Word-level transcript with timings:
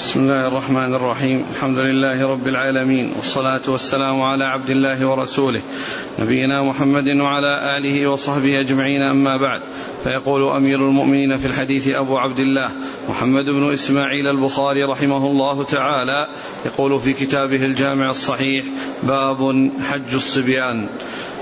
بسم 0.00 0.20
الله 0.20 0.48
الرحمن 0.48 0.94
الرحيم. 0.94 1.44
الحمد 1.50 1.78
لله 1.78 2.28
رب 2.28 2.48
العالمين 2.48 3.12
والصلاة 3.16 3.60
والسلام 3.68 4.22
على 4.22 4.44
عبد 4.44 4.70
الله 4.70 5.06
ورسوله 5.06 5.60
نبينا 6.18 6.62
محمد 6.62 7.08
وعلى 7.08 7.78
آله 7.78 8.06
وصحبه 8.06 8.60
أجمعين 8.60 9.02
أما 9.02 9.36
بعد. 9.36 9.60
فيقول 10.04 10.42
أمير 10.56 10.78
المؤمنين 10.78 11.36
في 11.36 11.46
الحديث 11.46 11.88
أبو 11.88 12.18
عبد 12.18 12.40
الله 12.40 12.70
محمد 13.08 13.50
بن 13.50 13.72
إسماعيل 13.72 14.26
البخاري 14.26 14.84
رحمه 14.84 15.26
الله 15.26 15.64
تعالى 15.64 16.28
يقول 16.66 17.00
في 17.00 17.12
كتابه 17.12 17.64
الجامع 17.64 18.10
الصحيح 18.10 18.64
باب 19.02 19.70
حج 19.80 20.14
الصبيان. 20.14 20.88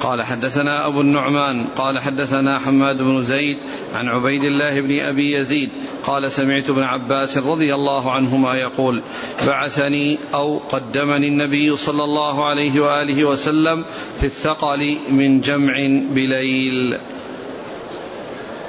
قال 0.01 0.23
حدثنا 0.23 0.87
أبو 0.87 1.01
النعمان 1.01 1.67
قال 1.77 1.99
حدثنا 1.99 2.59
حماد 2.59 3.03
بن 3.03 3.23
زيد 3.23 3.59
عن 3.95 4.09
عبيد 4.09 4.45
الله 4.45 4.81
بن 4.81 4.99
أبي 5.01 5.41
يزيد 5.41 5.71
قال 6.09 6.33
سمعت 6.33 6.71
ابن 6.71 6.83
عباس 6.83 7.39
رضي 7.39 7.75
الله 7.75 8.13
عنهما 8.13 8.55
يقول 8.55 9.03
بعثني 9.47 10.19
أو 10.35 10.59
قدمني 10.59 11.29
النبي 11.29 11.77
صلى 11.77 12.05
الله 12.05 12.49
عليه 12.49 12.81
وآله 12.81 13.25
وسلم 13.25 13.85
في 14.21 14.27
الثقل 14.27 14.99
من 15.11 15.41
جمع 15.41 15.75
بليل. 16.11 16.99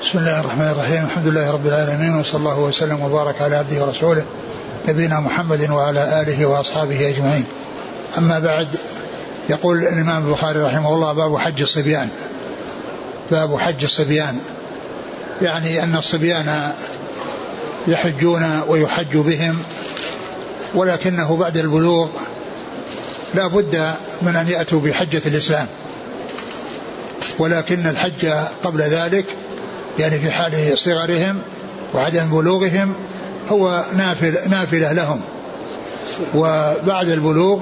بسم 0.02 0.18
الله 0.20 0.40
الرحمن 0.40 0.68
الرحيم. 0.68 1.06
الحمد 1.06 1.28
لله 1.28 1.52
رب 1.52 1.68
العالمين 1.68 2.20
وصلى 2.20 2.40
الله 2.40 2.60
وسلم 2.60 3.02
وبارك 3.02 3.42
على 3.42 3.56
عبده 3.56 3.86
ورسوله 3.86 4.26
نبينا 4.88 5.20
محمد 5.20 5.70
وعلى 5.70 6.22
آله 6.22 6.46
وأصحابه 6.46 7.10
أجمعين. 7.10 7.46
أما 8.18 8.40
بعد 8.40 8.68
يقول 9.50 9.78
الإمام 9.78 10.28
البخاري 10.28 10.60
رحمه 10.60 10.94
الله 10.94 11.14
باب 11.14 11.38
حج 11.38 11.62
الصبيان. 11.62 12.10
باب 13.32 13.58
حج 13.58 13.84
الصبيان. 13.84 14.40
يعني 15.42 15.84
أن 15.84 15.96
الصبيان 15.96 16.72
يحجون 17.88 18.62
ويحج 18.68 19.18
بهم 19.18 19.60
ولكنه 20.76 21.38
بعد 21.38 21.58
البلوغ 21.58 22.10
لا 23.36 23.48
بد 23.48 23.94
من 24.22 24.36
أن 24.36 24.48
يأتوا 24.48 24.80
بحجة 24.80 25.22
الإسلام. 25.26 25.68
ولكن 27.40 27.88
الحج 27.88 28.26
قبل 28.64 28.82
ذلك 28.82 29.26
يعني 30.00 30.20
في 30.20 30.32
حال 30.32 30.78
صغرهم 30.78 31.42
وعدم 31.94 32.30
بلوغهم 32.30 32.94
هو 33.52 33.86
نافل 33.96 34.50
نافلة 34.50 34.92
لهم. 34.92 35.22
وبعد 36.36 37.10
البلوغ 37.10 37.62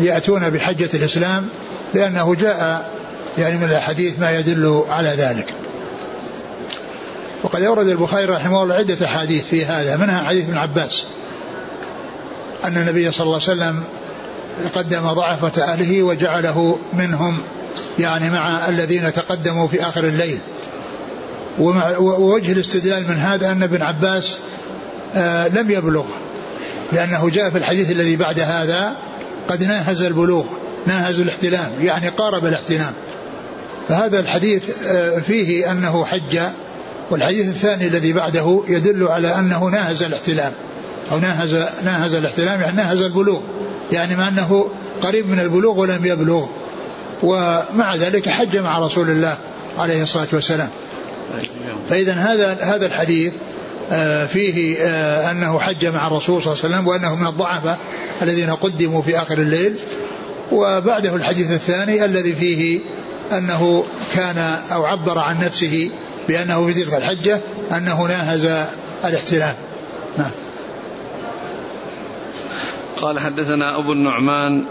يأتون 0.00 0.50
بحجة 0.50 0.90
الإسلام 0.94 1.48
لأنه 1.94 2.34
جاء 2.34 2.90
يعني 3.38 3.56
من 3.56 3.64
الحديث 3.70 4.18
ما 4.18 4.30
يدل 4.30 4.84
على 4.90 5.08
ذلك. 5.08 5.63
وقد 7.44 7.62
أورد 7.62 7.88
البخاري 7.88 8.24
رحمه 8.24 8.62
الله 8.62 8.74
عدة 8.74 9.06
أحاديث 9.06 9.44
في 9.44 9.64
هذا 9.64 9.96
منها 9.96 10.24
حديث 10.24 10.44
ابن 10.44 10.58
عباس. 10.58 11.04
أن 12.64 12.76
النبي 12.76 13.12
صلى 13.12 13.24
الله 13.24 13.40
عليه 13.48 13.52
وسلم 13.52 13.84
قدم 14.74 15.12
ضعفة 15.12 15.62
أهله 15.62 16.02
وجعله 16.02 16.78
منهم 16.92 17.42
يعني 17.98 18.30
مع 18.30 18.68
الذين 18.68 19.12
تقدموا 19.12 19.66
في 19.66 19.82
آخر 19.82 20.04
الليل. 20.04 20.38
ووجه 21.58 22.52
الاستدلال 22.52 23.08
من 23.08 23.16
هذا 23.16 23.52
أن 23.52 23.62
ابن 23.62 23.82
عباس 23.82 24.38
آه 25.14 25.48
لم 25.48 25.70
يبلغ. 25.70 26.04
لأنه 26.92 27.30
جاء 27.30 27.50
في 27.50 27.58
الحديث 27.58 27.90
الذي 27.90 28.16
بعد 28.16 28.40
هذا 28.40 28.96
قد 29.48 29.62
ناهز 29.62 30.02
البلوغ 30.02 30.44
ناهز 30.86 31.20
الاحتلام 31.20 31.72
يعني 31.80 32.08
قارب 32.08 32.46
الاحتلام. 32.46 32.92
فهذا 33.88 34.20
الحديث 34.20 34.82
آه 34.86 35.18
فيه 35.18 35.70
أنه 35.70 36.04
حج 36.04 36.40
والحديث 37.10 37.48
الثاني 37.48 37.86
الذي 37.86 38.12
بعده 38.12 38.62
يدل 38.68 39.08
على 39.08 39.38
أنه 39.38 39.64
ناهز 39.64 40.02
الاحتلام 40.02 40.52
أو 41.12 41.18
ناهز 41.18 41.54
ناهز 41.84 42.14
الاحتلام 42.14 42.60
يعني 42.60 42.76
ناهز 42.76 43.00
البلوغ 43.00 43.40
يعني 43.92 44.16
ما 44.16 44.28
أنه 44.28 44.68
قريب 45.02 45.28
من 45.28 45.40
البلوغ 45.40 45.80
ولم 45.80 46.06
يبلغ. 46.06 46.46
ومع 47.22 47.96
ذلك 47.96 48.28
حج 48.28 48.56
مع 48.56 48.78
رسول 48.78 49.10
الله 49.10 49.36
عليه 49.78 50.02
الصلاة 50.02 50.28
والسلام. 50.32 50.68
فإذا 51.88 52.12
هذا 52.12 52.52
هذا 52.60 52.86
الحديث 52.86 53.32
آه، 53.92 54.26
فيه 54.26 54.76
آه، 54.80 55.30
أنه 55.30 55.58
حج 55.58 55.86
مع 55.86 56.06
الرسول 56.06 56.42
صلى 56.42 56.52
الله 56.52 56.64
عليه 56.64 56.74
وسلم 56.74 56.86
وأنه 56.86 57.14
من 57.16 57.26
الضعفاء 57.26 57.78
الذين 58.22 58.50
قدموا 58.50 59.02
في 59.02 59.18
آخر 59.18 59.38
الليل. 59.38 59.76
وبعده 60.52 61.16
الحديث 61.16 61.50
الثاني 61.50 62.04
الذي 62.04 62.34
فيه 62.34 62.80
أنه 63.32 63.84
كان 64.14 64.38
أو 64.72 64.84
عبر 64.84 65.18
عن 65.18 65.40
نفسه 65.40 65.90
بأنه 66.28 66.66
في 66.66 66.84
تلك 66.84 66.94
الحجة 66.94 67.40
أنه 67.76 68.06
ناهز 68.06 68.44
الاحتلام 69.04 69.54
نعم. 70.18 70.30
قال 72.96 73.18
حدثنا 73.18 73.78
أبو 73.78 73.92
النعمان 73.92 74.64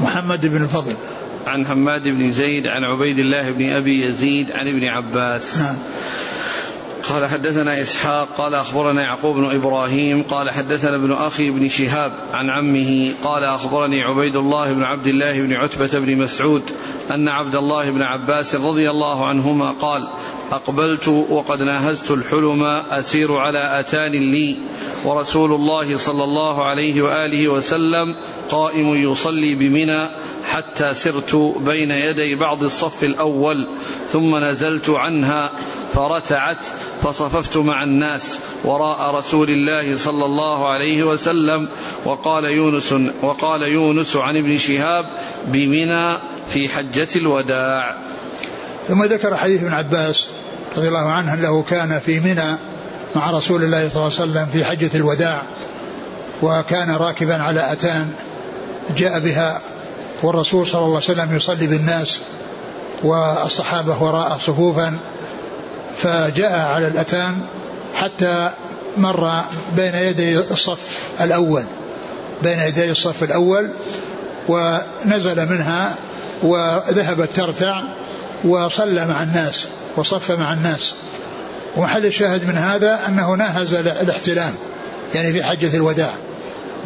محمد 0.00 0.46
بن 0.46 0.62
الفضل. 0.62 0.94
عن 1.46 1.66
حماد 1.66 2.08
بن 2.08 2.32
زيد 2.32 2.66
عن 2.66 2.84
عبيد 2.84 3.18
الله 3.18 3.50
بن 3.50 3.70
أبي 3.70 4.06
يزيد 4.06 4.52
عن 4.52 4.68
ابن 4.68 4.84
عباس. 4.84 5.58
نعم. 5.58 5.76
قال 7.10 7.26
حدثنا 7.26 7.80
إسحاق 7.80 8.28
قال 8.38 8.54
أخبرنا 8.54 9.02
يعقوب 9.02 9.36
بن 9.36 9.44
إبراهيم 9.44 10.22
قال 10.22 10.50
حدثنا 10.50 10.96
ابن 10.96 11.12
أخي 11.12 11.50
بن 11.50 11.68
شهاب 11.68 12.12
عن 12.32 12.50
عمه 12.50 13.14
قال 13.24 13.44
أخبرني 13.44 14.02
عبيد 14.02 14.36
الله 14.36 14.72
بن 14.72 14.82
عبد 14.82 15.06
الله 15.06 15.40
بن 15.40 15.52
عتبة 15.52 15.98
بن 15.98 16.16
مسعود 16.16 16.62
أن 17.10 17.28
عبد 17.28 17.54
الله 17.54 17.90
بن 17.90 18.02
عباس 18.02 18.54
رضي 18.54 18.90
الله 18.90 19.26
عنهما 19.26 19.70
قال 19.70 20.08
أقبلت 20.52 21.08
وقد 21.08 21.62
ناهزت 21.62 22.10
الحلم 22.10 22.62
أسير 22.90 23.36
على 23.36 23.80
أتان 23.80 24.12
لي 24.12 24.56
ورسول 25.04 25.52
الله 25.52 25.96
صلى 25.96 26.24
الله 26.24 26.64
عليه 26.64 27.02
وآله 27.02 27.48
وسلم 27.48 28.16
قائم 28.50 28.94
يصلي 28.94 29.54
بمنى 29.54 30.06
حتى 30.44 30.94
سرت 30.94 31.34
بين 31.60 31.90
يدي 31.90 32.34
بعض 32.34 32.64
الصف 32.64 33.04
الأول 33.04 33.68
ثم 34.08 34.36
نزلت 34.36 34.90
عنها 34.90 35.52
فرتعت 35.92 36.66
فصففت 37.02 37.56
مع 37.56 37.82
الناس 37.82 38.38
وراء 38.64 39.14
رسول 39.14 39.50
الله 39.50 39.96
صلى 39.96 40.24
الله 40.24 40.68
عليه 40.68 41.02
وسلم. 41.04 41.68
وقال 42.04 42.44
يونس 42.44 42.94
وقال 43.22 43.62
يونس 43.62 44.16
عن 44.16 44.36
ابن 44.36 44.58
شهاب 44.58 45.06
بمنى 45.46 46.16
في 46.48 46.68
حجة 46.68 47.08
الوداع. 47.16 47.96
ثم 48.88 49.04
ذكر 49.04 49.36
حديث 49.36 49.62
ابن 49.62 49.72
عباس 49.72 50.28
رضي 50.76 50.88
الله 50.88 51.10
عنه 51.10 51.34
أنه 51.34 51.62
كان 51.62 51.98
في 51.98 52.20
منى 52.20 52.56
مع 53.16 53.30
رسول 53.30 53.62
الله 53.62 53.78
صلى 53.78 53.88
الله 53.88 54.20
عليه 54.20 54.30
وسلم 54.32 54.46
في 54.52 54.64
حجة 54.64 54.90
الوداع 54.94 55.46
وكان 56.42 56.90
راكبا 56.90 57.34
على 57.34 57.72
أتان 57.72 58.10
جاء 58.96 59.18
بها 59.18 59.60
والرسول 60.22 60.66
صلى 60.66 60.80
الله 60.80 60.96
عليه 60.96 61.20
وسلم 61.20 61.36
يصلي 61.36 61.66
بالناس 61.66 62.20
والصحابة 63.02 64.02
وراء 64.02 64.38
صفوفا 64.38 64.98
فجاء 65.96 66.60
على 66.74 66.86
الأتان 66.86 67.38
حتى 67.94 68.50
مر 68.96 69.42
بين 69.76 69.94
يدي 69.94 70.38
الصف 70.38 71.10
الأول 71.20 71.64
بين 72.42 72.58
يدي 72.58 72.90
الصف 72.90 73.22
الأول 73.22 73.70
ونزل 74.48 75.48
منها 75.48 75.94
وذهبت 76.42 77.30
ترتع 77.36 77.82
وصلى 78.44 79.06
مع 79.06 79.22
الناس 79.22 79.68
وصف 79.96 80.30
مع 80.30 80.52
الناس. 80.52 80.94
ومحل 81.76 82.06
الشاهد 82.06 82.44
من 82.44 82.56
هذا 82.56 83.00
أنه 83.08 83.34
ناهز 83.34 83.74
الاحتلام 83.74 84.54
يعني 85.14 85.32
في 85.32 85.42
حجة 85.42 85.76
الوداع. 85.76 86.14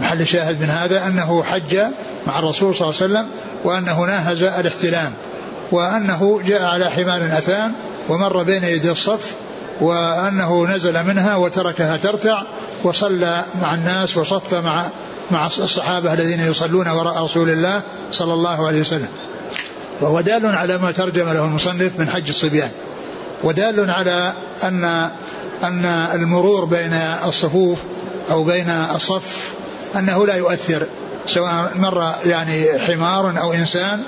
محل 0.01 0.21
الشاهد 0.21 0.61
من 0.61 0.71
هذا 0.71 1.07
أنه 1.07 1.43
حج 1.43 1.79
مع 2.27 2.39
الرسول 2.39 2.75
صلى 2.75 2.91
الله 2.91 3.03
عليه 3.03 3.13
وسلم 3.13 3.29
وأنه 3.65 4.05
ناهز 4.05 4.43
الاحتلام 4.43 5.13
وأنه 5.73 6.41
جاء 6.47 6.63
على 6.63 6.91
حمار 6.91 7.39
أتان 7.39 7.73
ومر 8.09 8.43
بين 8.43 8.65
يدي 8.65 8.91
الصف 8.91 9.35
وأنه 9.81 10.67
نزل 10.67 11.05
منها 11.07 11.37
وتركها 11.37 11.97
ترتع 11.97 12.43
وصلى 12.85 13.45
مع 13.63 13.75
الناس 13.75 14.17
وصف 14.17 14.55
مع 14.55 14.85
مع 15.31 15.47
الصحابة 15.47 16.13
الذين 16.13 16.41
يصلون 16.41 16.89
وراء 16.89 17.25
رسول 17.25 17.51
الله 17.51 17.81
صلى 18.13 18.33
الله 18.33 18.67
عليه 18.67 18.81
وسلم. 18.81 19.09
وهو 20.01 20.21
دال 20.21 20.47
على 20.47 20.79
ما 20.79 20.93
ترجم 20.93 21.25
له 21.25 21.45
المصنف 21.45 21.99
من 21.99 22.09
حج 22.09 22.29
الصبيان. 22.29 22.71
ودال 23.45 23.91
على 23.91 24.33
أن 24.65 24.85
أن 25.65 25.85
المرور 26.15 26.65
بين 26.65 26.93
الصفوف 27.27 27.79
أو 28.31 28.45
بين 28.45 28.71
الصف 28.71 29.55
أنه 29.99 30.27
لا 30.27 30.35
يؤثر 30.35 30.87
سواء 31.27 31.73
مر 31.77 32.13
يعني 32.25 32.79
حمار 32.79 33.41
أو 33.41 33.53
إنسان 33.53 34.03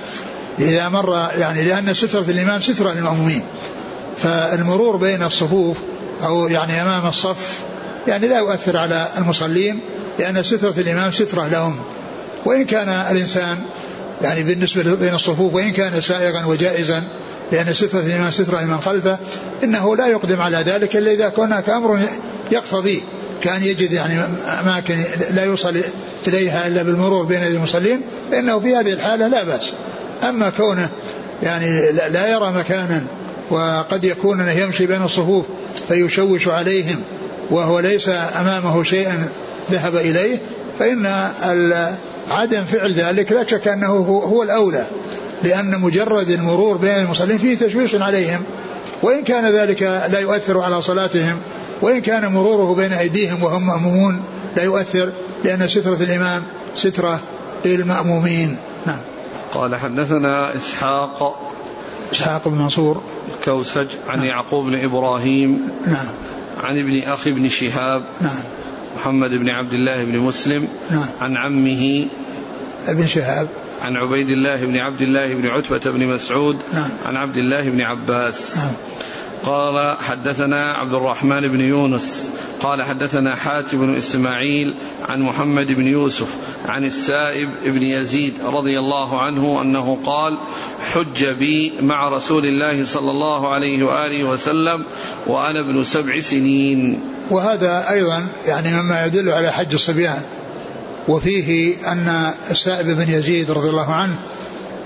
إذا 0.58 0.88
مر 0.88 1.28
يعني 1.34 1.64
لأن 1.64 1.94
سترة 1.94 2.24
الإمام 2.30 2.60
سترة 2.60 2.92
للمأمومين. 2.92 3.42
فالمرور 4.16 4.96
بين 4.96 5.22
الصفوف 5.22 5.76
أو 6.22 6.48
يعني 6.48 6.82
أمام 6.82 7.06
الصف 7.06 7.64
يعني 8.06 8.28
لا 8.28 8.38
يؤثر 8.38 8.76
على 8.76 9.08
المصلين 9.18 9.80
لأن 10.18 10.42
سترة 10.42 10.74
الإمام 10.78 11.10
سترة 11.10 11.48
لهم. 11.48 11.76
وإن 12.44 12.64
كان 12.64 12.88
الإنسان 12.88 13.58
يعني 14.22 14.42
بالنسبة 14.42 14.94
بين 14.94 15.14
الصفوف 15.14 15.54
وإن 15.54 15.70
كان 15.70 16.00
سائغا 16.00 16.44
وجائزا 16.44 17.02
لأن 17.52 17.72
سترة 17.72 18.00
الإمام 18.00 18.30
سترة 18.30 18.60
لمن 18.60 18.80
خلفه 18.80 19.18
إنه 19.64 19.96
لا 19.96 20.06
يقدم 20.06 20.40
على 20.40 20.56
ذلك 20.56 20.96
إلا 20.96 21.12
إذا 21.12 21.28
كان 21.28 21.44
هناك 21.44 21.70
أمر 21.70 22.00
يقتضي 22.50 23.02
كان 23.42 23.62
يجد 23.62 23.92
يعني 23.92 24.20
أماكن 24.60 24.98
لا 25.30 25.44
يوصل 25.44 25.82
إليها 26.28 26.66
إلا 26.66 26.82
بالمرور 26.82 27.24
بين 27.24 27.42
المصلين 27.42 28.00
فإنه 28.30 28.60
في 28.60 28.76
هذه 28.76 28.92
الحالة 28.92 29.28
لا 29.28 29.44
بأس. 29.44 29.72
أما 30.28 30.50
كونه 30.50 30.88
يعني 31.42 31.92
لا 31.92 32.28
يرى 32.28 32.52
مكانا 32.52 33.02
وقد 33.50 34.04
يكون 34.04 34.40
أنه 34.40 34.52
يمشي 34.52 34.86
بين 34.86 35.02
الصفوف 35.02 35.46
فيشوش 35.88 36.48
عليهم 36.48 37.00
وهو 37.50 37.80
ليس 37.80 38.08
أمامه 38.08 38.82
شيء 38.82 39.08
ذهب 39.70 39.96
إليه 39.96 40.38
فإن 40.78 41.06
عدم 42.28 42.64
فعل 42.64 42.92
ذلك 42.92 43.32
لا 43.32 43.46
شك 43.46 43.68
أنه 43.68 43.92
هو 44.28 44.42
الأولى 44.42 44.84
لأن 45.42 45.80
مجرد 45.80 46.30
المرور 46.30 46.76
بين 46.76 46.98
المصلين 46.98 47.38
فيه 47.38 47.58
تشويش 47.58 47.94
عليهم. 47.94 48.42
وإن 49.02 49.24
كان 49.24 49.44
ذلك 49.44 49.82
لا 49.82 50.18
يؤثر 50.18 50.60
على 50.60 50.82
صلاتهم 50.82 51.38
وإن 51.82 52.00
كان 52.00 52.32
مروره 52.32 52.74
بين 52.74 52.92
أيديهم 52.92 53.42
وهم 53.42 53.66
مأمومون 53.66 54.22
لا 54.56 54.62
يؤثر 54.62 55.12
لأن 55.44 55.68
سترة 55.68 56.02
الإمام 56.02 56.42
سترة 56.74 57.20
للمأمومين. 57.64 58.56
نعم. 58.86 59.00
قال 59.54 59.76
حدثنا 59.76 60.56
إسحاق 60.56 61.40
إسحاق 62.12 62.48
بن 62.48 62.58
منصور. 62.58 63.02
الكوسج 63.38 63.86
عن 64.08 64.18
نعم. 64.18 64.26
يعقوب 64.26 64.66
بن 64.66 64.84
إبراهيم 64.84 65.68
نعم. 65.86 66.06
عن 66.62 66.78
ابن 66.78 67.02
أخي 67.02 67.32
بن 67.32 67.48
شهاب 67.48 68.04
نعم. 68.20 68.42
محمد 68.96 69.30
بن 69.30 69.48
عبد 69.48 69.72
الله 69.72 70.04
بن 70.04 70.18
مسلم 70.18 70.68
نعم. 70.90 71.06
عن 71.20 71.36
عمه 71.36 72.06
ابن 72.88 73.06
شهاب. 73.06 73.48
عن 73.82 73.96
عبيد 73.96 74.30
الله 74.30 74.66
بن 74.66 74.76
عبد 74.76 75.02
الله 75.02 75.34
بن 75.34 75.46
عتبة 75.46 75.90
بن 75.90 76.06
مسعود. 76.06 76.56
نعم. 76.72 76.90
عن 77.04 77.16
عبد 77.16 77.36
الله 77.36 77.70
بن 77.70 77.80
عباس. 77.80 78.56
نعم. 78.56 78.72
قال 79.44 79.96
حدثنا 79.98 80.72
عبد 80.72 80.94
الرحمن 80.94 81.48
بن 81.48 81.60
يونس. 81.60 82.30
قال 82.60 82.82
حدثنا 82.82 83.34
حاتم 83.34 83.78
بن 83.78 83.96
إسماعيل 83.96 84.74
عن 85.08 85.22
محمد 85.22 85.72
بن 85.72 85.86
يوسف 85.86 86.36
عن 86.64 86.84
السائب 86.84 87.50
بن 87.64 87.82
يزيد 87.82 88.34
رضي 88.44 88.78
الله 88.78 89.22
عنه 89.22 89.62
أنه 89.62 89.98
قال 90.06 90.38
حج 90.92 91.26
بي 91.26 91.72
مع 91.80 92.08
رسول 92.08 92.46
الله 92.46 92.84
صلى 92.84 93.10
الله 93.10 93.48
عليه 93.48 93.84
وآله 93.84 94.24
وسلم 94.24 94.84
وأنا 95.26 95.60
ابن 95.60 95.84
سبع 95.84 96.20
سنين. 96.20 97.00
وهذا 97.30 97.90
أيضا 97.90 98.26
يعني 98.46 98.82
مما 98.82 99.06
يدل 99.06 99.28
على 99.30 99.52
حج 99.52 99.72
الصبيان 99.72 100.22
وفيه 101.08 101.74
أن 101.92 102.32
السائب 102.50 102.86
بن 102.86 103.10
يزيد 103.10 103.50
رضي 103.50 103.70
الله 103.70 103.92
عنه 103.92 104.14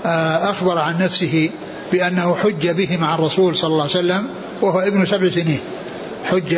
آه، 0.05 0.49
أخبر 0.51 0.77
عن 0.77 1.03
نفسه 1.03 1.49
بأنه 1.91 2.35
حج 2.35 2.69
به 2.69 2.97
مع 2.97 3.15
الرسول 3.15 3.55
صلى 3.55 3.67
الله 3.67 3.81
عليه 3.81 3.91
وسلم 3.91 4.27
وهو 4.61 4.79
ابن 4.79 5.05
سبع 5.05 5.29
سنين. 5.29 5.59
حج 6.25 6.57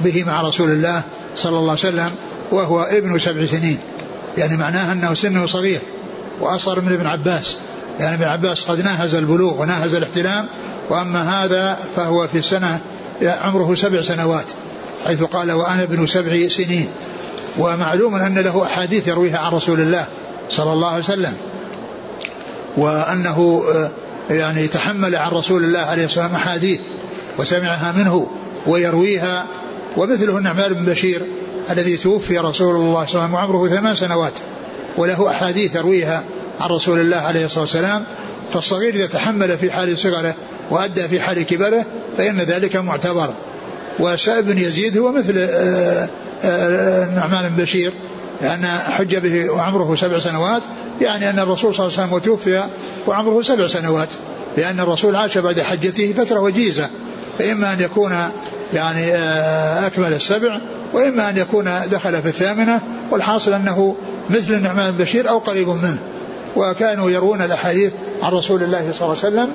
به 0.00 0.24
مع 0.24 0.42
رسول 0.42 0.70
الله 0.70 1.02
صلى 1.36 1.56
الله 1.56 1.70
عليه 1.70 1.72
وسلم 1.72 2.10
وهو 2.50 2.82
ابن 2.82 3.18
سبع 3.18 3.46
سنين. 3.46 3.78
يعني 4.38 4.56
معناه 4.56 4.92
أنه 4.92 5.14
سنه 5.14 5.46
صغير 5.46 5.80
وأصغر 6.40 6.80
من 6.80 6.92
ابن 6.92 7.06
عباس. 7.06 7.56
يعني 8.00 8.14
ابن 8.14 8.24
عباس 8.24 8.64
قد 8.64 8.80
ناهز 8.80 9.14
البلوغ 9.14 9.62
وناهز 9.62 9.94
الاحتلام 9.94 10.46
وأما 10.90 11.44
هذا 11.44 11.78
فهو 11.96 12.26
في 12.26 12.42
سنة 12.42 12.80
عمره 13.22 13.74
سبع 13.74 14.00
سنوات 14.00 14.46
حيث 15.06 15.22
قال 15.22 15.52
وأنا 15.52 15.82
ابن 15.82 16.06
سبع 16.06 16.48
سنين. 16.48 16.88
ومعلوم 17.58 18.14
أن 18.14 18.38
له 18.38 18.64
أحاديث 18.64 19.08
يرويها 19.08 19.38
عن 19.38 19.52
رسول 19.52 19.80
الله 19.80 20.06
صلى 20.50 20.72
الله 20.72 20.88
عليه 20.88 21.04
وسلم. 21.04 21.34
وأنه 22.76 23.62
يعني 24.30 24.68
تحمل 24.68 25.16
عن 25.16 25.30
رسول 25.30 25.64
الله 25.64 25.80
عليه 25.80 26.04
الصلاة 26.04 26.24
والسلام 26.24 26.42
أحاديث 26.42 26.80
وسمعها 27.38 27.92
منه 27.92 28.26
ويرويها. 28.66 29.46
ومثله 29.96 30.38
النعمان 30.38 30.72
بن 30.72 30.84
بشير 30.84 31.26
الذي 31.70 31.96
توفي 31.96 32.38
رسول 32.38 32.76
الله 32.76 32.76
صلى 32.76 32.80
الله 32.80 32.98
عليه 32.98 33.10
وسلم 33.10 33.34
وعمره 33.34 33.68
ثمان 33.68 33.94
سنوات 33.94 34.32
وله 34.96 35.30
أحاديث 35.30 35.76
يرويها 35.76 36.24
عن 36.60 36.70
رسول 36.70 37.00
الله 37.00 37.16
عليه 37.16 37.44
الصلاة 37.44 37.60
والسلام. 37.60 38.04
فالصغير 38.52 38.94
إذا 38.94 39.06
تحمل 39.06 39.58
في 39.58 39.70
حال 39.70 39.98
صغره 39.98 40.34
وأدى 40.70 41.08
في 41.08 41.20
حال 41.20 41.42
كبره 41.42 41.84
فإن 42.16 42.40
ذلك 42.40 42.76
معتبر. 42.76 43.34
وسائب 43.98 44.46
بن 44.46 44.58
يزيد 44.58 44.98
هو 44.98 45.12
مثل 45.12 45.34
آه، 45.38 46.08
آه، 46.44 47.04
النعمان 47.04 47.48
بن 47.48 47.62
بشير 47.62 47.92
لأن 48.42 48.66
حج 48.66 49.16
به 49.16 49.50
وعمره 49.50 49.94
سبع 49.94 50.18
سنوات 50.18 50.62
يعني 51.00 51.30
أن 51.30 51.38
الرسول 51.38 51.74
صلى 51.74 51.86
الله 51.86 51.98
عليه 51.98 52.08
وسلم 52.08 52.18
توفي 52.18 52.64
وعمره 53.06 53.42
سبع 53.42 53.66
سنوات 53.66 54.08
لأن 54.56 54.80
الرسول 54.80 55.16
عاش 55.16 55.38
بعد 55.38 55.60
حجته 55.60 56.12
فترة 56.12 56.40
وجيزة 56.40 56.90
فإما 57.38 57.72
أن 57.72 57.80
يكون 57.80 58.12
يعني 58.74 59.14
آه، 59.14 59.86
أكمل 59.86 60.12
السبع 60.12 60.60
وإما 60.92 61.28
أن 61.28 61.36
يكون 61.36 61.64
دخل 61.90 62.22
في 62.22 62.28
الثامنة 62.28 62.80
والحاصل 63.10 63.52
أنه 63.52 63.96
مثل 64.30 64.52
النعمان 64.52 64.90
بن 64.90 65.04
بشير 65.04 65.28
أو 65.28 65.38
قريب 65.38 65.68
منه. 65.68 65.98
وكانوا 66.56 67.10
يرون 67.10 67.42
الأحاديث 67.42 67.92
عن 68.22 68.32
رسول 68.32 68.62
الله 68.62 68.92
صلى 68.92 69.12
الله 69.12 69.24
عليه 69.24 69.36
وسلم 69.36 69.48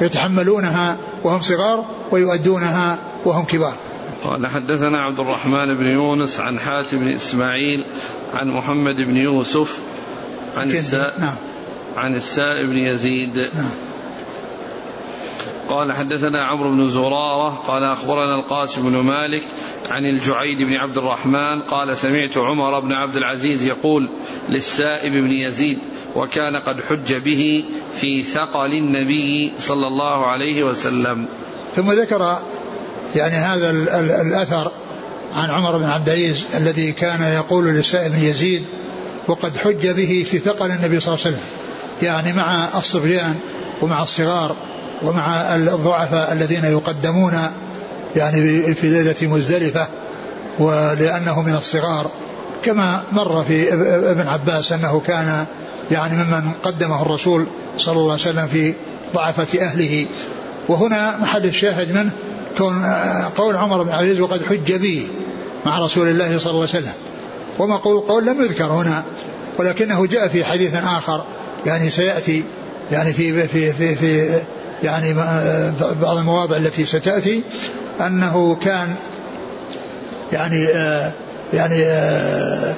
يتحملونها 0.00 0.96
وهم 1.24 1.42
صغار 1.42 1.84
ويؤدونها 2.10 2.98
وهم 3.24 3.44
كبار. 3.44 3.74
قال 4.24 4.46
حدثنا 4.46 4.98
عبد 5.00 5.20
الرحمن 5.20 5.74
بن 5.74 5.86
يونس 5.86 6.40
عن 6.40 6.58
حاتم 6.58 6.98
بن 6.98 7.08
إسماعيل 7.08 7.84
عن 8.34 8.48
محمد 8.48 8.96
بن 8.96 9.16
يوسف 9.16 9.82
عن 10.56 10.70
السائب 10.70 11.20
نعم. 11.20 11.34
عن 11.96 12.14
السائب 12.14 12.68
بن 12.68 12.78
يزيد. 12.78 13.38
نعم. 13.38 13.70
قال 15.68 15.92
حدثنا 15.92 16.44
عمرو 16.44 16.70
بن 16.70 16.86
زرارة 16.86 17.48
قال 17.48 17.84
أخبرنا 17.84 18.40
القاسم 18.40 18.90
بن 18.90 18.96
مالك 18.96 19.42
عن 19.90 20.06
الجعيد 20.06 20.62
بن 20.62 20.74
عبد 20.74 20.98
الرحمن 20.98 21.62
قال 21.62 21.96
سمعت 21.96 22.36
عمر 22.36 22.80
بن 22.80 22.92
عبد 22.92 23.16
العزيز 23.16 23.66
يقول 23.66 24.08
للسائب 24.48 25.12
بن 25.12 25.32
يزيد 25.32 25.78
وكان 26.16 26.56
قد 26.56 26.80
حج 26.80 27.14
به 27.14 27.64
في 27.94 28.22
ثقل 28.22 28.72
النبي 28.72 29.52
صلى 29.58 29.86
الله 29.86 30.26
عليه 30.26 30.62
وسلم. 30.62 31.26
ثم 31.74 31.92
ذكر 31.92 32.38
يعني 33.16 33.36
هذا 33.36 33.70
الأثر 34.20 34.72
عن 35.34 35.50
عمر 35.50 35.78
بن 35.78 35.84
عبد 35.84 36.08
العزيز 36.08 36.44
الذي 36.54 36.92
كان 36.92 37.22
يقول 37.22 37.66
للسائب 37.66 38.12
بن 38.12 38.24
يزيد 38.24 38.64
وقد 39.28 39.56
حج 39.56 39.86
به 39.86 40.26
في 40.30 40.38
ثقل 40.38 40.70
النبي 40.70 41.00
صلى 41.00 41.14
الله 41.14 41.26
عليه 41.26 41.36
وسلم. 41.36 41.48
يعني 42.02 42.32
مع 42.32 42.68
الصبيان 42.78 43.34
ومع 43.82 44.02
الصغار 44.02 44.56
ومع 45.02 45.54
الضعفاء 45.54 46.32
الذين 46.32 46.64
يقدمون 46.64 47.38
يعني 48.16 48.74
في 48.74 48.88
ليلة 48.88 49.16
مزدلفة 49.22 49.86
ولأنه 50.58 51.42
من 51.42 51.54
الصغار 51.54 52.10
كما 52.64 53.02
مر 53.12 53.44
في 53.44 53.74
ابن 54.10 54.28
عباس 54.28 54.72
أنه 54.72 55.00
كان 55.06 55.46
يعني 55.90 56.16
ممن 56.16 56.50
قدمه 56.62 57.02
الرسول 57.02 57.46
صلى 57.78 57.96
الله 57.96 58.12
عليه 58.12 58.22
وسلم 58.22 58.46
في 58.46 58.74
ضعفة 59.14 59.60
أهله. 59.60 60.06
وهنا 60.68 61.18
محل 61.18 61.44
الشاهد 61.44 61.92
منه 61.92 62.10
كون 62.58 62.84
قول 63.36 63.56
عمر 63.56 63.82
بن 63.82 63.90
عبد 63.90 64.02
العزيز 64.02 64.20
وقد 64.20 64.42
حج 64.42 64.72
به 64.72 65.06
مع 65.66 65.78
رسول 65.78 66.08
الله 66.08 66.38
صلى 66.38 66.50
الله 66.50 66.68
عليه 66.68 66.78
وسلم. 66.78 66.92
وما 67.58 67.76
قول 67.76 68.00
قول 68.00 68.26
لم 68.26 68.42
يذكر 68.42 68.64
هنا 68.64 69.02
ولكنه 69.58 70.06
جاء 70.06 70.28
في 70.28 70.44
حديث 70.44 70.74
آخر 70.74 71.24
يعني 71.66 71.90
سيأتي 71.90 72.44
يعني 72.92 73.12
في 73.12 73.48
في 73.48 73.72
في, 73.72 73.94
في 73.94 74.40
يعني 74.82 75.14
بعض 76.02 76.16
المواضع 76.16 76.56
التي 76.56 76.86
ستأتي 76.86 77.42
أنه 78.00 78.56
كان 78.64 78.94
يعني 80.32 80.66
آه 80.66 81.12
يعني 81.54 81.84
آه 81.84 82.74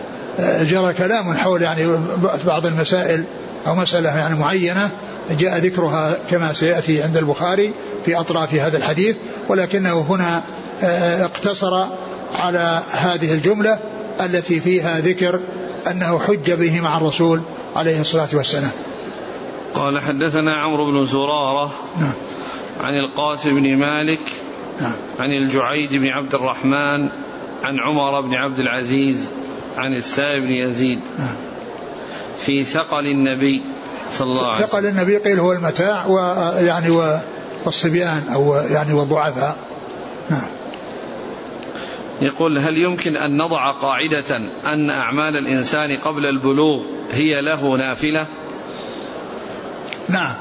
جرى 0.63 0.93
كلام 0.93 1.35
حول 1.35 1.63
يعني 1.63 1.99
بعض 2.47 2.67
المسائل 2.67 3.25
أو 3.67 3.75
مسألة 3.75 4.19
يعني 4.19 4.35
معينة 4.35 4.91
جاء 5.31 5.59
ذكرها 5.59 6.17
كما 6.31 6.53
سيأتي 6.53 7.03
عند 7.03 7.17
البخاري 7.17 7.73
في 8.05 8.21
أطراف 8.21 8.55
هذا 8.55 8.77
الحديث 8.77 9.17
ولكنه 9.49 10.01
هنا 10.01 10.43
آه، 10.83 11.25
اقتصر 11.25 11.87
على 12.35 12.83
هذه 12.91 13.35
الجملة 13.35 13.79
التي 14.21 14.61
فيها 14.61 15.01
ذكر 15.01 15.41
أنه 15.91 16.19
حج 16.19 16.53
به 16.53 16.81
مع 16.81 16.97
الرسول 16.97 17.43
عليه 17.77 18.01
الصلاة 18.01 18.29
والسلام. 18.33 18.71
قال 19.75 20.01
حدثنا 20.01 20.57
عمرو 20.57 20.91
بن 20.91 21.07
زرارة 21.07 21.71
نعم. 22.01 22.13
عن 22.81 22.95
القاسم 22.95 23.55
بن 23.55 23.77
مالك 23.77 24.21
نعم. 24.81 24.97
عن 25.19 25.31
الجعيد 25.31 25.95
بن 25.95 26.07
عبد 26.07 26.35
الرحمن 26.35 27.09
عن 27.65 27.81
عمر 27.87 28.21
بن 28.21 28.35
عبد 28.35 28.59
العزيز 28.59 29.31
عن 29.77 29.95
السائب 29.95 30.43
بن 30.43 30.53
يزيد. 30.53 31.01
نعم. 31.19 31.54
في 32.47 32.65
ثقل 32.65 33.07
النبي 33.07 33.63
صلى 34.13 34.33
الله 34.33 34.47
عليه 34.47 34.65
وسلم. 34.65 34.67
ثقل 34.67 34.87
النبي 34.87 35.17
قيل 35.17 35.41
هو 35.41 35.53
المتاع 35.53 36.07
ويعني 36.07 36.91
والصبيان 37.67 38.23
أو 38.35 38.55
يعني 38.55 38.93
والضعفاء. 38.93 39.57
نعم. 40.31 40.49
يقول 42.23 42.59
هل 42.59 42.79
يمكن 42.79 43.17
أن 43.17 43.37
نضع 43.37 43.71
قاعدة 43.71 44.37
أن 44.67 44.91
أعمال 44.91 45.37
الإنسان 45.37 45.99
قبل 45.99 46.27
البلوغ 46.27 46.83
هي 47.13 47.41
له 47.41 47.77
نافلة؟ 47.77 48.27
نعم. 50.09 50.35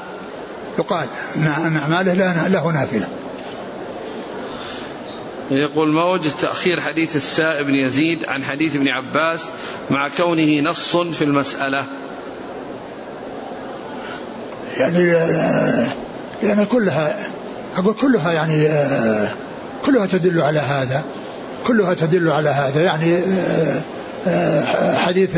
يقال 0.78 1.08
أن 1.36 1.76
أعماله 1.76 2.12
له 2.48 2.72
نافلة. 2.72 3.08
يقول 5.50 5.88
ما 5.88 6.04
وجه 6.04 6.30
تأخير 6.40 6.80
حديث 6.80 7.16
السائب 7.16 7.66
بن 7.66 7.74
يزيد 7.74 8.24
عن 8.28 8.44
حديث 8.44 8.76
ابن 8.76 8.88
عباس 8.88 9.40
مع 9.90 10.08
كونه 10.08 10.60
نص 10.70 10.96
في 10.96 11.24
المسألة؟ 11.24 11.86
يعني 14.76 15.02
يعني 16.42 16.64
كلها 16.64 17.26
أقول 17.76 17.94
كلها 17.94 18.32
يعني 18.32 18.68
كلها 19.84 20.06
تدل 20.06 20.40
على 20.40 20.58
هذا 20.58 21.02
كلها 21.66 21.94
تدل 21.94 22.30
على 22.30 22.48
هذا. 22.48 22.82
يعني 22.82 23.20
حديث 24.96 25.30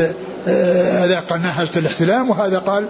هذا 0.47 1.19
قال 1.29 1.41
نهجت 1.41 1.77
الاحتلام 1.77 2.29
وهذا 2.29 2.59
قال 2.59 2.85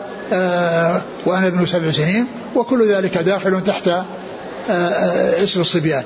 وأنا 1.25 1.47
ابن 1.47 1.65
سبع 1.65 1.91
سنين 1.91 2.27
وكل 2.55 2.91
ذلك 2.91 3.17
داخل 3.17 3.63
تحت 3.63 3.91
اسم 5.43 5.61
الصبيان. 5.61 6.03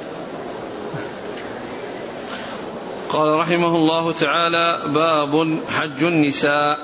قال 3.12 3.40
رحمه 3.40 3.76
الله 3.76 4.12
تعالى 4.12 4.80
باب 4.88 5.60
حج 5.70 6.04
النساء. 6.04 6.80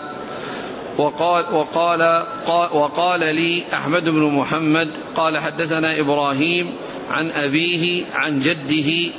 وقال 0.98 1.53
وقال 1.53 2.24
وقال 2.74 3.19
لي 3.19 3.65
أحمد 3.74 4.10
بن 4.10 4.24
محمد 4.24 4.89
قال 5.15 5.38
حدثنا 5.38 6.00
إبراهيم 6.00 6.74
عن 7.12 7.31
أبيه 7.31 8.03
عن 8.13 8.39
جده 8.39 9.12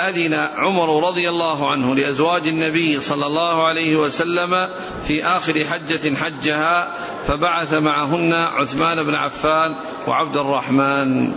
أذن 0.00 0.34
عمر 0.34 1.08
رضي 1.08 1.28
الله 1.28 1.70
عنه 1.70 1.94
لأزواج 1.94 2.46
النبي 2.46 3.00
صلى 3.00 3.26
الله 3.26 3.66
عليه 3.66 3.96
وسلم 3.96 4.68
في 5.04 5.24
آخر 5.24 5.64
حجة 5.64 6.14
حجها 6.14 6.88
فبعث 7.26 7.74
معهن 7.74 8.32
عثمان 8.32 9.02
بن 9.04 9.14
عفان 9.14 9.74
وعبد 10.06 10.36
الرحمن. 10.36 11.32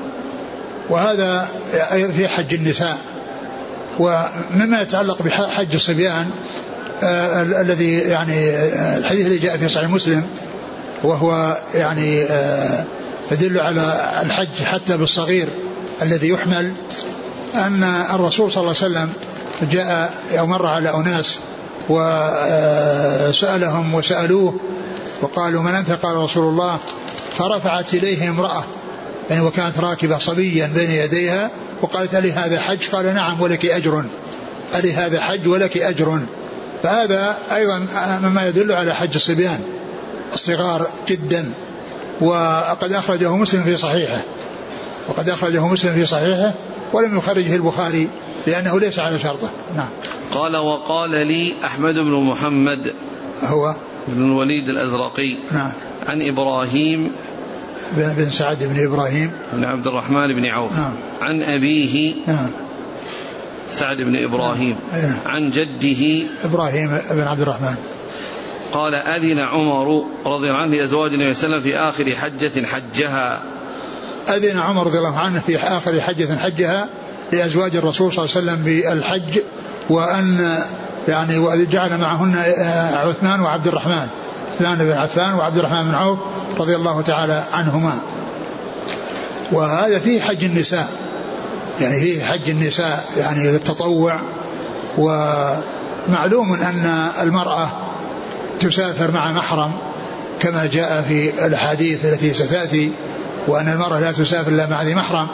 وهذا 0.89 1.47
في 2.17 2.27
حج 2.27 2.53
النساء. 2.53 2.97
ومما 4.01 4.81
يتعلق 4.81 5.21
بحج 5.21 5.75
الصبيان 5.75 6.29
آه 7.03 7.41
الذي 7.41 7.97
يعني 7.97 8.49
آه 8.49 8.97
الحديث 8.97 9.25
الذي 9.25 9.37
جاء 9.37 9.57
في 9.57 9.67
صحيح 9.67 9.89
مسلم 9.89 10.23
وهو 11.03 11.57
يعني 11.73 12.23
آه 12.23 12.83
يدل 13.31 13.59
على 13.59 14.11
الحج 14.21 14.63
حتى 14.63 14.97
بالصغير 14.97 15.47
الذي 16.01 16.29
يحمل 16.29 16.71
أن 17.55 17.83
الرسول 18.13 18.51
صلى 18.51 18.61
الله 18.61 18.75
عليه 18.81 18.85
وسلم 18.85 19.09
جاء 19.71 20.13
أو 20.39 20.45
مر 20.47 20.65
على 20.65 20.93
أناس 20.93 21.37
وسألهم 23.29 23.93
وسألوه 23.93 24.55
وقالوا 25.21 25.61
من 25.61 25.75
أنت؟ 25.75 25.91
قال 25.91 26.15
رسول 26.15 26.49
الله 26.49 26.77
فرفعت 27.33 27.93
إليه 27.93 28.29
امرأة. 28.29 28.63
يعني 29.31 29.43
وكانت 29.43 29.79
راكبة 29.79 30.17
صبيا 30.17 30.71
بين 30.75 30.89
يديها 30.89 31.51
وقالت 31.81 32.15
ألي 32.15 32.31
هذا 32.31 32.59
حج؟ 32.59 32.89
قال 32.89 33.13
نعم 33.13 33.41
ولك 33.41 33.65
أجر. 33.65 34.03
ألي 34.75 34.93
هذا 34.93 35.21
حج؟ 35.21 35.47
ولك 35.47 35.77
أجر. 35.77 36.19
فهذا 36.83 37.37
أيضا 37.55 37.87
مما 38.23 38.47
يدل 38.47 38.71
على 38.71 38.95
حج 38.95 39.15
الصبيان. 39.15 39.59
الصغار 40.33 40.87
جدا. 41.07 41.53
وقد 42.21 42.91
أخرجه 42.91 43.35
مسلم 43.35 43.63
في 43.63 43.77
صحيحه. 43.77 44.21
وقد 45.07 45.29
أخرجه 45.29 45.67
مسلم 45.67 45.93
في 45.93 46.05
صحيحه 46.05 46.53
ولم 46.93 47.17
يخرجه 47.17 47.55
البخاري 47.55 48.09
لأنه 48.47 48.79
ليس 48.79 48.99
على 48.99 49.19
شرطه. 49.19 49.49
نعم. 49.75 49.89
قال 50.31 50.57
وقال 50.57 51.27
لي 51.27 51.53
أحمد 51.65 51.93
بن 51.93 52.23
محمد 52.23 52.93
هو؟ 53.43 53.75
بن 54.07 54.25
الوليد 54.25 54.69
الأزرقي 54.69 55.35
نعم. 55.51 55.71
عن 56.07 56.21
إبراهيم 56.21 57.11
بن 57.97 58.29
سعد 58.29 58.63
بن 58.63 58.83
إبراهيم. 58.83 59.31
بن 59.53 59.63
عبد 59.63 59.87
الرحمن 59.87 60.35
بن 60.35 60.45
عوف. 60.45 60.77
نعم. 60.77 60.93
عن 61.21 61.41
أبيه 61.41 62.13
نعم. 62.27 62.49
سعد 63.69 63.97
بن 63.97 64.15
إبراهيم. 64.15 64.75
نعم. 64.93 65.19
عن 65.25 65.49
جده 65.49 66.27
إبراهيم 66.43 66.97
بن 67.11 67.21
عبد 67.21 67.41
الرحمن. 67.41 67.75
قال 68.73 68.95
أذن 68.95 69.39
عمر 69.39 70.05
رضي 70.25 70.47
الله 70.47 70.61
عنه 70.61 70.75
لأزواج 70.75 71.13
النبي 71.13 71.33
صلى 71.33 71.45
الله 71.45 71.57
عليه 71.57 71.67
وسلم 71.67 71.71
في 71.71 71.77
آخر 71.77 72.15
حجة 72.15 72.65
حجها. 72.65 73.41
أذن 74.29 74.59
عمر 74.59 74.87
رضي 74.87 74.97
الله 74.97 75.19
عنه 75.19 75.39
في 75.39 75.57
آخر 75.57 76.01
حجة 76.01 76.37
حجها 76.37 76.89
لأزواج 77.31 77.75
الرسول 77.75 78.13
صلى 78.13 78.25
الله 78.25 78.51
عليه 78.51 78.61
وسلم 78.61 78.63
بالحج 78.63 79.39
وأن 79.89 80.57
يعني 81.07 81.37
وجعل 81.37 81.97
معهن 81.97 82.35
عثمان 82.93 83.39
وعبد 83.39 83.67
الرحمن 83.67 84.07
عثمان 84.53 84.77
بن 84.77 84.91
عفان 84.91 85.33
وعبد 85.33 85.57
الرحمن 85.57 85.83
بن 85.83 85.95
عوف 85.95 86.19
رضي 86.59 86.75
الله 86.75 87.01
تعالى 87.01 87.43
عنهما. 87.53 87.99
وهذا 89.51 89.99
فيه 89.99 90.21
حج 90.21 90.43
النساء. 90.43 90.87
يعني 91.81 91.99
فيه 91.99 92.23
حج 92.23 92.49
النساء 92.49 93.05
يعني 93.17 93.51
للتطوع. 93.51 94.19
ومعلوم 94.97 96.53
أن 96.53 97.07
المرأة 97.21 97.67
تسافر 98.59 99.11
مع 99.11 99.31
محرم 99.31 99.71
كما 100.39 100.65
جاء 100.65 101.01
في 101.01 101.45
الأحاديث 101.45 102.05
التي 102.05 102.33
ستأتي 102.33 102.93
وأن 103.47 103.67
المرأة 103.67 103.99
لا 103.99 104.11
تسافر 104.11 104.51
إلا 104.51 104.67
مع 104.67 104.83
ذي 104.83 104.95
محرم. 104.95 105.27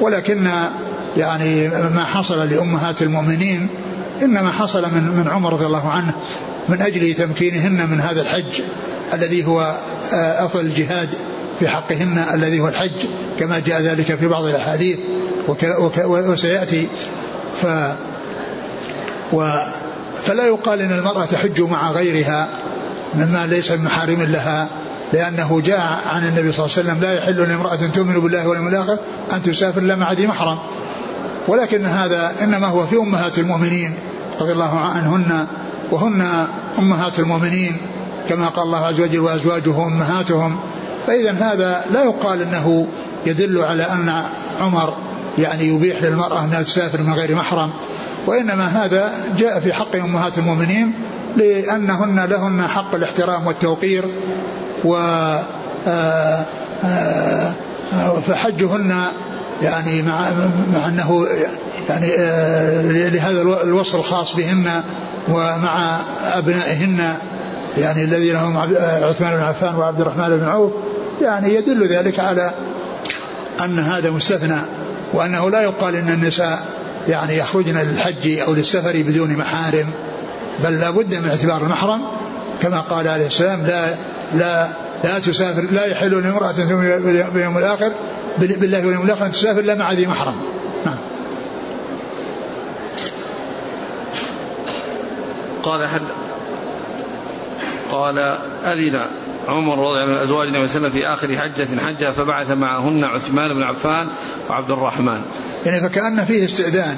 ولكن 0.00 0.50
يعني 1.16 1.68
ما 1.68 2.04
حصل 2.04 2.48
لأمهات 2.48 3.02
المؤمنين 3.02 3.68
إنما 4.22 4.50
حصل 4.52 4.82
من 4.82 5.02
من 5.02 5.28
عمر 5.28 5.52
رضي 5.52 5.66
الله 5.66 5.88
عنه. 5.90 6.12
من 6.68 6.82
أجل 6.82 7.14
تمكينهن 7.14 7.90
من 7.90 8.00
هذا 8.00 8.22
الحج 8.22 8.62
الذي 9.14 9.46
هو 9.46 9.74
أفضل 10.12 10.60
الجهاد 10.60 11.08
في 11.60 11.68
حقهن 11.68 12.24
الذي 12.34 12.60
هو 12.60 12.68
الحج 12.68 13.06
كما 13.38 13.58
جاء 13.58 13.80
ذلك 13.80 14.14
في 14.14 14.28
بعض 14.28 14.44
الأحاديث 14.44 14.98
وسيأتي. 16.06 16.88
ف 17.62 17.66
و 19.32 19.56
فلا 20.22 20.46
يقال 20.46 20.80
إن 20.80 20.92
المرأة 20.92 21.24
تحج 21.24 21.60
مع 21.60 21.92
غيرها 21.92 22.48
مما 23.14 23.46
ليس 23.46 23.72
محارم 23.72 24.22
لها 24.22 24.68
لأنه 25.12 25.60
جاء 25.60 26.00
عن 26.06 26.26
النبي 26.26 26.52
صلى 26.52 26.66
الله 26.66 26.78
عليه 26.78 26.88
وسلم 26.88 27.00
لا 27.00 27.12
يحل 27.12 27.48
لامرأة 27.48 27.86
تؤمن 27.86 28.20
بالله 28.20 28.48
واليوم 28.48 28.68
الآخر 28.68 28.98
أن 29.32 29.42
تسافر 29.42 29.80
إلا 29.80 29.96
مع 29.96 30.12
ذي 30.12 30.26
محرم. 30.26 30.58
ولكن 31.48 31.86
هذا 31.86 32.32
إنما 32.42 32.66
هو 32.66 32.86
في 32.86 32.96
أمهات 32.96 33.38
المؤمنين 33.38 33.94
رضي 34.40 34.52
الله 34.52 34.80
عنهن 34.80 35.46
وهن 35.90 36.46
أمهات 36.78 37.18
المؤمنين 37.18 37.76
كما 38.28 38.48
قال 38.48 38.64
الله 38.64 38.86
عز 38.86 39.00
وجل 39.00 39.20
وأزواجه 39.20 39.86
أمهاتهم 39.86 40.60
فإذا 41.06 41.30
هذا 41.30 41.84
لا 41.92 42.04
يقال 42.04 42.42
أنه 42.42 42.86
يدل 43.26 43.58
على 43.58 43.82
أن 43.82 44.22
عمر 44.60 44.94
يعني 45.38 45.64
يبيح 45.64 46.02
للمرأة 46.02 46.44
أنها 46.44 46.62
تسافر 46.62 47.02
من 47.02 47.12
غير 47.12 47.34
محرم 47.34 47.70
وإنما 48.26 48.66
هذا 48.66 49.12
جاء 49.38 49.60
في 49.60 49.72
حق 49.72 49.96
أمهات 49.96 50.38
المؤمنين 50.38 50.92
لأنهن 51.36 52.24
لهن 52.24 52.66
حق 52.66 52.94
الاحترام 52.94 53.46
والتوقير 53.46 54.10
و 54.84 54.96
فحجهن 58.26 59.04
يعني 59.62 60.02
مع 60.02 60.20
مع 60.74 60.88
أنه 60.88 61.26
يعني 61.88 63.10
لهذا 63.10 63.42
الوصف 63.42 63.94
الخاص 63.94 64.36
بهن 64.36 64.82
ومع 65.28 65.98
أبنائهن 66.34 67.14
يعني 67.78 68.04
الذي 68.04 68.32
لهم 68.32 68.56
عثمان 69.02 69.36
بن 69.36 69.42
عفان 69.42 69.74
وعبد 69.74 70.00
الرحمن 70.00 70.36
بن 70.36 70.48
عوف 70.48 70.72
يعني 71.22 71.54
يدل 71.54 71.86
ذلك 71.86 72.20
على 72.20 72.50
أن 73.60 73.78
هذا 73.78 74.10
مستثنى 74.10 74.58
وأنه 75.12 75.50
لا 75.50 75.62
يقال 75.62 75.96
إن 75.96 76.08
النساء 76.08 76.58
يعني 77.08 77.38
يخرجن 77.38 77.78
للحج 77.78 78.38
أو 78.38 78.54
للسفر 78.54 79.02
بدون 79.02 79.36
محارم 79.36 79.90
بل 80.64 80.80
لا 80.80 80.90
بد 80.90 81.14
من 81.14 81.28
اعتبار 81.28 81.62
المحرم. 81.62 82.00
كما 82.62 82.80
قال 82.80 83.08
عليه 83.08 83.26
السلام 83.26 83.66
لا 83.66 83.94
لا 84.34 84.68
لا 85.04 85.18
تسافر 85.18 85.62
لا 85.70 85.84
يحل 85.84 86.22
لامرأة 86.22 86.52
باليوم 87.32 87.58
الآخر 87.58 87.92
بالله 88.38 88.86
واليوم 88.86 89.04
الآخر 89.04 89.26
أن 89.26 89.30
تسافر 89.30 89.60
إلا 89.60 89.74
مع 89.74 89.92
ذي 89.92 90.06
محرم. 90.06 90.34
نعم. 90.86 90.96
قال 95.62 95.88
حد 95.88 96.02
قال 97.90 98.18
أذن 98.64 99.00
عمر 99.48 99.72
رضي 99.72 99.88
الله 99.88 100.14
عنه 100.14 100.22
أزواج 100.22 100.48
النبي 100.48 100.68
صلى 100.68 100.86
وسلم 100.86 100.90
في 100.90 101.06
آخر 101.06 101.36
حجة 101.36 101.80
حجها 101.86 102.12
فبعث 102.12 102.50
معهن 102.50 103.04
عثمان 103.04 103.54
بن 103.54 103.62
عفان 103.62 104.08
وعبد 104.50 104.70
الرحمن. 104.70 105.20
يعني 105.66 105.80
فكأن 105.80 106.24
فيه 106.24 106.44
استئذان 106.44 106.96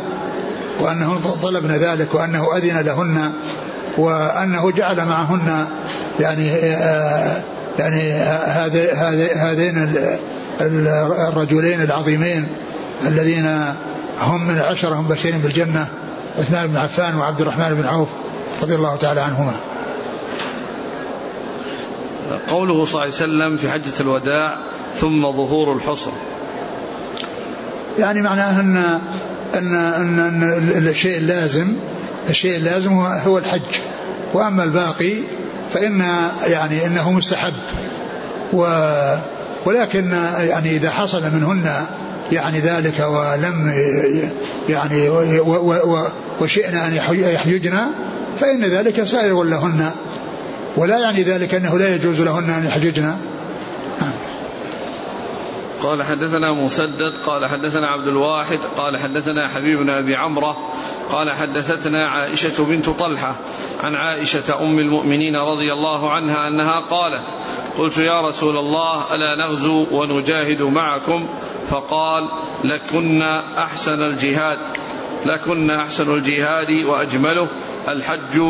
وأنه 0.80 1.20
طلبن 1.42 1.70
ذلك 1.70 2.14
وأنه 2.14 2.56
أذن 2.56 2.80
لهن 2.80 3.32
وأنه 3.98 4.70
جعل 4.70 5.06
معهن 5.06 5.66
يعني 6.20 6.50
آه 6.52 7.42
يعني 7.78 8.12
هذين 9.36 9.94
الرجلين 11.28 11.82
العظيمين 11.82 12.46
الذين 13.06 13.46
هم 14.20 14.48
من 14.48 14.58
العشرة 14.58 14.94
هم 14.94 15.08
بشيرين 15.08 15.40
بالجنة 15.40 15.88
عثمان 16.38 16.66
بن 16.66 16.76
عفان 16.76 17.14
وعبد 17.14 17.40
الرحمن 17.40 17.74
بن 17.74 17.86
عوف. 17.86 18.08
رضي 18.62 18.74
الله 18.74 18.96
تعالى 18.96 19.20
عنهما. 19.20 19.54
قوله 22.48 22.84
صلى 22.84 22.92
الله 22.92 23.00
عليه 23.00 23.12
وسلم 23.12 23.56
في 23.56 23.70
حجة 23.70 24.00
الوداع 24.00 24.58
ثم 24.94 25.32
ظهور 25.32 25.72
الحصر. 25.72 26.10
يعني 27.98 28.22
معناه 28.22 28.60
أن 28.60 28.76
أن, 29.54 29.74
أن, 29.74 30.18
أن 30.18 30.88
الشيء 30.88 31.16
اللازم 31.16 31.76
الشيء 32.30 32.56
اللازم 32.56 32.92
هو 32.98 33.38
الحج. 33.38 33.80
وأما 34.34 34.64
الباقي 34.64 35.14
فإن 35.74 36.04
يعني 36.46 36.86
إنه 36.86 37.12
مستحب. 37.12 37.54
و 38.52 38.64
ولكن 39.64 40.12
يعني 40.38 40.76
إذا 40.76 40.90
حصل 40.90 41.22
منهن 41.22 41.86
يعني 42.32 42.60
ذلك 42.60 43.00
ولم 43.00 43.72
يعني 44.68 45.08
وشئنا 46.40 46.86
أن 46.86 46.94
يحججن 47.10 47.78
فإن 48.36 48.64
ذلك 48.64 49.04
سائر 49.04 49.44
لهن 49.44 49.90
ولا 50.76 50.98
يعني 50.98 51.22
ذلك 51.22 51.54
أنه 51.54 51.78
لا 51.78 51.94
يجوز 51.94 52.20
لهن 52.20 52.50
أن 52.50 52.64
يحججن. 52.64 53.14
قال 55.84 56.02
حدثنا 56.02 56.52
مسدد 56.52 57.14
قال 57.26 57.46
حدثنا 57.46 57.88
عبد 57.88 58.06
الواحد 58.06 58.58
قال 58.76 58.98
حدثنا 58.98 59.48
حبيب 59.48 59.78
بن 59.78 59.90
أبي 59.90 60.16
عمرة 60.16 60.56
قال 61.10 61.32
حدثتنا 61.32 62.08
عائشة 62.08 62.64
بنت 62.64 62.90
طلحة 62.90 63.34
عن 63.80 63.94
عائشة 63.94 64.62
أم 64.62 64.78
المؤمنين 64.78 65.36
رضي 65.36 65.72
الله 65.72 66.10
عنها 66.10 66.48
أنها 66.48 66.80
قالت 66.80 67.22
قلت 67.78 67.98
يا 67.98 68.20
رسول 68.20 68.56
الله 68.56 69.14
ألا 69.14 69.36
نغزو 69.36 69.86
ونجاهد 69.90 70.62
معكم؟ 70.62 71.28
فقال 71.70 72.28
لكن 72.64 73.22
أحسن 73.58 74.02
الجهاد 74.02 74.58
لكن 75.26 75.70
أحسن 75.70 76.14
الجهاد 76.14 76.84
وأجمله. 76.84 77.48
الحج 77.88 78.42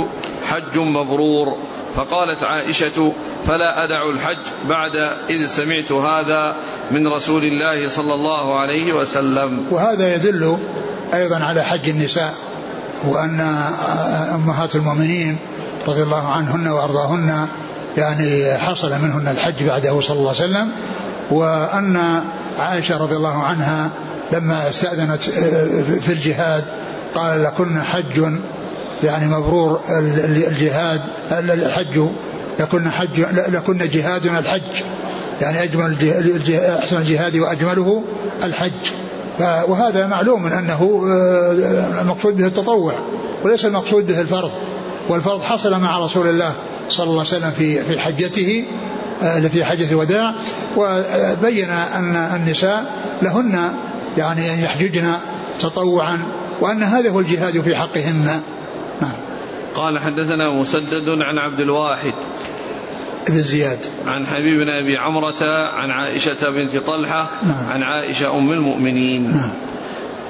حج 0.47 0.79
مبرور. 0.79 1.57
فقالت 1.97 2.43
عائشة 2.43 3.13
فلا 3.47 3.85
أدع 3.85 4.11
الحج 4.11 4.43
بعد 4.69 4.97
إذ 5.31 5.47
سمعت 5.47 5.93
هذا 5.93 6.57
من 6.91 7.09
رسول 7.09 7.45
الله 7.45 7.89
صلى 7.89 8.15
الله 8.15 8.61
عليه 8.61 8.93
وسلم. 8.93 9.67
وهذا 9.71 10.15
يدل 10.15 10.59
أيضا 11.15 11.45
على 11.45 11.63
حج 11.63 11.89
النساء 11.89 12.35
وأن 13.09 13.41
أمهات 14.35 14.77
المؤمنين 14.77 15.39
رضي 15.89 16.03
الله 16.03 16.29
عنهن 16.29 16.67
وأرضاهن 16.67 17.47
يعني 17.97 18.59
حصل 18.59 18.91
منهن 18.91 19.29
الحج 19.29 19.65
بعده 19.65 20.01
صلى 20.01 20.19
الله 20.19 20.35
عليه 20.41 20.45
وسلم 20.45 20.71
وأن 21.31 22.21
عائشة 22.59 23.03
رضي 23.03 23.17
الله 23.17 23.43
عنها 23.43 23.91
لما 24.33 24.69
استأذنت 24.69 25.23
في 26.03 26.13
الجهاد 26.13 26.65
قال 27.15 27.43
لكن 27.43 27.83
حج 27.83 28.21
يعني 29.05 29.29
مبرور 29.29 29.81
الجهاد 30.29 31.01
الحج. 31.33 32.01
لكن 32.61 32.91
حج 32.91 33.21
لكن 33.49 33.79
جهادنا 33.79 34.39
الحج. 34.39 34.83
يعني 35.41 35.63
أجمل 35.63 35.97
أحسن 36.79 36.97
الجهاد 36.97 37.37
وأجمله 37.37 38.05
الحج. 38.45 38.73
وهذا 39.41 40.07
معلوم 40.07 40.47
أنه 40.47 41.05
آه، 41.07 42.03
المقصود 42.03 42.37
به 42.37 42.47
التطوع 42.47 42.95
وليس 43.45 43.65
المقصود 43.65 44.07
به 44.07 44.21
الفرض. 44.21 44.51
والفرض 45.09 45.43
حصل 45.43 45.81
مع 45.81 45.99
رسول 45.99 46.29
الله 46.29 46.53
صلى 46.89 47.07
الله 47.07 47.19
عليه 47.19 47.29
وسلم 47.29 47.51
في 47.51 47.83
في 47.83 48.01
حجته 48.01 48.65
آه، 49.23 49.41
في 49.41 49.65
حجة 49.65 49.91
الوداع. 49.91 50.35
وبين 50.77 51.71
أن 51.71 52.17
النساء 52.17 52.85
لهن 53.23 53.59
يعني 54.19 54.55
أن 54.55 54.59
يحججن 54.59 55.13
تطوعا 55.61 56.19
وأن 56.61 56.83
هذا 56.83 57.11
هو 57.11 57.21
الجهاد 57.21 57.61
في 57.61 57.77
حقهن. 57.77 58.41
قال 59.75 59.99
حدثنا 59.99 60.51
مسدد 60.51 61.09
عن 61.09 61.39
عبد 61.39 61.61
الواحد 61.61 62.15
بن 63.29 63.43
زياد 63.43 63.87
عن 64.07 64.27
حبيب 64.27 64.61
بن 64.61 64.71
أبي 64.71 64.97
عمرة 64.97 65.45
عن 65.75 65.91
عائشة 65.91 66.51
بنت 66.51 66.77
طلحة 66.77 67.31
نعم. 67.43 67.67
عن 67.67 67.83
عائشة 67.83 68.39
أم 68.39 68.53
المؤمنين 68.53 69.33
نعم. 69.33 69.51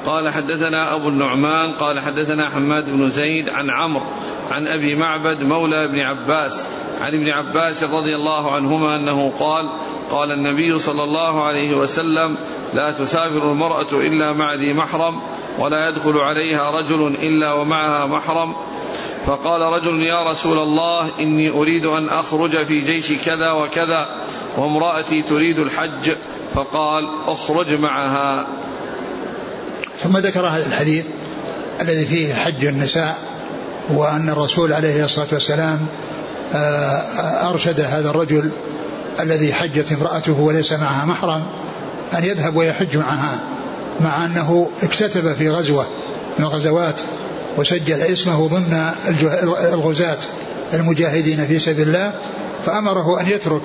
قال 0.07 0.33
حدثنا 0.33 0.95
أبو 0.95 1.09
النعمان 1.09 1.73
قال 1.73 2.01
حدثنا 2.01 2.51
حماد 2.51 2.91
بن 2.91 3.09
زيد 3.09 3.49
عن 3.49 3.71
عمرو 3.71 4.05
عن 4.51 4.67
أبي 4.67 4.97
معبد 4.97 5.43
مولى 5.43 5.85
ابن 5.85 6.01
عباس 6.01 6.67
عن 7.01 7.15
ابن 7.15 7.29
عباس 7.29 7.85
رضي 7.85 8.15
الله 8.15 8.55
عنهما 8.55 8.97
أنه 8.97 9.33
قال 9.41 9.71
قال 10.11 10.31
النبي 10.31 10.79
صلى 10.79 11.05
الله 11.05 11.43
عليه 11.43 11.75
وسلم 11.75 12.37
لا 12.75 12.91
تسافر 12.91 13.53
المرأة 13.53 13.93
إلا 13.93 14.33
مع 14.33 14.55
ذي 14.55 14.75
محرم 14.75 15.21
ولا 15.59 15.89
يدخل 15.89 16.19
عليها 16.19 16.71
رجل 16.71 17.07
إلا 17.07 17.53
ومعها 17.53 18.07
محرم 18.07 18.55
فقال 19.27 19.61
رجل 19.61 20.03
يا 20.03 20.23
رسول 20.23 20.59
الله 20.59 21.11
إني 21.21 21.51
أريد 21.51 21.87
أن 21.87 22.09
أخرج 22.09 22.57
في 22.57 22.81
جيش 22.81 23.13
كذا 23.13 23.53
وكذا 23.53 24.21
وامرأتي 24.57 25.23
تريد 25.23 25.59
الحج 25.59 26.13
فقال 26.55 27.05
اخرج 27.27 27.75
معها 27.75 28.47
ثم 30.05 30.19
ذكر 30.19 30.47
هذا 30.47 30.67
الحديث 30.67 31.05
الذي 31.81 32.07
فيه 32.07 32.35
حج 32.35 32.67
النساء 32.67 33.17
وأن 33.91 34.31
الرسول 34.31 34.73
عليه 34.73 35.05
الصلاة 35.05 35.27
والسلام 35.33 35.87
آه، 36.55 37.49
أرشد 37.51 37.81
هذا 37.81 38.11
الرجل 38.11 38.51
الذي 39.21 39.55
حجت 39.55 39.93
امرأته 39.93 40.41
وليس 40.41 40.73
معها 40.73 41.05
محرم 41.05 41.47
أن 42.19 42.25
يذهب 42.25 42.57
ويحج 42.57 42.97
معها 42.97 43.39
مع 44.01 44.25
أنه 44.25 44.69
اكتتب 44.83 45.33
في 45.33 45.51
غزوة 45.51 45.87
من 46.39 46.45
الغزوات 46.45 47.01
وسجل 47.57 48.01
اسمه 48.01 48.49
ضمن 48.49 48.91
الغزاة. 49.73 50.19
المجاهدين 50.73 51.47
في 51.47 51.59
سبيل 51.59 51.89
الله 51.89 52.13
فأمره 52.67 53.21
أن 53.21 53.29
يترك 53.29 53.63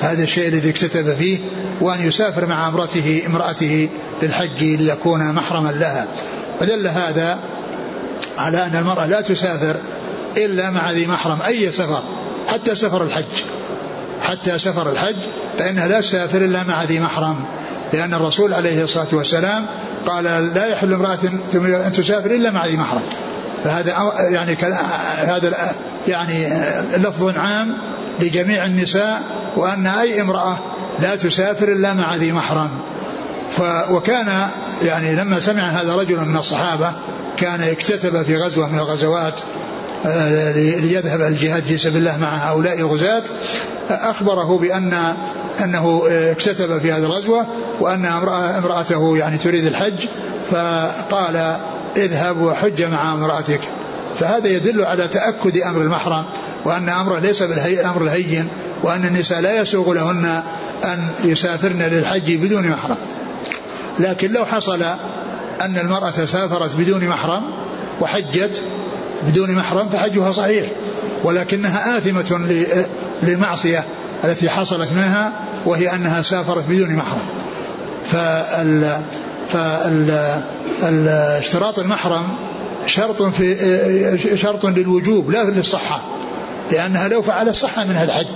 هذا 0.00 0.22
الشيء 0.22 0.48
الذي 0.48 0.70
اكتتب 0.70 1.14
فيه 1.14 1.38
وأن 1.80 2.08
يسافر 2.08 2.46
مع 2.46 2.68
امرأته 2.68 3.22
امرأته 3.26 3.88
للحج 4.22 4.64
ليكون 4.64 5.32
محرما 5.32 5.68
لها. 5.68 6.06
ودل 6.60 6.88
هذا 6.88 7.38
على 8.38 8.66
أن 8.66 8.76
المرأة 8.76 9.06
لا 9.06 9.20
تسافر 9.20 9.76
إلا 10.36 10.70
مع 10.70 10.90
ذي 10.90 11.06
محرم 11.06 11.38
أي 11.46 11.72
سفر 11.72 12.02
حتى 12.48 12.74
سفر 12.74 13.02
الحج. 13.02 13.44
حتى 14.22 14.58
سفر 14.58 14.90
الحج 14.90 15.16
فإنها 15.58 15.88
لا 15.88 16.00
تسافر 16.00 16.44
إلا 16.44 16.62
مع 16.62 16.84
ذي 16.84 17.00
محرم. 17.00 17.44
لأن 17.92 18.14
الرسول 18.14 18.54
عليه 18.54 18.84
الصلاة 18.84 19.08
والسلام 19.12 19.66
قال 20.06 20.24
لا 20.54 20.66
يحل 20.66 20.92
امرأة 20.92 21.18
أن 21.54 21.92
تسافر 21.92 22.30
إلا 22.30 22.50
مع 22.50 22.66
ذي 22.66 22.76
محرم. 22.76 23.02
فهذا 23.64 24.12
يعني 24.30 24.56
هذا 25.16 25.52
يعني 26.08 26.48
لفظ 26.96 27.28
عام 27.36 27.78
لجميع 28.20 28.64
النساء 28.64 29.22
وأن 29.56 29.86
أي 29.86 30.20
امرأة 30.20 30.58
لا 31.00 31.16
تسافر 31.16 31.68
إلا 31.68 31.94
مع 31.94 32.16
ذي 32.16 32.32
محرم. 32.32 32.70
وكان 33.90 34.48
يعني 34.82 35.14
لما 35.14 35.40
سمع 35.40 35.62
هذا 35.62 35.94
رجل 35.94 36.24
من 36.24 36.36
الصحابة 36.36 36.92
كان 37.36 37.60
اكتتب 37.60 38.22
في 38.22 38.36
غزوة 38.36 38.68
من 38.68 38.78
الغزوات 38.78 39.40
آه، 40.06 40.52
ليذهب 40.80 41.20
الجهاد 41.20 41.62
في 41.62 41.78
سبيل 41.78 41.96
الله 41.96 42.18
مع 42.18 42.50
هؤلاء 42.50 42.78
الغزاة. 42.78 43.22
أخبره 43.90 44.58
بأن 44.58 45.14
أنه 45.64 46.02
اكتتب 46.08 46.78
في 46.78 46.92
هذه 46.92 47.04
الغزوة 47.04 47.46
وأن 47.80 48.04
امرأته 48.58 49.16
يعني 49.16 49.38
تريد 49.38 49.66
الحج 49.66 50.06
فقال 50.50 51.56
اذهب 51.96 52.40
وحج 52.40 52.82
مع 52.82 53.12
امرأتك. 53.12 53.60
فهذا 54.18 54.48
يدل 54.48 54.84
على 54.84 55.08
تأكد 55.08 55.58
أمر 55.58 55.82
المحرم 55.82 56.24
وأن 56.64 56.88
أمره 56.88 57.18
ليس 57.18 57.42
بالأمر 57.42 58.02
الهين 58.02 58.48
وأن 58.82 59.04
النساء 59.04 59.40
لا 59.40 59.60
يسوغ 59.60 59.92
لهن 59.92 60.42
أن 60.84 61.08
يسافرن 61.24 61.82
للحج 61.82 62.34
بدون 62.34 62.68
محرم. 62.68 62.96
لكن 63.98 64.32
لو 64.32 64.44
حصل 64.44 64.82
أن 65.60 65.78
المرأة 65.78 66.24
سافرت 66.24 66.76
بدون 66.76 67.08
محرم 67.08 67.42
وحجت 68.00 68.62
بدون 69.26 69.52
محرم 69.52 69.88
فحجها 69.88 70.32
صحيح 70.32 70.66
ولكنها 71.24 71.98
آثمة 71.98 72.38
لمعصية 73.22 73.84
التي 74.24 74.50
حصلت 74.50 74.92
منها 74.92 75.32
وهي 75.66 75.94
أنها 75.94 76.22
سافرت 76.22 76.66
بدون 76.68 76.96
محرم. 76.96 77.26
فال 78.10 79.00
فالاشتراط 80.82 81.78
المحرم 81.78 82.28
شرط 82.86 83.22
في 83.22 84.36
شرط 84.36 84.66
للوجوب 84.66 85.30
لا 85.30 85.44
للصحة 85.44 86.00
لأنها 86.72 87.08
لو 87.08 87.22
فعلت 87.22 87.54
صح 87.54 87.78
منها 87.78 88.04
الحج. 88.04 88.26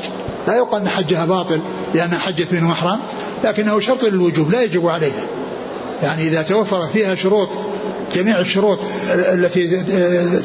لا 0.46 0.56
يقال 0.56 0.80
أن 0.82 0.88
حجها 0.88 1.24
باطل 1.24 1.60
لأنها 1.94 2.18
حجت 2.18 2.52
من 2.52 2.64
محرم 2.64 2.98
لكنه 3.44 3.80
شرط 3.80 4.04
للوجوب 4.04 4.50
لا 4.50 4.62
يجب 4.62 4.86
عليها. 4.86 5.24
يعني 6.02 6.22
إذا 6.22 6.42
توفرت 6.42 6.90
فيها 6.90 7.14
شروط 7.14 7.48
جميع 8.14 8.38
الشروط 8.38 8.78
التي 9.14 9.82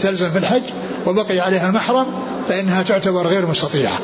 تلزم 0.01 0.31
في 0.31 0.37
الحج 0.37 0.63
وبقي 1.05 1.39
عليها 1.39 1.67
المحرم 1.67 2.05
فإنها 2.49 2.83
تعتبر 2.83 3.27
غير 3.27 3.45
مستطيعة 3.45 3.99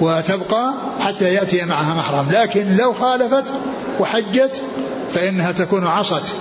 وتبقى 0.00 0.74
حتى 1.00 1.34
يأتي 1.34 1.64
معها 1.64 1.94
محرم. 1.94 2.26
لكن 2.30 2.76
لو 2.76 2.92
خالفت 2.92 3.44
وحجت 4.00 4.62
فإنها 5.12 5.52
تكون 5.52 5.86
عصت 5.86 6.34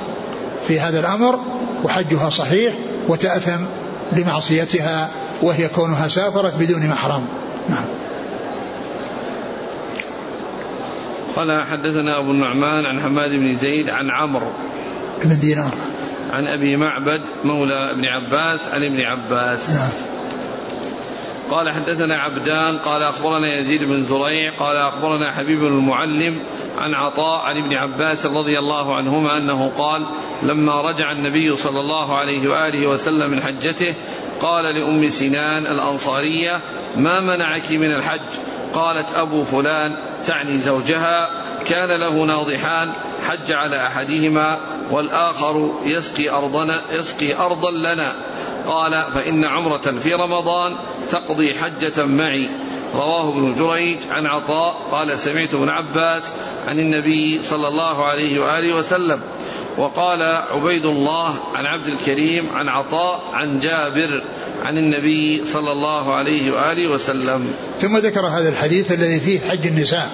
في 0.68 0.80
هذا 0.80 1.00
الأمر 1.00 1.40
وحجها 1.84 2.30
صحيح 2.30 2.74
وتأثم 3.08 3.66
لمعصيتها 4.12 5.10
وهي 5.42 5.68
كونها 5.68 6.08
سافرت 6.08 6.58
بدون 6.58 6.88
محرم 6.88 7.26
نعم. 7.70 7.86
قال 11.36 11.66
حدثنا 11.66 12.20
أبو 12.20 12.32
النعمان 12.32 12.86
عن 12.86 13.02
حماد 13.02 13.30
بن 13.30 13.56
زيد 13.56 13.90
عن 13.90 14.12
عمرو 14.12 14.52
بن 15.24 15.40
دينار. 15.40 15.74
عن 16.32 16.48
أبي 16.48 16.78
معبد 16.78 17.22
مولى 17.44 17.92
ابن 17.92 18.06
عباس 18.06 18.68
عن 18.68 18.84
ابن 18.84 19.02
عباس. 19.02 19.70
نعم. 19.70 20.13
قال 21.54 21.70
حدثنا 21.70 22.16
عبدان 22.16 22.78
قال 22.78 23.04
أخبرنا 23.04 23.60
يزيد 23.60 23.84
بن 23.84 24.04
زريع 24.04 24.52
قال 24.52 24.78
أخبرنا 24.78 25.32
حبيب 25.32 25.60
بن 25.60 25.68
المعلم 25.68 26.40
عن 26.78 26.94
عطاء 26.94 27.42
عن 27.42 27.58
ابن 27.58 27.74
عباس 27.74 28.26
رضي 28.26 28.60
الله 28.60 28.96
عنهما 28.96 29.38
أنه 29.38 29.72
قال 29.78 30.08
لما 30.44 30.82
رجع 30.82 31.12
النبي 31.12 31.56
صلى 31.56 31.80
الله 31.80 32.18
عليه 32.18 32.48
وآله 32.48 32.88
وسلم 32.88 33.32
من 33.32 33.42
حجته 33.42 33.96
قال 34.42 34.66
لأم 34.66 35.08
سنان 35.08 35.66
الأنصارية 35.66 36.60
ما 36.98 37.20
منعك 37.20 37.72
من 37.72 37.96
الحج؟ 37.96 38.53
قالت 38.74 39.06
أبو 39.16 39.44
فلان 39.44 39.98
تعني 40.26 40.58
زوجها 40.58 41.42
كان 41.66 42.00
له 42.00 42.26
ناضحان 42.26 42.92
حج 43.28 43.52
على 43.52 43.88
أحدهما 43.88 44.60
والآخر 44.92 45.72
يسقي 45.84 46.30
أرضنا 46.30 46.82
يسقي 46.92 47.36
أرضا 47.36 47.72
لنا. 47.72 48.16
قال 48.68 49.04
فإن 49.14 49.46
عمرة 49.46 49.78
في 49.78 50.14
رمضان 50.14 50.76
تقضي 51.10 51.54
حجة 51.54 52.06
معي. 52.06 52.50
رواه 52.96 53.30
ابن 53.30 53.56
جريج 53.56 53.98
عن 54.12 54.26
عطاء 54.26 54.76
قال 54.92 55.20
سمعت 55.20 55.54
ابن 55.54 55.70
عباس 55.70 56.24
عن 56.68 56.80
النبي 56.80 57.44
صلى 57.44 57.68
الله 57.68 58.06
عليه 58.06 58.40
وآله 58.40 58.76
وسلم 58.76 59.22
وقال 59.78 60.22
عبيد 60.52 60.86
الله 60.86 61.34
عن 61.56 61.66
عبد 61.66 61.88
الكريم 61.88 62.50
عن 62.54 62.70
عطاء 62.70 63.22
عن 63.34 63.60
جابر 63.60 64.24
عن 64.64 64.78
النبي 64.78 65.46
صلى 65.46 65.72
الله 65.72 66.14
عليه 66.14 66.52
وآله 66.52 66.92
وسلم. 66.92 67.54
ثم 67.80 67.98
ذكر 67.98 68.28
هذا 68.28 68.50
الحديث 68.50 68.92
الذي 68.92 69.20
فيه 69.20 69.40
حج 69.40 69.68
النساء 69.68 70.12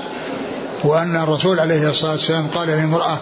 وأن 0.83 1.15
الرسول 1.15 1.59
عليه 1.59 1.89
الصلاة 1.89 2.11
والسلام 2.11 2.47
قال 2.47 2.67
للمرأة 2.67 3.17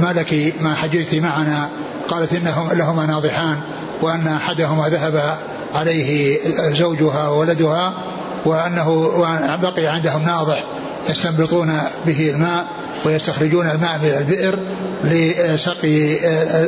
ما 0.00 0.12
لك 0.12 0.54
ما 0.60 0.74
حججت 0.74 1.14
معنا؟ 1.14 1.68
قالت 2.08 2.32
إنهم 2.32 2.72
لهما 2.72 3.06
ناضحان 3.06 3.60
وأن 4.02 4.26
أحدهما 4.26 4.88
ذهب 4.88 5.38
عليه 5.74 6.38
زوجها 6.72 7.28
وولدها 7.28 7.94
وأنه 8.44 9.18
بقي 9.62 9.86
عندهم 9.86 10.22
ناضح 10.24 10.64
يستنبطون 11.10 11.80
به 12.06 12.30
الماء 12.30 12.66
ويستخرجون 13.04 13.66
الماء 13.66 13.98
من 13.98 14.08
البئر 14.18 14.58
لسقي 15.04 16.18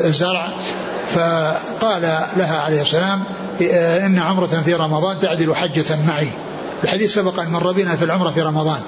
الزرع. 0.07 0.53
فقال 1.15 2.03
لها 2.37 2.61
عليه 2.61 2.83
السلام 2.83 3.25
إن 4.05 4.19
عمرة 4.19 4.63
في 4.65 4.75
رمضان 4.75 5.21
تعدل 5.21 5.55
حجة 5.55 5.99
معي. 6.09 6.29
الحديث 6.85 7.15
سبق 7.15 7.41
أن 7.41 7.51
مر 7.51 7.73
بنا 7.73 7.97
في 7.97 8.05
العمرة 8.05 8.31
في 8.31 8.43
رمضان. 8.43 8.81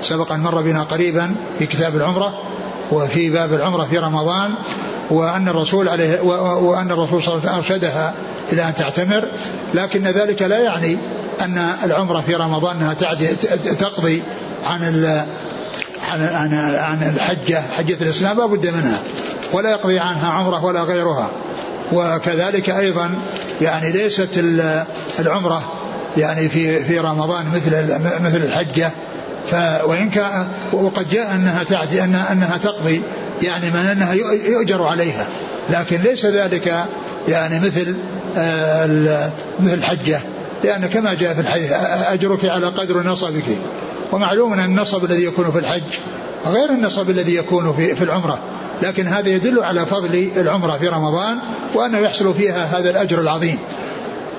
سبق 0.00 0.32
أن 0.32 0.40
مر 0.40 0.60
بنا 0.62 0.82
قريبا 0.82 1.34
في 1.58 1.66
كتاب 1.66 1.96
العمرة. 1.96 2.34
وفي 2.92 3.30
باب 3.30 3.52
العمرة 3.52 3.84
في 3.84 3.98
رمضان 3.98 4.54
وأن 5.10 5.48
الرسول 5.48 5.88
عليه 5.88 6.20
وأن 6.20 6.90
الرسول 6.90 7.22
صلى 7.22 7.34
الله 7.34 7.48
عليه 7.48 7.58
وسلم 7.58 7.74
أرشدها 7.74 8.14
إلى 8.52 8.68
أن 8.68 8.74
تعتمر. 8.74 9.28
لكن 9.74 10.06
ذلك 10.06 10.42
لا 10.42 10.58
يعني 10.58 10.98
أن 11.42 11.58
العمرة 11.84 12.20
في 12.20 12.34
رمضان 12.34 12.76
أنها 12.76 12.94
تقضي 13.78 14.22
عن 14.66 14.82
عن 16.10 16.22
عن 16.22 16.54
عن 16.74 17.02
الحجة 17.02 17.62
حجة 17.76 17.96
الإسلام 18.02 18.38
لا 18.38 18.46
بد 18.46 18.66
منها 18.66 18.98
ولا 19.52 19.70
يقضي 19.70 19.98
عنها 19.98 20.30
عمرة 20.30 20.64
ولا 20.64 20.82
غيرها. 20.82 21.30
وكذلك 21.92 22.70
أيضا 22.70 23.10
يعني 23.60 23.92
ليست 23.92 24.38
العمرة 25.18 25.62
يعني 26.16 26.48
في 26.48 26.84
في 26.84 26.98
رمضان 26.98 27.46
مثل 27.54 27.70
مثل 28.22 28.44
الحجة 28.44 28.90
ف 29.46 29.54
وإن 29.84 30.10
كان 30.10 30.48
وقد 30.72 31.08
جاء 31.08 31.34
أنها 31.34 31.64
تعدي 31.64 32.04
أن 32.04 32.14
أنها 32.14 32.56
تقضي 32.56 33.02
يعني 33.42 33.70
من 33.70 33.86
أنها 33.86 34.12
يؤجر 34.34 34.82
عليها. 34.82 35.26
لكن 35.70 36.00
ليس 36.00 36.26
ذلك 36.26 36.74
يعني 37.28 37.60
مثل 37.60 37.96
آه، 38.36 39.30
مثل 39.60 39.74
الحجة 39.74 40.20
لأن 40.64 40.86
كما 40.86 41.14
جاء 41.14 41.34
في 41.34 41.40
الحديث 41.40 41.72
أجرك 42.06 42.44
على 42.44 42.66
قدر 42.66 43.02
نصبك. 43.02 43.44
ومعلوم 44.12 44.52
أن 44.52 44.64
النصب 44.64 45.04
الذي 45.04 45.24
يكون 45.24 45.50
في 45.50 45.58
الحج 45.58 45.82
غير 46.46 46.70
النصب 46.70 47.10
الذي 47.10 47.34
يكون 47.34 47.72
في, 47.72 47.94
في 47.94 48.04
العمرة. 48.04 48.38
لكن 48.82 49.06
هذا 49.06 49.28
يدل 49.28 49.64
على 49.64 49.86
فضل 49.86 50.30
العمرة 50.36 50.78
في 50.78 50.88
رمضان 50.88 51.38
وأنه 51.74 51.98
يحصل 51.98 52.34
فيها 52.34 52.78
هذا 52.78 52.90
الأجر 52.90 53.20
العظيم. 53.20 53.58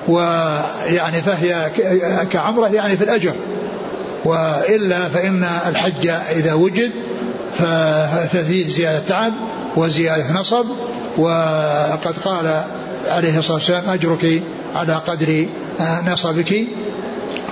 ويعني 0.08 1.22
فهي 1.22 1.70
كعمرة 2.30 2.68
يعني 2.68 2.96
في 2.96 3.04
الأجر. 3.04 3.32
وإلا 4.24 5.08
فإن 5.08 5.44
الحج 5.66 6.08
إذا 6.08 6.52
وجد 6.52 6.92
ففيه 8.32 8.68
زيادة 8.68 8.98
تعب 8.98 9.32
وزيادة 9.76 10.32
نصب 10.32 10.66
وقد 11.16 12.14
قال 12.24 12.64
عليه 13.08 13.38
الصلاة 13.38 13.54
والسلام 13.54 13.88
أجرك 13.88 14.42
على 14.74 14.94
قدر 14.94 15.46
نصبك. 16.06 16.66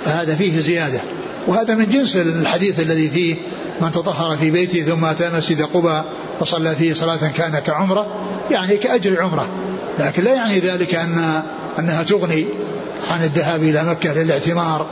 فهذا 0.04 0.34
فيه 0.34 0.60
زيادة. 0.60 1.00
وهذا 1.46 1.74
من 1.74 1.90
جنس 1.90 2.16
الحديث 2.16 2.80
الذي 2.80 3.08
فيه 3.08 3.36
من 3.80 3.90
تطهر 3.90 4.36
في 4.36 4.50
بيته 4.50 4.82
ثم 4.82 5.04
أتى 5.04 5.30
مسجد 5.30 5.62
قبى 5.62 6.02
وصلى 6.40 6.74
فيه 6.74 6.94
صلاة 6.94 7.28
كان 7.36 7.58
كعمرة 7.58 8.06
يعني 8.50 8.76
كأجر 8.76 9.22
عمرة 9.22 9.48
لكن 9.98 10.24
لا 10.24 10.34
يعني 10.34 10.58
ذلك 10.58 10.94
أن 10.94 11.42
أنها 11.78 12.02
تغني 12.02 12.46
عن 13.10 13.22
الذهاب 13.24 13.62
إلى 13.62 13.84
مكة 13.84 14.12
للاعتمار 14.14 14.86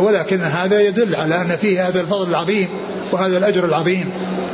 ولكن 0.00 0.42
هذا 0.42 0.80
يدل 0.80 1.16
على 1.16 1.40
أن 1.40 1.56
فيه 1.56 1.88
هذا 1.88 2.00
الفضل 2.00 2.30
العظيم 2.30 2.68
وهذا 3.12 3.38
الأجر 3.38 3.64
العظيم. 3.64 4.10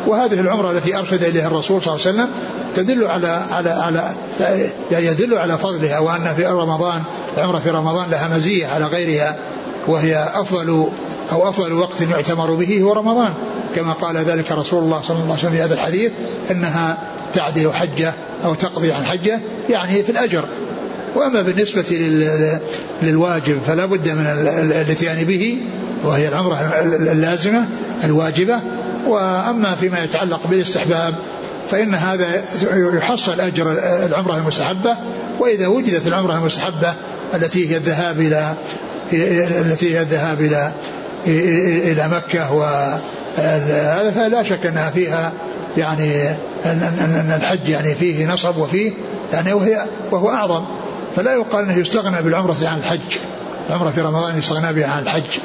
وهذه 0.06 0.40
العمرة 0.40 0.70
التي 0.70 0.98
أرشد 0.98 1.24
إليها 1.24 1.46
الرسول 1.46 1.82
صلى 1.82 1.94
الله 1.94 2.06
عليه 2.06 2.18
وسلم 2.18 2.30
تدل 2.74 3.06
على 3.06 3.42
على 3.52 3.70
على 3.70 4.10
يعني 4.90 5.06
يدل 5.06 5.38
على 5.38 5.58
فضلها 5.58 5.98
وأن 5.98 6.34
في 6.36 6.46
رمضان 6.46 7.02
العمرة 7.36 7.58
في 7.58 7.70
رمضان 7.70 8.10
لها 8.10 8.28
مزية 8.36 8.66
على 8.66 8.86
غيرها 8.86 9.36
وهي 9.86 10.28
أفضل 10.34 10.88
أو 11.32 11.48
أفضل 11.48 11.72
وقت 11.72 12.00
يعتمر 12.00 12.54
به 12.54 12.82
هو 12.82 12.92
رمضان. 12.92 13.34
كما 13.76 13.92
قال 13.92 14.16
ذلك 14.16 14.52
رسول 14.52 14.84
الله 14.84 15.02
صلى 15.02 15.16
الله 15.16 15.24
عليه 15.24 15.34
وسلم 15.34 15.52
في 15.52 15.62
هذا 15.62 15.74
الحديث 15.74 16.12
أنها 16.50 16.98
تعدل 17.32 17.72
حجة 17.72 18.14
أو 18.44 18.54
تقضي 18.54 18.92
عن 18.92 19.04
حجة 19.04 19.40
يعني 19.70 20.02
في 20.02 20.12
الأجر. 20.12 20.44
وأما 21.14 21.42
بالنسبة 21.42 21.84
للواجب 23.02 23.58
فلا 23.66 23.86
بد 23.86 24.08
من 24.08 24.26
الاتيان 24.80 25.24
به 25.24 25.58
وهي 26.04 26.28
العمرة 26.28 26.56
اللازمة 26.84 27.64
الواجبة. 28.04 28.60
وأما 29.06 29.74
فيما 29.74 30.04
يتعلق 30.04 30.46
بالاستحباب 30.46 31.14
فإن 31.70 31.94
هذا 31.94 32.44
يحصل 32.96 33.40
أجر 33.40 33.76
العمرة 34.06 34.36
المستحبة. 34.36 34.96
وإذا 35.40 35.66
وجدت 35.66 36.06
العمرة 36.06 36.34
المستحبة 36.34 36.94
التي 37.34 37.70
هي 37.70 37.76
الذهاب 37.76 38.20
إلى 38.20 38.54
التي 39.66 39.94
هي 39.94 40.02
الذهاب 40.02 40.40
إلى 40.40 40.72
إلى 41.92 42.08
مكة 42.08 42.52
وهذا 42.52 44.12
فلا 44.16 44.42
شك 44.42 44.66
أنها 44.66 44.90
فيها 44.90 45.32
يعني 45.76 46.28
أن 46.64 47.38
الحج 47.40 47.68
يعني 47.68 47.94
فيه 47.94 48.32
نصب 48.32 48.56
وفيه 48.56 48.92
يعني 49.32 49.52
وهي 49.52 49.86
وهو 50.10 50.30
أعظم. 50.30 50.64
فلا 51.16 51.32
يقال 51.32 51.64
أنه 51.64 51.78
يستغنى 51.78 52.22
بالعمرة 52.22 52.56
عن 52.62 52.78
الحج. 52.78 53.18
العمرة 53.68 53.90
في 53.90 54.00
رمضان 54.00 54.38
يستغنى 54.38 54.72
بها 54.72 54.86
عن 54.86 55.02
الحج. 55.02 55.38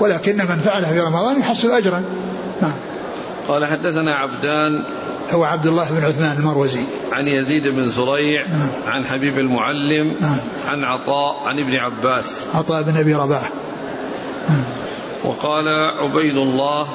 ولكن 0.00 0.36
من 0.36 0.60
فعلها 0.64 0.92
في 0.92 1.00
رمضان 1.00 1.40
يحصل 1.40 1.70
أجرا. 1.70 2.04
نعم. 2.62 2.72
قال 3.48 3.66
حدثنا 3.66 4.14
عبدان 4.14 4.84
هو 5.32 5.44
عبد 5.44 5.66
الله 5.66 5.90
بن 5.90 6.04
عثمان 6.04 6.36
المروزي. 6.38 6.80
عن 7.12 7.26
يزيد 7.26 7.68
بن 7.68 7.88
زريع 7.88 8.42
نعم. 8.42 8.68
عن 8.86 9.04
حبيب 9.06 9.38
المعلم 9.38 10.14
نعم. 10.20 10.38
عن 10.68 10.84
عطاء 10.84 11.36
عن 11.46 11.58
ابن 11.58 11.74
عباس. 11.74 12.40
عطاء 12.54 12.82
بن 12.82 12.96
أبي 12.96 13.14
رباح. 13.14 13.50
نعم. 14.48 14.64
وقال 15.24 15.68
عبيد 15.98 16.36
الله 16.36 16.86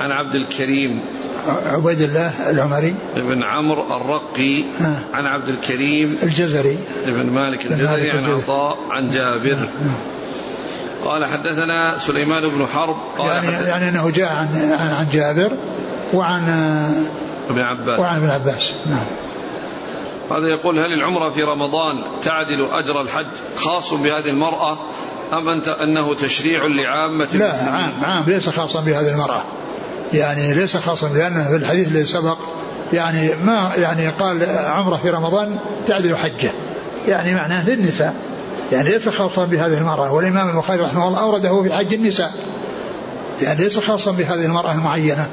عن 0.00 0.12
عبد 0.12 0.34
الكريم 0.34 1.02
عبيد 1.66 2.00
الله 2.00 2.50
العمري. 2.50 2.94
بن 3.16 3.42
عمرو 3.42 3.96
الرقي. 3.96 4.60
آه. 4.60 4.98
عن 5.14 5.26
عبد 5.26 5.48
الكريم. 5.48 6.18
الجزري. 6.22 6.78
بن 7.06 7.26
مالك 7.26 7.66
الجزري 7.66 8.10
عن 8.10 8.24
عطاء 8.24 8.78
عن 8.90 9.10
جابر. 9.10 9.52
آه. 9.52 11.08
قال 11.08 11.24
حدثنا 11.24 11.98
سليمان 11.98 12.48
بن 12.48 12.66
حرب. 12.66 12.96
قال 13.18 13.28
يعني, 13.28 13.66
يعني 13.66 13.88
أنه 13.88 14.10
جاء 14.10 14.32
عن 14.32 14.72
عن 14.80 15.06
جابر 15.12 15.52
وعن 16.12 16.42
ابن 17.50 17.60
عباس. 17.60 18.00
وعن 18.00 18.16
ابن 18.16 18.30
عباس. 18.30 18.72
نعم. 18.86 19.06
هذا 20.30 20.48
يقول 20.48 20.78
هل 20.78 20.92
العمرة 20.92 21.30
في 21.30 21.42
رمضان 21.42 22.02
تعدل 22.22 22.68
أجر 22.72 23.00
الحج 23.00 23.26
خاص 23.56 23.94
بهذه 23.94 24.30
المرأة 24.30 24.78
أم 25.32 25.48
أنت 25.48 25.68
أنه 25.68 26.14
تشريع 26.14 26.66
لعامة 26.66 27.28
لا 27.34 27.54
عام 27.54 28.04
عام 28.04 28.24
ليس 28.26 28.48
خاصا 28.48 28.80
بهذه 28.80 29.08
المرأة. 29.08 29.42
يعني 30.12 30.54
ليس 30.54 30.76
خاصا 30.76 31.08
لأنه 31.08 31.48
في 31.48 31.56
الحديث 31.56 31.88
الذي 31.88 32.04
سبق 32.06 32.38
يعني 32.92 33.34
ما 33.44 33.72
يعني 33.76 34.08
قال 34.08 34.44
عمرة 34.58 34.96
في 34.96 35.10
رمضان 35.10 35.58
تعدل 35.86 36.16
حجة. 36.16 36.50
يعني 37.08 37.34
معناه 37.34 37.68
للنساء. 37.68 38.14
يعني 38.72 38.88
ليس 38.88 39.08
خاصا 39.08 39.44
بهذه 39.44 39.78
المرأة. 39.78 40.12
والإمام 40.12 40.48
البخاري 40.48 40.82
رحمه 40.82 41.08
الله 41.08 41.20
أورده 41.20 41.62
في 41.62 41.72
حج 41.72 41.94
النساء. 41.94 42.34
يعني 43.42 43.64
ليس 43.64 43.78
خاصا 43.78 44.12
بهذه 44.12 44.44
المرأة 44.44 44.72
المعينة. 44.72 45.28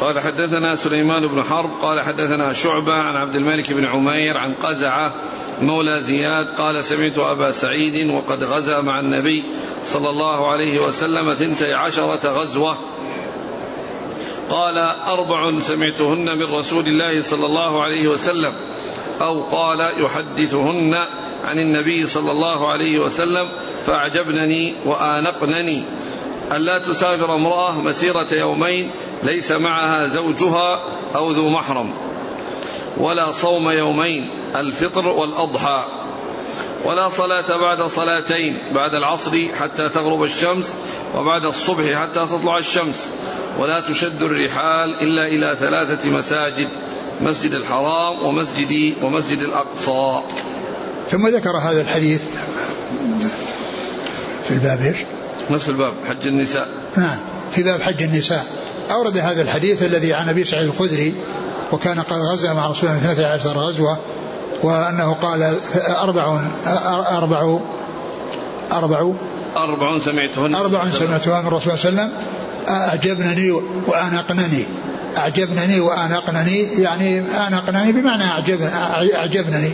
قال 0.00 0.20
حدثنا 0.20 0.76
سليمان 0.76 1.26
بن 1.26 1.42
حرب 1.42 1.70
قال 1.82 2.00
حدثنا 2.00 2.52
شعبة 2.52 2.92
عن 2.92 3.16
عبد 3.16 3.36
الملك 3.36 3.72
بن 3.72 3.84
عمير 3.84 4.36
عن 4.36 4.54
قزعة 4.54 5.14
مولى 5.62 6.00
زياد 6.00 6.46
قال 6.58 6.84
سمعت 6.84 7.18
أبا 7.18 7.52
سعيد 7.52 8.10
وقد 8.10 8.44
غزا 8.44 8.80
مع 8.80 9.00
النبي 9.00 9.44
صلى 9.84 10.10
الله 10.10 10.50
عليه 10.52 10.86
وسلم 10.86 11.34
ثنتي 11.34 11.74
عشرة 11.74 12.28
غزوة. 12.28 12.78
قال 14.50 14.78
أربع 15.06 15.58
سمعتهن 15.58 16.38
من 16.38 16.54
رسول 16.54 16.86
الله 16.86 17.22
صلى 17.22 17.46
الله 17.46 17.82
عليه 17.82 18.08
وسلم 18.08 18.52
أو 19.20 19.42
قال 19.42 19.80
يحدثهن 19.80 20.94
عن 21.44 21.58
النبي 21.58 22.06
صلى 22.06 22.30
الله 22.30 22.68
عليه 22.68 22.98
وسلم 22.98 23.48
فأعجبنني 23.86 24.74
وآنقنني. 24.84 25.84
ألا 26.52 26.78
تسافر 26.78 27.34
امرأة 27.34 27.80
مسيرة 27.80 28.26
يومين 28.32 28.90
ليس 29.22 29.52
معها 29.52 30.06
زوجها 30.06 30.84
أو 31.16 31.30
ذو 31.30 31.48
محرم 31.48 31.92
ولا 32.96 33.32
صوم 33.32 33.70
يومين 33.70 34.30
الفطر 34.56 35.08
والأضحى 35.08 35.84
ولا 36.84 37.08
صلاة 37.08 37.56
بعد 37.56 37.82
صلاتين 37.82 38.58
بعد 38.74 38.94
العصر 38.94 39.48
حتى 39.60 39.88
تغرب 39.88 40.24
الشمس 40.24 40.74
وبعد 41.14 41.44
الصبح 41.44 42.02
حتى 42.02 42.26
تطلع 42.26 42.58
الشمس 42.58 43.10
ولا 43.58 43.80
تشد 43.80 44.22
الرحال 44.22 44.94
إلا 44.94 45.26
إلى 45.26 45.56
ثلاثة 45.60 46.10
مساجد 46.10 46.68
مسجد 47.20 47.54
الحرام 47.54 48.22
ومسجد 48.26 48.94
ومسجد 49.02 49.38
الأقصى 49.38 50.22
ثم 51.10 51.28
ذكر 51.28 51.56
هذا 51.56 51.80
الحديث 51.80 52.20
في 54.44 54.50
الباب 54.50 54.80
إيش؟ 54.80 54.96
نفس 55.50 55.68
الباب 55.68 55.94
حج 56.08 56.26
النساء. 56.26 56.68
نعم 56.96 57.18
في 57.50 57.62
باب 57.62 57.82
حج 57.82 58.02
النساء. 58.02 58.46
أورد 58.90 59.18
هذا 59.18 59.42
الحديث 59.42 59.82
الذي 59.82 60.14
عن 60.14 60.28
أبي 60.28 60.44
سعيد 60.44 60.66
الخدري 60.66 61.14
وكان 61.72 62.00
قد 62.00 62.18
غزا 62.32 62.52
مع 62.52 62.66
رسول 62.66 62.90
الله 62.90 63.12
12 63.12 63.58
غزوة 63.58 63.98
وأنه 64.62 65.12
قال 65.12 65.58
أربع 66.02 66.40
أربع 67.10 67.58
أربع 68.72 69.12
أربع 69.56 69.98
سمعتهن. 69.98 70.54
أربع 70.54 70.84
سمعتها 70.90 71.40
من 71.40 71.48
الرسول 71.48 71.78
صلى 71.78 71.88
الله 71.88 72.02
عليه 72.02 72.12
وسلم. 72.12 72.28
أعجبنني 72.68 73.50
وأنقنني 73.86 74.64
أعجبنني 75.18 75.80
وأنقنني 75.80 76.58
يعني 76.58 77.20
أنقنني 77.20 77.92
بمعنى 77.92 78.24
أعجب 78.24 78.62
أعجبنني. 79.14 79.72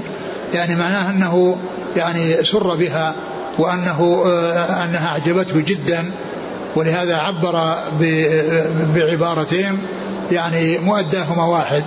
يعني 0.54 0.74
معناه 0.74 1.10
أنه 1.10 1.58
يعني 1.96 2.44
سر 2.44 2.74
بها 2.74 3.14
وأنه 3.58 4.22
آه، 4.26 4.84
أنها 4.84 5.08
أعجبته 5.08 5.60
جدا 5.60 6.10
ولهذا 6.76 7.16
عبر 7.16 7.74
بعبارتين 8.94 9.78
يعني 10.32 10.78
مؤداهما 10.78 11.44
واحد 11.44 11.84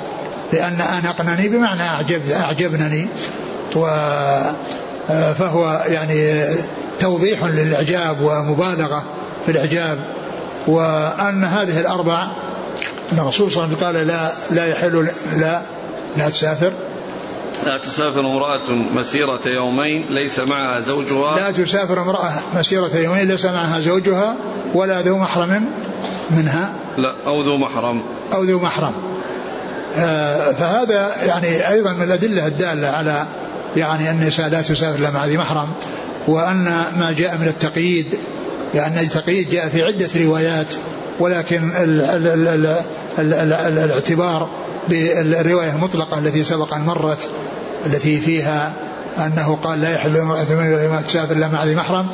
لأن 0.54 0.82
أنقنني 0.82 1.49
بمعنى 1.49 1.84
أعجب 1.84 2.30
أعجبنني 2.30 3.08
و 3.76 3.88
آه، 5.10 5.34
فهو 5.34 5.86
يعني 5.88 6.45
توضيح 6.99 7.43
للإعجاب 7.43 8.21
ومبالغة 8.21 9.04
في 9.45 9.52
الإعجاب. 9.52 9.99
وأن 10.67 11.43
هذه 11.43 11.80
الأربع 11.80 12.28
أن 13.13 13.19
الرسول 13.19 13.52
صلى 13.52 13.63
الله 13.63 13.78
عليه 13.78 13.78
وسلم 13.78 13.86
قال 13.86 14.08
لا 14.08 14.32
لا 14.52 14.65
يحل 14.65 15.08
لا 15.36 15.62
لا 16.17 16.30
تسافر. 16.30 16.71
لا 17.65 17.78
تسافر 17.78 18.19
امرأة 18.19 18.71
مسيرة 18.71 19.41
يومين 19.45 20.06
ليس 20.10 20.39
معها 20.39 20.80
زوجها. 20.80 21.36
لا 21.36 21.52
تسافر 21.52 22.02
امرأة 22.02 22.32
مسيرة 22.56 22.95
يومين 22.95 23.28
ليس 23.28 23.45
معها 23.45 23.80
زوجها 23.80 24.36
ولا 24.73 25.02
ذو 25.02 25.17
محرم 25.17 25.65
منها. 26.32 26.73
لا 26.97 27.15
أو 27.26 27.41
ذو 27.41 27.58
محرم. 27.58 28.04
أو 28.34 28.43
ذو 28.43 28.60
محرم. 28.60 28.93
آه 29.97 30.52
فهذا 30.52 31.12
يعني 31.26 31.69
أيضا 31.69 31.93
من 31.93 32.04
الأدلة 32.04 32.47
الدالة 32.47 32.88
على 32.88 33.26
يعني 33.78 34.12
أن 34.12 34.21
النساء 34.21 34.49
لا 34.49 34.62
تسافر 34.62 34.99
إلا 34.99 35.12
مع 35.12 35.26
ذي 35.26 35.38
محرم 35.38 35.67
وأن 36.28 36.63
ما 36.99 37.15
جاء 37.17 37.38
من 37.38 37.47
التقييد 37.47 38.06
لأن 38.73 38.97
التقييد 38.97 39.49
جاء 39.49 39.69
في 39.69 39.82
عدة 39.82 40.10
روايات 40.15 40.76
ولكن 41.19 41.71
الـ 41.71 42.02
الـ 42.02 42.28
الـ 42.28 42.47
الـ 42.47 42.65
الـ 43.19 43.34
الـ 43.34 43.54
الـ 43.54 43.78
الاعتبار 43.78 44.49
بالرواية 44.89 45.72
المطلقة 45.72 46.17
التي 46.17 46.43
سبق 46.43 46.74
أن 46.74 46.82
مرت 46.82 47.30
التي 47.86 48.19
فيها 48.19 48.74
أنه 49.17 49.56
قال 49.56 49.82
لا 49.82 49.93
يحل 49.93 50.17
امرأة 50.17 50.46
من 50.50 51.04
تسافر 51.08 51.36
إلا 51.36 51.48
مع 51.48 51.63
ذي 51.63 51.76
محرم 51.76 52.08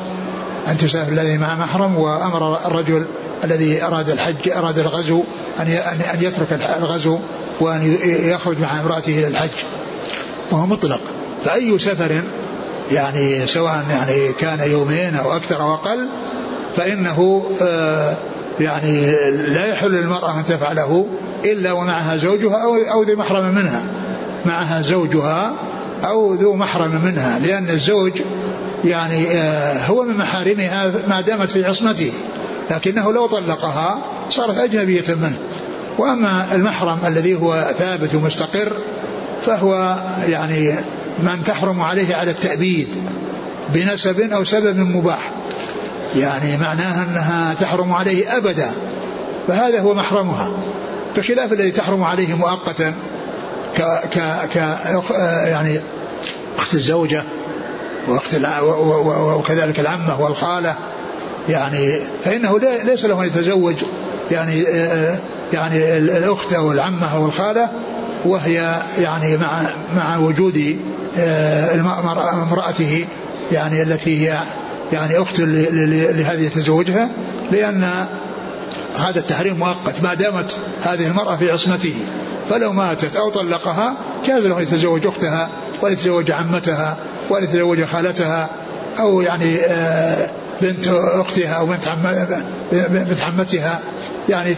أن 0.68 0.76
تسافر 0.76 1.12
الذي 1.12 1.38
مع 1.38 1.54
محرم 1.54 1.98
وأمر 1.98 2.66
الرجل 2.66 3.06
الذي 3.44 3.84
أراد 3.84 4.10
الحج 4.10 4.50
أراد 4.50 4.78
الغزو 4.78 5.22
أن 5.60 5.66
أن 6.14 6.22
يترك 6.22 6.52
الغزو 6.78 7.18
وأن 7.60 7.98
يخرج 8.04 8.60
مع 8.60 8.80
امرأته 8.80 9.18
إلى 9.18 9.26
الحج. 9.26 9.50
وهو 10.50 10.66
مطلق. 10.66 11.00
فأي 11.44 11.78
سفر 11.78 12.22
يعني 12.92 13.46
سواء 13.46 13.84
يعني 13.90 14.32
كان 14.32 14.70
يومين 14.70 15.14
أو 15.14 15.36
أكثر 15.36 15.60
أو 15.62 15.74
أقل 15.74 16.10
فإنه 16.76 17.42
آه 17.62 18.16
يعني 18.60 19.16
لا 19.30 19.66
يحل 19.66 19.90
للمرأة 19.90 20.38
أن 20.38 20.44
تفعله 20.44 21.06
إلا 21.44 21.72
ومعها 21.72 22.16
زوجها 22.16 22.64
أو 22.64 22.76
أو 22.76 23.02
ذي 23.02 23.14
محرم 23.14 23.54
منها. 23.54 23.82
معها 24.46 24.82
زوجها 24.82 25.52
أو 26.04 26.34
ذو 26.34 26.54
محرم 26.54 27.00
منها 27.04 27.38
لأن 27.38 27.70
الزوج 27.70 28.12
يعني 28.84 29.26
آه، 29.30 29.86
هو 29.86 30.02
من 30.02 30.16
محارمها 30.16 30.92
ما 31.08 31.20
دامت 31.20 31.50
في 31.50 31.64
عصمته. 31.64 32.12
لكنه 32.70 33.12
لو 33.12 33.26
طلقها 33.26 33.98
صارت 34.30 34.58
أجنبية 34.58 35.14
منه. 35.14 35.36
وأما 35.98 36.46
المحرم 36.54 36.98
الذي 37.06 37.34
هو 37.34 37.74
ثابت 37.78 38.14
ومستقر 38.14 38.72
فهو 39.46 39.96
يعني 40.28 40.74
من 41.18 41.44
تحرم 41.46 41.80
عليه 41.80 42.16
على 42.16 42.30
التأبيد 42.30 42.88
بنسب 43.74 44.20
أو 44.20 44.44
سبب 44.44 44.78
مباح. 44.78 45.32
يعني 46.16 46.56
معناها 46.56 47.02
أنها 47.02 47.54
تحرم 47.54 47.92
عليه 47.92 48.36
أبدا 48.36 48.70
فهذا 49.48 49.80
هو 49.80 49.94
محرمها. 49.94 50.52
بخلاف 51.16 51.52
الذي 51.52 51.70
تحرم 51.70 52.04
عليه 52.04 52.34
مؤقتا 52.34 52.94
ك 53.76 53.82
ك 54.12 54.18
ك 54.54 54.56
يعني 55.46 55.80
أخت 56.58 56.74
الزوجة 56.74 57.24
وأخت 58.08 58.40
وكذلك 59.36 59.80
العمة 59.80 60.20
والخالة 60.20 60.74
يعني 61.48 62.02
فإنه 62.24 62.58
ليس 62.84 63.04
له 63.04 63.22
أن 63.22 63.26
يتزوج 63.26 63.74
يعني 64.30 64.64
يعني 65.52 65.98
الأخت 65.98 66.52
أو 66.52 66.72
العمة 66.72 67.14
أو 67.14 67.26
الخالة 67.26 67.68
وهي 68.24 68.74
يعني 68.98 69.36
مع 69.36 69.62
مع 69.96 70.16
وجود 70.16 70.78
امرأته 72.42 73.06
يعني 73.52 73.82
التي 73.82 74.28
هي 74.28 74.42
يعني 74.92 75.18
أخت 75.18 75.40
لهذه 75.40 76.46
يتزوجها 76.46 77.08
لأن 77.52 78.06
هذا 78.96 79.18
التحريم 79.18 79.56
مؤقت 79.58 80.02
ما 80.02 80.14
دامت 80.14 80.56
هذه 80.82 81.06
المرأة 81.06 81.36
في 81.36 81.50
عصمته. 81.50 81.94
فلو 82.50 82.72
ماتت 82.72 83.16
أو 83.16 83.30
طلقها 83.30 83.96
جاز 84.26 84.46
له 84.46 84.58
أن 84.58 84.62
يتزوج 84.62 85.06
أختها 85.06 85.48
وأن 85.82 85.92
يتزوج 85.92 86.30
عمتها 86.30 86.96
وأن 87.30 87.44
يتزوج 87.44 87.84
خالتها 87.84 88.48
أو 89.00 89.20
يعني 89.20 89.56
آه، 89.60 90.30
بنت 90.62 90.88
أختها 90.88 91.52
أو 91.52 91.66
بنت 91.66 91.88
بنت 92.72 93.20
عمتها. 93.20 93.80
يعني 94.28 94.54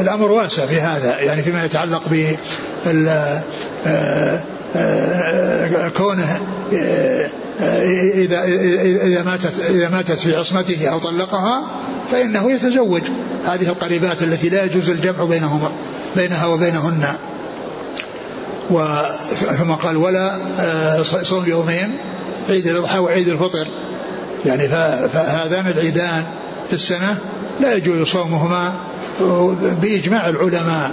الأمر 0.00 0.32
واسع 0.32 0.66
في 0.66 0.80
هذا 0.80 1.20
يعني 1.20 1.42
فيما 1.42 1.64
يتعلق 1.64 2.08
كونه 5.96 6.40
إذا 8.14 8.44
إذا 9.04 9.22
ماتت 9.22 9.60
إذا 9.70 9.88
ماتت 9.88 10.18
في 10.18 10.36
عصمته 10.36 10.88
أو 10.88 10.98
طلقها 10.98 11.70
فإنه 12.10 12.52
يتزوج. 12.52 13.02
هذه 13.46 13.68
القريبات 13.68 14.22
التي 14.22 14.48
لا 14.48 14.64
يجوز 14.64 14.90
الجمع 14.90 15.24
بينهما 15.24 15.70
بينها 16.16 16.46
وبينهن. 16.46 17.04
ثم 19.58 19.72
قال 19.72 19.96
ولا 19.96 20.36
آه، 20.58 21.02
صوم 21.02 21.48
يومين 21.48 21.98
عيد 22.48 22.66
الأضحى 22.66 22.98
وعيد 22.98 23.28
الفطر. 23.28 23.66
يعني 24.46 24.68
فهذان 25.08 25.66
العيدان 25.66 26.24
في 26.68 26.74
السنة 26.74 27.18
لا 27.60 27.74
يجوز 27.74 28.06
صومهما 28.08 28.72
بإجماع 29.82 30.28
العلماء. 30.28 30.92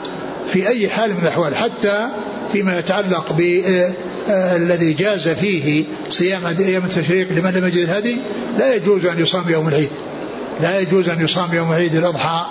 في 0.53 0.67
أي 0.67 0.89
حال 0.89 1.13
من 1.13 1.19
الأحوال 1.21 1.55
حتى 1.55 2.09
فيما 2.51 2.79
يتعلق 2.79 3.31
بالذي 3.33 4.91
آه، 4.91 4.95
جاز 4.97 5.27
فيه 5.27 5.85
صيام 6.09 6.41
أيام 6.59 6.83
التشريق 6.83 7.31
لمن 7.31 7.51
لم 7.51 7.67
يجد 7.67 7.77
الهدي 7.77 8.17
لا 8.57 8.75
يجوز 8.75 9.05
أن 9.05 9.19
يصام 9.19 9.49
يوم 9.49 9.67
العيد. 9.67 9.89
لا 10.61 10.79
يجوز 10.79 11.09
أن 11.09 11.21
يصام 11.21 11.53
يوم 11.53 11.71
عيد 11.71 11.95
الأضحى 11.95 12.45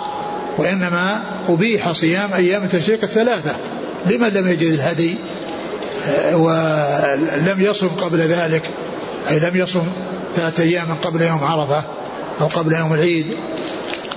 وإنما 0.57 1.21
أبيح 1.49 1.91
صيام 1.91 2.33
أيام 2.33 2.63
التشريق 2.63 2.99
الثلاثة 3.03 3.55
لمن 4.05 4.27
لم 4.27 4.47
يجد 4.47 4.73
الهدي 4.73 5.15
آه، 6.07 6.37
ولم 6.37 7.61
يصم 7.61 7.87
قبل 7.87 8.19
ذلك 8.19 8.69
أي 9.29 9.39
لم 9.39 9.55
يصم 9.55 9.83
ثلاثة 10.35 10.63
أيام 10.63 10.87
قبل 11.03 11.21
يوم 11.21 11.43
عرفة 11.43 11.83
أو 12.41 12.47
قبل 12.47 12.73
يوم 12.73 12.93
العيد. 12.93 13.25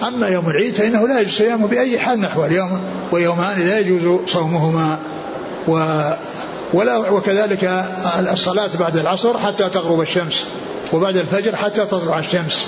أما 0.02 0.28
يوم 0.28 0.50
العيد 0.50 0.74
فإنه 0.74 1.08
لا 1.08 1.20
يجوز 1.20 1.32
صيامه 1.32 1.66
بأي 1.66 1.98
حال 1.98 2.18
من 2.18 2.24
الأحوال 2.24 2.52
يوم 2.52 2.80
ويومان 3.12 3.60
لا 3.60 3.78
يجوز 3.78 4.20
صومهما. 4.26 4.98
و 5.68 6.00
ولا 6.72 7.10
وكذلك 7.10 7.84
الصلاة 8.32 8.70
بعد 8.80 8.96
العصر 8.96 9.38
حتى 9.38 9.68
تغرب 9.68 10.00
الشمس 10.00 10.46
وبعد 10.92 11.16
الفجر 11.16 11.56
حتى 11.56 11.86
تطلع 11.86 12.18
الشمس. 12.18 12.66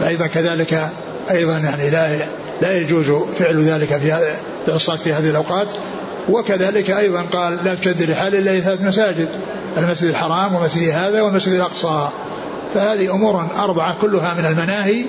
فأيضا 0.00 0.26
كذلك 0.26 0.88
أيضا 1.30 1.58
يعني 1.58 1.90
لا 1.90 2.08
لا 2.62 2.78
يجوز 2.78 3.10
فعل 3.38 3.62
ذلك 3.62 3.88
في 4.66 4.74
الصلاة 4.74 4.96
في 4.96 5.12
هذه 5.12 5.30
الأوقات. 5.30 5.68
وكذلك 6.28 6.90
أيضا 6.90 7.22
قال 7.32 7.64
لا 7.64 7.74
تشد 7.74 8.10
رحال 8.10 8.34
إلا 8.34 8.60
ثلاث 8.60 8.80
مساجد 8.82 9.28
المسجد 9.78 10.08
الحرام 10.08 10.54
ومسجد 10.54 10.88
هذا 10.88 11.22
والمسجد 11.22 11.52
الأقصى. 11.52 12.08
فهذه 12.74 13.14
أمور 13.14 13.46
أربعة 13.58 13.96
كلها 14.00 14.34
من 14.34 14.46
المناهي 14.46 15.04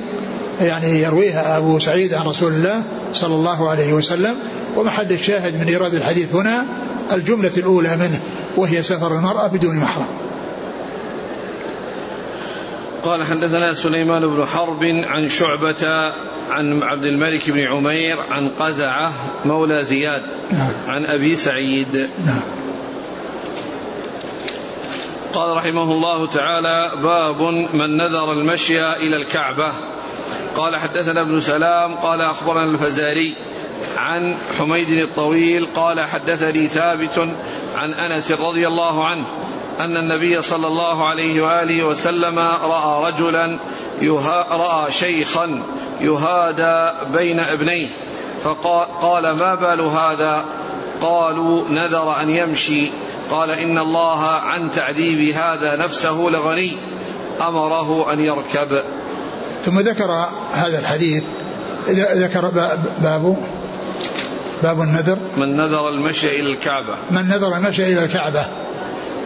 يعني 0.62 1.02
يرويها 1.02 1.58
أبو 1.58 1.80
سعيد 1.80 2.14
عن 2.14 2.26
رسول 2.26 2.54
الله 2.54 2.84
صلى 3.14 3.34
الله 3.34 3.70
عليه 3.70 3.94
وسلم 3.94 4.36
ومحل 4.76 5.12
الشاهد 5.12 5.56
من 5.62 5.68
إيراد 5.68 5.94
الحديث 5.94 6.36
هنا 6.36 6.66
الجملة 7.14 7.52
الأولى 7.58 7.98
منه 7.98 8.22
وهي 8.58 8.84
سفر 8.84 9.16
المرأة 9.16 9.48
بدون 9.48 9.76
محرم 9.76 10.08
قال 13.04 13.24
حدثنا 13.24 13.74
سليمان 13.74 14.28
بن 14.28 14.46
حرب 14.46 14.84
عن 14.84 15.30
شعبة 15.30 16.14
عن 16.50 16.84
عبد 16.84 17.06
الملك 17.06 17.50
بن 17.50 17.60
عمير 17.60 18.18
عن 18.32 18.50
قزعة 18.50 19.12
مولى 19.46 19.84
زياد 19.84 20.22
نعم. 20.52 20.72
عن 20.88 21.06
أبي 21.06 21.36
سعيد 21.36 22.10
نعم. 22.26 22.42
قال 25.34 25.58
رحمه 25.58 25.84
الله 25.84 26.28
تعالى 26.28 26.92
باب 27.04 27.42
من 27.74 27.98
نذر 27.98 28.32
المشي 28.32 28.94
إلى 28.94 29.18
الكعبة. 29.18 29.72
قال 30.56 30.78
حدثنا 30.78 31.22
ابن 31.22 31.42
سلام 31.42 31.96
قال 31.96 32.22
أخبرنا 32.22 32.72
الفزاري 32.72 33.36
عن 33.98 34.36
حميد 34.60 34.90
الطويل 34.90 35.68
قال 35.76 36.02
حدثني 36.02 36.68
ثابت 36.68 37.28
عن 37.76 37.94
أنس 37.94 38.32
رضي 38.32 38.68
الله 38.68 39.06
عنه 39.08 39.26
أن 39.80 39.98
النبي 39.98 40.42
صلى 40.42 40.68
الله 40.68 41.08
عليه 41.08 41.42
وآله 41.42 41.84
وسلم 41.84 42.40
رأى 42.40 43.12
رجلا 43.12 43.58
رأى 44.52 44.92
شيخا 44.92 45.64
يهادى 46.02 46.92
بين 47.14 47.40
ابنيه 47.40 47.88
فقال 48.44 49.32
ما 49.32 49.56
بال 49.56 49.82
هذا؟ 49.82 50.46
قالوا 51.02 51.70
نذر 51.70 52.22
أن 52.22 52.30
يمشي 52.30 52.92
قال 53.32 53.50
إن 53.50 53.78
الله 53.78 54.26
عن 54.26 54.72
تعذيب 54.72 55.36
هذا 55.36 55.76
نفسه 55.76 56.12
لغني 56.12 56.78
أمره 57.42 58.14
أن 58.14 58.20
يركب. 58.20 58.84
ثم 59.66 59.80
ذكر 59.80 60.12
هذا 60.52 60.80
الحديث. 60.80 61.24
ذكر 62.16 62.50
باب 63.02 63.38
باب 64.64 64.82
النذر. 64.82 65.18
من 65.38 65.58
نذر 65.58 65.90
المشي 65.90 66.28
إلى 66.28 66.54
الكعبة. 66.54 66.96
من 67.12 67.28
نذر 67.28 67.58
المشي 67.58 67.94
إلى 67.94 68.04
الكعبة. 68.04 68.46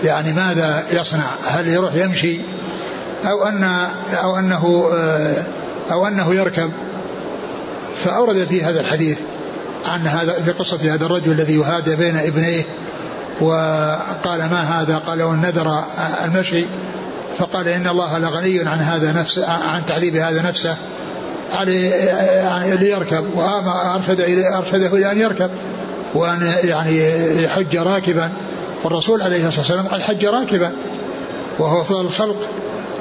يعني 0.03 0.33
ماذا 0.33 0.83
يصنع؟ 0.91 1.35
هل 1.45 1.67
يروح 1.67 1.95
يمشي؟ 1.95 2.41
أو 3.25 3.45
أن 3.45 3.63
أو 4.23 4.39
أنه 4.39 4.89
آه، 4.93 5.43
أو 5.91 6.07
أنه 6.07 6.35
يركب. 6.35 6.71
فأورد 8.05 8.47
في 8.49 8.63
هذا 8.63 8.81
الحديث 8.81 9.17
عن 9.85 10.07
هذا 10.07 10.41
في 10.41 10.51
قصة 10.51 10.93
هذا 10.93 11.05
الرجل 11.05 11.31
الذي 11.31 11.55
يهادى 11.55 11.95
بين 11.95 12.17
ابنيه 12.17 12.65
وقال 13.41 14.39
ما 14.39 14.81
هذا؟ 14.81 14.97
قال 14.97 15.21
النذر 15.21 15.83
المشي. 16.25 16.65
فقال 17.37 17.67
إن 17.67 17.87
الله 17.87 18.17
لغني 18.17 18.59
عن 18.59 18.79
هذا 18.79 19.11
نفسه 19.11 19.51
عن 19.51 19.85
تعذيب 19.85 20.15
هذا 20.15 20.41
نفسه. 20.41 20.77
عليه 21.53 21.89
يعني 21.93 22.77
ليركب 22.77 23.25
وأرشد 23.35 24.21
أرشده 24.55 24.87
إلى 24.87 25.11
أن 25.11 25.19
يركب 25.19 25.51
وأن 26.13 26.53
يعني 26.63 27.01
يحج 27.43 27.77
راكبا. 27.77 28.29
والرسول 28.83 29.21
عليه 29.21 29.47
الصلاة 29.47 29.59
والسلام 29.59 29.87
قد 29.87 30.01
حج 30.01 30.25
راكبا 30.25 30.71
وهو 31.59 31.81
أفضل 31.81 32.01
الخلق. 32.01 32.37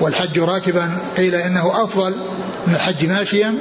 والحج 0.00 0.38
راكبا 0.38 0.98
قيل 1.16 1.34
إنه 1.34 1.84
أفضل 1.84 2.14
من 2.66 2.74
الحج 2.74 3.06
ماشيا 3.06 3.54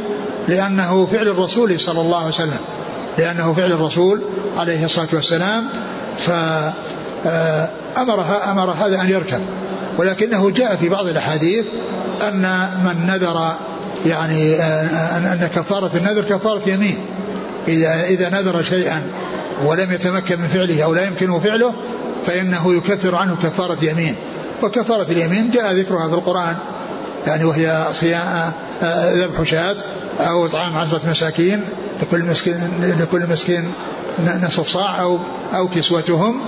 لأنه 0.47 1.05
فعل 1.05 1.27
الرسول 1.27 1.79
صلى 1.79 2.01
الله 2.01 2.17
عليه 2.17 2.27
وسلم 2.27 2.59
لأنه 3.17 3.53
فعل 3.53 3.71
الرسول 3.71 4.21
عليه 4.57 4.85
الصلاة 4.85 5.07
والسلام 5.13 5.69
فأمرها 6.17 7.32
أمر 8.51 8.71
هذا 8.71 9.01
أن 9.01 9.10
يركب. 9.10 9.41
ولكنه 9.97 10.49
جاء 10.49 10.75
في 10.75 10.89
بعض 10.89 11.08
الأحاديث 11.08 11.65
أن 12.28 12.67
من 12.86 13.06
نذر 13.08 13.51
يعني 14.06 14.56
أن 14.56 15.49
كفارة 15.56 15.91
النذر 15.95 16.21
كفارة 16.21 16.69
يمين. 16.69 16.97
إذا 17.67 18.04
إذا 18.04 18.30
نذر 18.30 18.62
شيئا 18.62 19.01
ولم 19.65 19.91
يتمكن 19.91 20.41
من 20.41 20.47
فعله 20.47 20.84
أو 20.84 20.93
لا 20.93 21.06
يمكنه 21.06 21.39
فعله 21.39 21.73
فإنه 22.25 22.73
يكفر 22.73 23.15
عنه 23.15 23.36
كفارة 23.43 23.78
يمين. 23.82 24.15
وكفارة 24.63 25.12
اليمين 25.12 25.51
جاء 25.51 25.73
ذكرها 25.73 26.08
في 26.08 26.13
القرآن. 26.13 26.56
يعني 27.27 27.43
وهي 27.43 27.85
صيام 27.93 28.51
ذبح 29.13 29.43
شاة 29.43 29.75
أو 30.19 30.45
إطعام 30.45 30.77
عشرة 30.77 31.09
مساكين 31.09 31.61
لكل 32.01 32.23
مسكين 32.23 32.71
لكل 32.99 33.27
مسكين 33.29 33.71
نصف 34.43 34.67
صاع 34.67 35.01
أو 35.01 35.19
أو 35.53 35.67
كسوتهم 35.67 36.41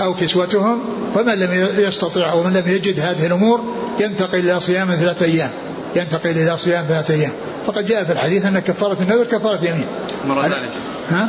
أو 0.00 0.14
كسوتهم. 0.14 0.80
فمن 1.14 1.34
لم 1.34 1.50
يستطع 1.78 2.30
أو 2.30 2.42
من 2.42 2.52
لم 2.52 2.68
يجد 2.68 3.00
هذه 3.00 3.26
الأمور 3.26 3.74
ينتقل 4.00 4.38
إلى 4.38 4.60
صيام 4.60 4.94
ثلاثة 4.94 5.26
أيام. 5.26 5.50
ينتقل 5.96 6.30
إلى 6.30 6.58
صيام 6.58 6.84
ثلاثة 6.88 7.14
أيام. 7.14 7.32
فقد 7.66 7.86
جاء 7.86 8.04
في 8.04 8.12
الحديث 8.12 8.46
أن 8.46 8.58
كفارة 8.58 8.96
النذر 9.02 9.24
كفارة 9.24 9.64
يمين. 9.64 9.86
مرة 10.26 10.42
ثانية. 10.42 10.68
ها؟ 11.10 11.28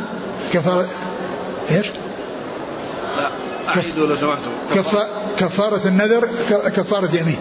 كفارة 0.52 0.86
إيش؟ 1.70 1.86
لا 3.18 3.30
أعيدوا 3.68 4.06
لو 4.06 4.16
سمحتم 4.16 4.50
كفارة 5.38 5.80
النذر 5.88 6.28
كفارة 6.76 7.16
يمين. 7.16 7.38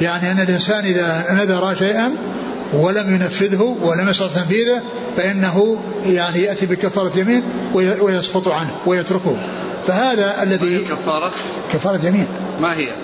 يعني 0.00 0.32
أن 0.32 0.40
الإنسان 0.40 0.84
إذا 0.84 1.26
نذر 1.30 1.74
شيئا 1.74 2.14
ولم 2.72 3.14
ينفذه 3.14 3.76
ولم 3.82 4.08
يستطع 4.08 4.28
تنفيذه 4.28 4.82
فإنه 5.16 5.80
يعني 6.06 6.38
يأتي 6.38 6.66
بكفارة 6.66 7.18
يمين 7.18 7.42
ويسقط 7.74 8.48
عنه 8.48 8.70
ويتركه. 8.86 9.36
فهذا 9.86 10.42
الذي 10.42 10.78
كفارة؟ 10.78 11.30
كفارة 11.72 12.06
يمين 12.06 12.26
ما 12.60 12.76
هي؟ 12.76 12.94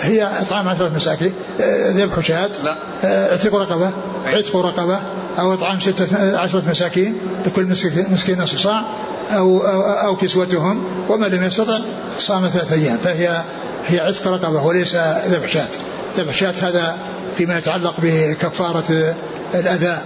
هي 0.00 0.22
إطعام 0.22 0.68
عشرة 0.68 0.92
مساكين. 0.96 1.32
آه، 1.60 1.90
ذبح 1.90 2.20
شاة 2.20 2.50
لا. 2.64 2.78
آه، 3.04 3.32
عتق 3.32 3.54
رقبة 3.54 3.90
عتق. 4.26 4.56
رقبة 4.56 5.00
أو 5.38 5.54
إطعام 5.54 5.80
ستة 5.80 6.38
عشرة 6.38 6.62
مساكين 6.70 7.14
لكل 7.46 7.66
مسكين 8.10 8.40
نصف 8.40 8.58
صاع 8.58 8.86
أو, 9.30 9.58
أو, 9.58 9.82
أو 9.82 10.16
كسوتهم 10.16 10.84
ومن 11.08 11.28
لم 11.28 11.44
يستطع 11.44 11.78
صام 12.18 12.46
ثلاثة 12.46 12.74
أيام. 12.74 12.96
فهي 12.96 13.42
هي 13.86 14.00
عتق 14.00 14.28
رقبة 14.28 14.62
وليس 14.62 14.96
ذبح 15.28 15.48
شاة. 15.48 15.68
ذبح 16.16 16.32
شاة 16.34 16.54
هذا 16.62 16.98
فيما 17.36 17.58
يتعلق 17.58 17.94
بكفارة 17.98 19.14
الأذى 19.54 19.98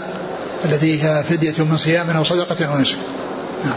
الذي 0.64 1.04
هي 1.04 1.24
فدية 1.24 1.64
من 1.64 1.76
صيام 1.76 2.11
أو 2.11 2.24
صدقة 2.24 2.66
أو 2.66 2.78
نسك. 2.78 2.96
نعم. 3.64 3.74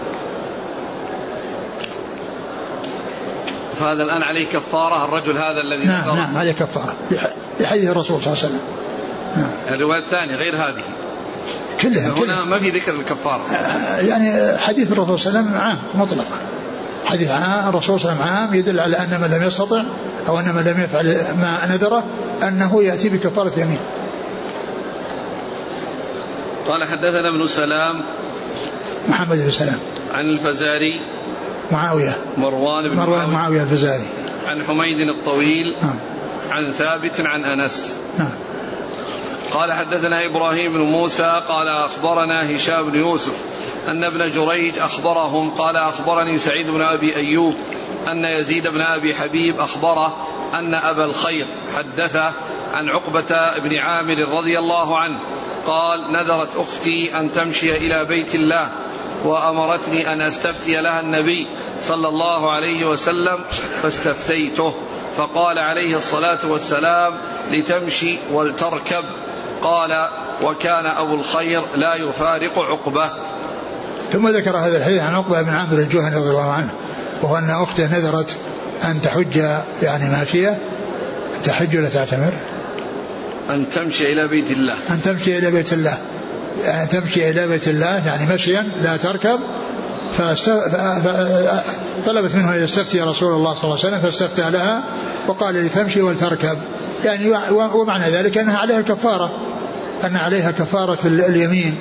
فهذا 3.80 4.04
الآن 4.04 4.23
عليه 4.23 4.47
كفارة 4.47 5.06
الرجل 5.06 5.38
هذا 5.38 5.62
الذي 5.62 5.88
نعم 5.88 6.15
نعم 6.15 6.38
عليه 6.38 6.51
كفارة. 6.51 6.95
بحديث 7.60 7.89
الرسول 7.89 8.21
صلى 8.21 8.34
الله 8.34 8.43
عليه 8.43 8.56
وسلم. 8.56 8.62
نعم. 9.38 9.51
الرواية 9.75 9.99
الثانية 9.99 10.36
غير 10.36 10.56
هذه. 10.56 10.84
كلها 11.82 12.10
هنا 12.10 12.20
كلها. 12.20 12.46
ما 12.46 12.60
في 12.60 12.70
ذكر 12.70 12.96
الكفارة. 12.96 13.41
آه، 13.52 14.00
يعني 14.00 14.58
حديث 14.58 14.91
الرسول 14.91 15.20
صلى 15.20 15.30
الله 15.30 15.39
عليه 15.39 15.50
وسلم 15.50 15.62
عام 15.62 15.78
مطلق. 15.96 16.28
حديث 17.06 17.32
عام 17.32 17.70
الرسول 17.70 18.00
صلى 18.00 18.12
الله 18.12 18.22
عليه 18.22 18.32
وسلم 18.32 18.38
عام 18.38 18.54
يدل 18.54 18.80
على 18.80 18.98
أن 18.98 19.22
من 19.22 19.38
لم 19.38 19.44
يستطع 19.44 19.84
أو 20.28 20.39
أن 20.39 20.56
من 20.56 20.63
لم 20.63 20.84
يفعل 20.84 21.06
ما 21.41 21.76
نذره 21.76 22.04
أنه 22.44 22.84
يأتي 22.84 23.10
بكفارة 23.10 23.52
يمين. 23.58 23.80
قال 26.67 26.84
حدثنا 26.84 27.29
ابن 27.29 27.48
سلام 27.48 28.02
محمد 29.10 29.38
بن 29.38 29.52
سلام. 29.52 29.79
عن 30.13 30.29
الفزاري. 30.29 31.02
معاوية. 31.71 32.17
مروان 32.38 32.90
بن 32.90 32.96
مروان 32.96 33.10
معاوية, 33.10 33.34
معاوية 33.34 33.63
الفزاري. 33.63 34.04
عن 34.48 34.63
حميد 34.63 35.00
الطويل. 35.00 35.75
نعم. 35.82 35.96
عن 36.52 36.71
ثابت 36.71 37.21
عن 37.21 37.46
أنس. 37.46 37.96
نعم. 38.17 38.32
قال 39.54 39.73
حدثنا 39.73 40.25
إبراهيم 40.25 40.73
بن 40.73 40.79
موسى 40.79 41.41
قال 41.47 41.67
أخبرنا 41.67 42.56
هشام 42.56 42.89
بن 42.89 42.99
يوسف 42.99 43.43
أن 43.87 44.04
ابن 44.04 44.31
جريج 44.31 44.79
أخبرهم 44.79 45.52
قال 45.52 45.77
أخبرني 45.77 46.37
سعيد 46.37 46.69
بن 46.69 46.81
أبي 46.81 47.15
أيوب 47.15 47.56
أن 48.08 48.25
يزيد 48.25 48.67
بن 48.67 48.81
أبي 48.81 49.15
حبيب 49.15 49.60
أخبره 49.60 50.27
أن 50.54 50.73
أبا 50.73 51.06
الخير 51.06 51.45
حدثه 51.75 52.33
عن 52.73 52.89
عقبة 52.89 53.60
بن 53.60 53.75
عامر 53.75 54.17
رضي 54.19 54.60
الله 54.60 54.97
عنه 54.97 55.19
قال 55.65 56.12
نذرت 56.12 56.56
أختي 56.56 57.19
أن 57.19 57.31
تمشي 57.31 57.77
إلى 57.77 58.06
بيت 58.06 58.35
الله 58.35 58.69
وأمرتني 59.25 60.13
أن 60.13 60.21
أستفتي 60.21 60.81
لها 60.81 60.99
النبي 60.99 61.47
صلى 61.81 62.08
الله 62.08 62.52
عليه 62.52 62.85
وسلم 62.85 63.39
فاستفتيته 63.81 64.75
فقال 65.17 65.60
عليه 65.60 65.95
الصلاة 65.95 66.39
والسلام 66.45 67.17
لتمشي 67.52 68.17
ولتركب 68.31 69.04
قال 69.63 70.07
وكان 70.43 70.85
أبو 70.85 71.15
الخير 71.15 71.63
لا 71.75 71.95
يفارق 71.95 72.59
عقبة. 72.59 73.09
ثم 74.12 74.27
ذكر 74.27 74.57
هذا 74.57 74.77
الحديث 74.77 75.01
عن 75.01 75.15
عقبة 75.15 75.41
بن 75.41 75.49
عامر 75.49 75.77
الجهني 75.77 76.15
رضي 76.15 76.29
الله 76.29 76.51
عنه 76.51 76.69
وهو 77.21 77.37
أن 77.37 77.49
أخته 77.49 77.99
نذرت 77.99 78.37
أن 78.85 79.01
تحج 79.01 79.35
يعني 79.81 80.09
ماشية 80.09 80.57
تحج 81.43 81.77
ولا 81.77 81.89
تعتمر؟ 81.89 82.33
أن 83.49 83.69
تمشي 83.69 84.13
إلى 84.13 84.27
بيت 84.27 84.51
الله. 84.51 84.75
أن 84.89 85.01
تمشي 85.01 85.37
إلى 85.37 85.51
بيت 85.51 85.73
الله. 85.73 85.97
أن 86.65 86.89
تمشي 86.89 87.29
إلى 87.29 87.47
بيت 87.47 87.67
الله 87.67 88.07
يعني 88.07 88.33
مشيا 88.33 88.69
لا 88.81 88.97
تركب 88.97 89.39
فطلبت 90.17 90.65
منه 92.35 92.55
أن 92.55 92.63
يستفتي 92.63 93.01
رسول 93.01 93.33
الله 93.33 93.53
صلى 93.53 93.63
الله 93.63 93.77
عليه 93.77 93.87
وسلم 93.87 93.99
فاستفتى 93.99 94.49
لها 94.49 94.83
وقال 95.27 95.55
لي 95.55 95.69
تمشي 95.69 96.01
ولتركب. 96.01 96.57
يعني 97.05 97.29
ومعنى 97.51 98.03
ذلك 98.03 98.37
أنها 98.37 98.57
عليها 98.57 98.81
كفارة 98.81 99.31
أن 100.06 100.15
عليها 100.15 100.52
كفارة 100.52 100.99
اليمين 101.06 101.77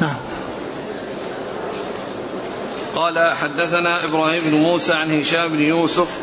نعم 0.00 0.16
قال 2.94 3.32
حدثنا 3.32 4.04
إبراهيم 4.04 4.42
بن 4.44 4.56
موسى 4.56 4.92
عن 4.92 5.18
هشام 5.18 5.48
بن 5.48 5.60
يوسف 5.60 6.20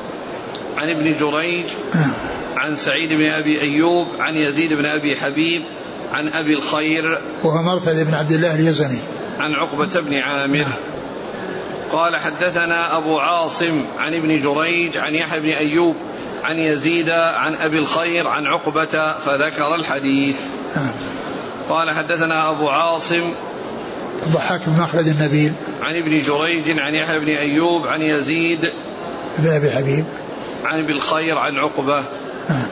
عن 0.78 0.90
ابن 0.90 1.16
جريج 1.20 1.66
نعم. 1.96 2.14
عن 2.58 2.76
سعيد 2.76 3.14
بن 3.14 3.26
أبي 3.26 3.62
أيوب 3.62 4.08
عن 4.20 4.36
يزيد 4.36 4.74
بن 4.74 4.86
أبي 4.86 5.16
حبيب 5.16 5.62
عن 6.14 6.28
أبي 6.28 6.54
الخير 6.54 7.22
وهو 7.44 7.62
مرثد 7.62 8.06
بن 8.06 8.14
عبد 8.14 8.32
الله 8.32 8.56
اليزني 8.56 9.00
عن 9.40 9.52
عقبة 9.54 10.00
بن 10.00 10.14
عامر 10.14 10.58
نعم. 10.58 10.90
قال 11.92 12.16
حدثنا 12.16 12.98
أبو 12.98 13.20
عاصم 13.20 13.86
عن 14.00 14.14
ابن 14.14 14.42
جريج 14.42 14.98
عن 14.98 15.16
يحيى 15.16 15.40
بن 15.40 15.50
أيوب 15.50 15.96
عن 16.44 16.58
يزيد 16.58 17.10
عن 17.10 17.56
أبي 17.56 17.80
الخير 17.80 18.28
عن 18.28 18.46
عقبة 18.46 19.16
فذكر 19.18 19.76
الحديث 19.76 20.40
نعم. 20.76 20.92
قال 21.70 21.92
حدثنا 21.92 22.50
أبو 22.50 22.70
عاصم 22.70 23.34
الضحاك 24.26 24.62
بن 24.68 24.82
مخلد 24.82 25.08
النبيل. 25.08 25.54
عن 25.82 25.96
ابن 25.96 26.22
جريج 26.22 26.80
عن 26.80 26.96
يحيى 26.96 27.20
بن 27.20 27.30
أيوب 27.30 27.88
عن 27.88 28.02
يزيد 28.02 28.72
بن 29.38 29.54
أبي 29.54 29.72
حبيب. 29.72 30.06
عن 30.66 30.80
ابي 30.80 30.94
الخير 30.94 31.38
عن 31.38 31.58
عقبة. 31.58 32.00
آه. 32.50 32.66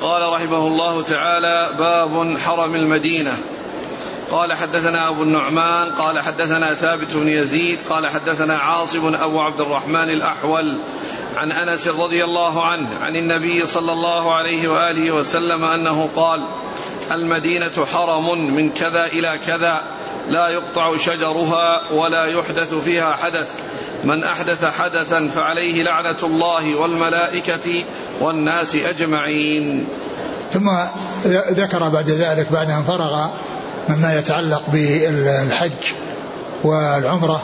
قال 0.00 0.32
رحمه 0.32 0.66
الله 0.66 1.02
تعالى 1.02 1.76
باب 1.78 2.38
حرم 2.38 2.74
المدينة. 2.74 3.38
قال 4.30 4.52
حدثنا 4.52 5.08
أبو 5.08 5.22
النعمان 5.22 5.90
قال 5.90 6.20
حدثنا 6.20 6.74
ثابت 6.74 7.16
بن 7.16 7.28
يزيد 7.28 7.78
قال 7.88 8.08
حدثنا 8.08 8.56
عاصم 8.56 9.14
أبو 9.14 9.40
عبد 9.40 9.60
الرحمن 9.60 10.10
الأحول. 10.10 10.78
عن 11.36 11.52
أنس 11.52 11.88
رضي 11.88 12.24
الله 12.24 12.66
عنه 12.66 12.88
عن 13.00 13.16
النبي 13.16 13.66
صلى 13.66 13.92
الله 13.92 14.34
عليه 14.34 14.68
وآله 14.68 15.12
وسلم 15.12 15.64
أنه 15.64 16.08
قال 16.16 16.44
المدينة 17.12 17.84
حرم 17.92 18.54
من 18.54 18.70
كذا 18.70 19.04
إلى 19.04 19.40
كذا 19.46 19.82
لا 20.28 20.48
يقطع 20.48 20.96
شجرها 20.96 21.92
ولا 21.92 22.26
يحدث 22.26 22.74
فيها 22.74 23.12
حدث. 23.12 23.48
من 24.04 24.24
أحدث 24.24 24.64
حدثا 24.64 25.28
فعليه 25.28 25.82
لعنة 25.82 26.16
الله 26.22 26.74
والملائكة 26.74 27.84
والناس 28.20 28.74
أجمعين. 28.74 29.86
ثم 30.52 30.70
ذكر 31.50 31.88
بعد 31.88 32.10
ذلك 32.10 32.52
بعد 32.52 32.70
أن 32.70 32.82
فرغ 32.82 33.28
مما 33.88 34.18
يتعلق 34.18 34.62
بالحج 34.72 35.92
والعمرة 36.64 37.42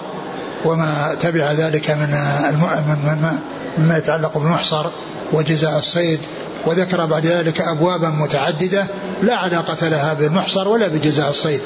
وما 0.65 1.17
تبع 1.21 1.53
ذلك 1.53 1.91
من 1.91 2.15
مما 3.79 3.99
يتعلق 3.99 4.39
بالمحصر 4.39 4.87
وجزاء 5.33 5.79
الصيد 5.79 6.21
وذكر 6.67 7.07
بعد 7.07 7.27
ذلك 7.27 7.61
أبوابا 7.61 8.09
متعددة 8.09 8.87
لا 9.23 9.37
علاقة 9.37 9.89
لها 9.89 10.15
بالمحصر 10.15 10.69
ولا 10.69 10.89
بجزاء 10.89 11.31
الصيد. 11.31 11.61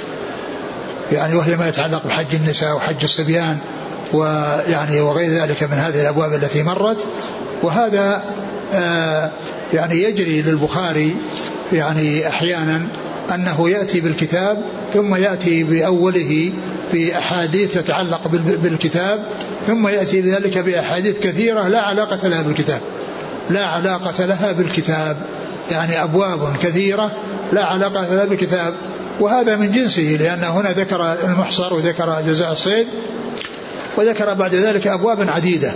يعني 1.13 1.35
وهي 1.35 1.57
ما 1.57 1.69
يتعلق 1.69 2.07
بحج 2.07 2.35
النساء 2.35 2.77
وحج 2.77 3.03
الصبيان 3.03 3.59
ويعني 4.13 5.01
وغير 5.01 5.31
ذلك 5.31 5.63
من 5.63 5.79
هذه 5.79 6.03
الأبواب 6.03 6.35
التي 6.35 6.63
مرت. 6.63 7.07
وهذا 7.63 8.23
آه 8.75 9.31
يعني 9.73 10.03
يجري 10.03 10.43
للبخاري 10.43 11.17
يعني 11.73 12.29
أحيانا 12.29 12.87
أنه 13.35 13.71
يأتي 13.71 14.01
بالكتاب 14.01 14.63
ثم 14.93 15.15
يأتي 15.15 15.63
بأوله 15.63 16.53
بأحاديث 16.93 17.75
تتعلق 17.75 18.29
بالكتاب 18.63 19.27
ثم 19.67 19.89
يأتي 19.89 20.21
بذلك 20.21 20.59
بأحاديث 20.59 21.19
كثيرة 21.19 21.69
لا 21.69 21.81
علاقة 21.81 22.29
لها 22.29 22.43
بالكتاب. 22.43 22.81
لا 23.51 23.67
علاقة 23.67 24.25
لها 24.25 24.53
بالكتاب. 24.53 25.17
يعني 25.71 26.03
أبواب 26.03 26.57
كثيرة 26.63 27.13
لا 27.53 27.65
علاقة 27.65 28.15
لها 28.15 28.25
بالكتاب. 28.25 28.75
وهذا 29.21 29.57
من 29.57 29.73
جنسه 29.73 30.17
لأن 30.21 30.45
هنا 30.45 30.71
ذكر 30.71 31.13
المحصر 31.25 31.75
وذكر 31.75 32.21
جزاء 32.27 32.53
الصيد 32.53 32.89
وذكر 33.97 34.35
بعد 34.35 34.55
ذلك 34.55 34.87
أبوابا 34.87 35.31
عديدة. 35.31 35.73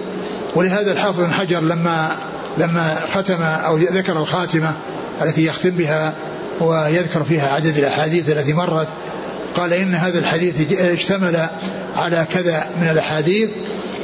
ولهذا 0.55 0.93
الحافظ 0.93 1.21
بن 1.21 1.33
حجر 1.33 1.61
لما 1.61 2.11
لما 2.59 2.97
ختم 3.15 3.43
أو 3.43 3.77
ذكر 3.77 4.17
الخاتمة 4.17 4.73
التي 5.23 5.47
يختم 5.47 5.71
بها 5.71 6.13
ويذكر 6.61 7.23
فيها 7.23 7.55
عدد 7.55 7.79
الأحاديث 7.79 8.29
التي 8.29 8.53
مرت 8.53 8.89
قال 9.57 9.73
إن 9.73 9.95
هذا 9.95 10.19
الحديث 10.19 10.81
اشتمل 10.81 11.47
على 11.97 12.27
كذا 12.33 12.67
من 12.81 12.89
الأحاديث 12.89 13.51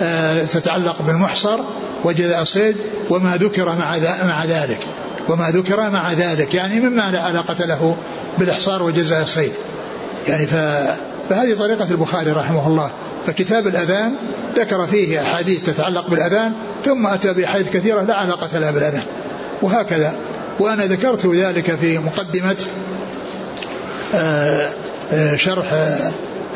آه، 0.02 0.44
تتعلق 0.44 1.02
بالمحصر 1.02 1.60
وجزاء 2.04 2.42
الصيد 2.42 2.76
وما 3.10 3.36
ذكر 3.36 3.76
مع 3.76 3.96
مع 4.24 4.44
ذلك. 4.44 4.78
وما 5.28 5.50
ذكر 5.50 5.90
مع 5.90 6.12
ذلك 6.12 6.54
يعني 6.54 6.80
مما 6.80 7.10
لا 7.10 7.20
علاقة 7.20 7.64
له 7.64 7.96
بالإحصار 8.38 8.82
وجزاء 8.82 9.22
الصيد. 9.22 9.52
يعني. 10.28 10.46
فهذه 11.28 11.54
طريقة 11.58 11.90
البخاري 11.90 12.30
رحمه 12.30 12.66
الله. 12.66 12.90
فكتاب 13.26 13.66
الأذان 13.66 14.14
ذكر 14.56 14.86
فيه 14.86 15.22
أحاديث 15.22 15.62
تتعلق 15.62 16.10
بالأذان 16.10 16.52
ثم 16.84 17.06
أتى 17.06 17.32
بأحاديث 17.32 17.70
كثيرة 17.70 18.02
لا 18.02 18.14
علاقة 18.14 18.58
لها 18.58 18.70
بالأذان. 18.70 19.02
وهكذا. 19.62 20.14
وأنا 20.58 20.86
ذكرت 20.86 21.26
ذلك 21.26 21.74
في 21.74 21.98
مقدمة 21.98 22.56
آه، 24.14 24.70
آه، 25.12 25.36
شرح 25.36 25.72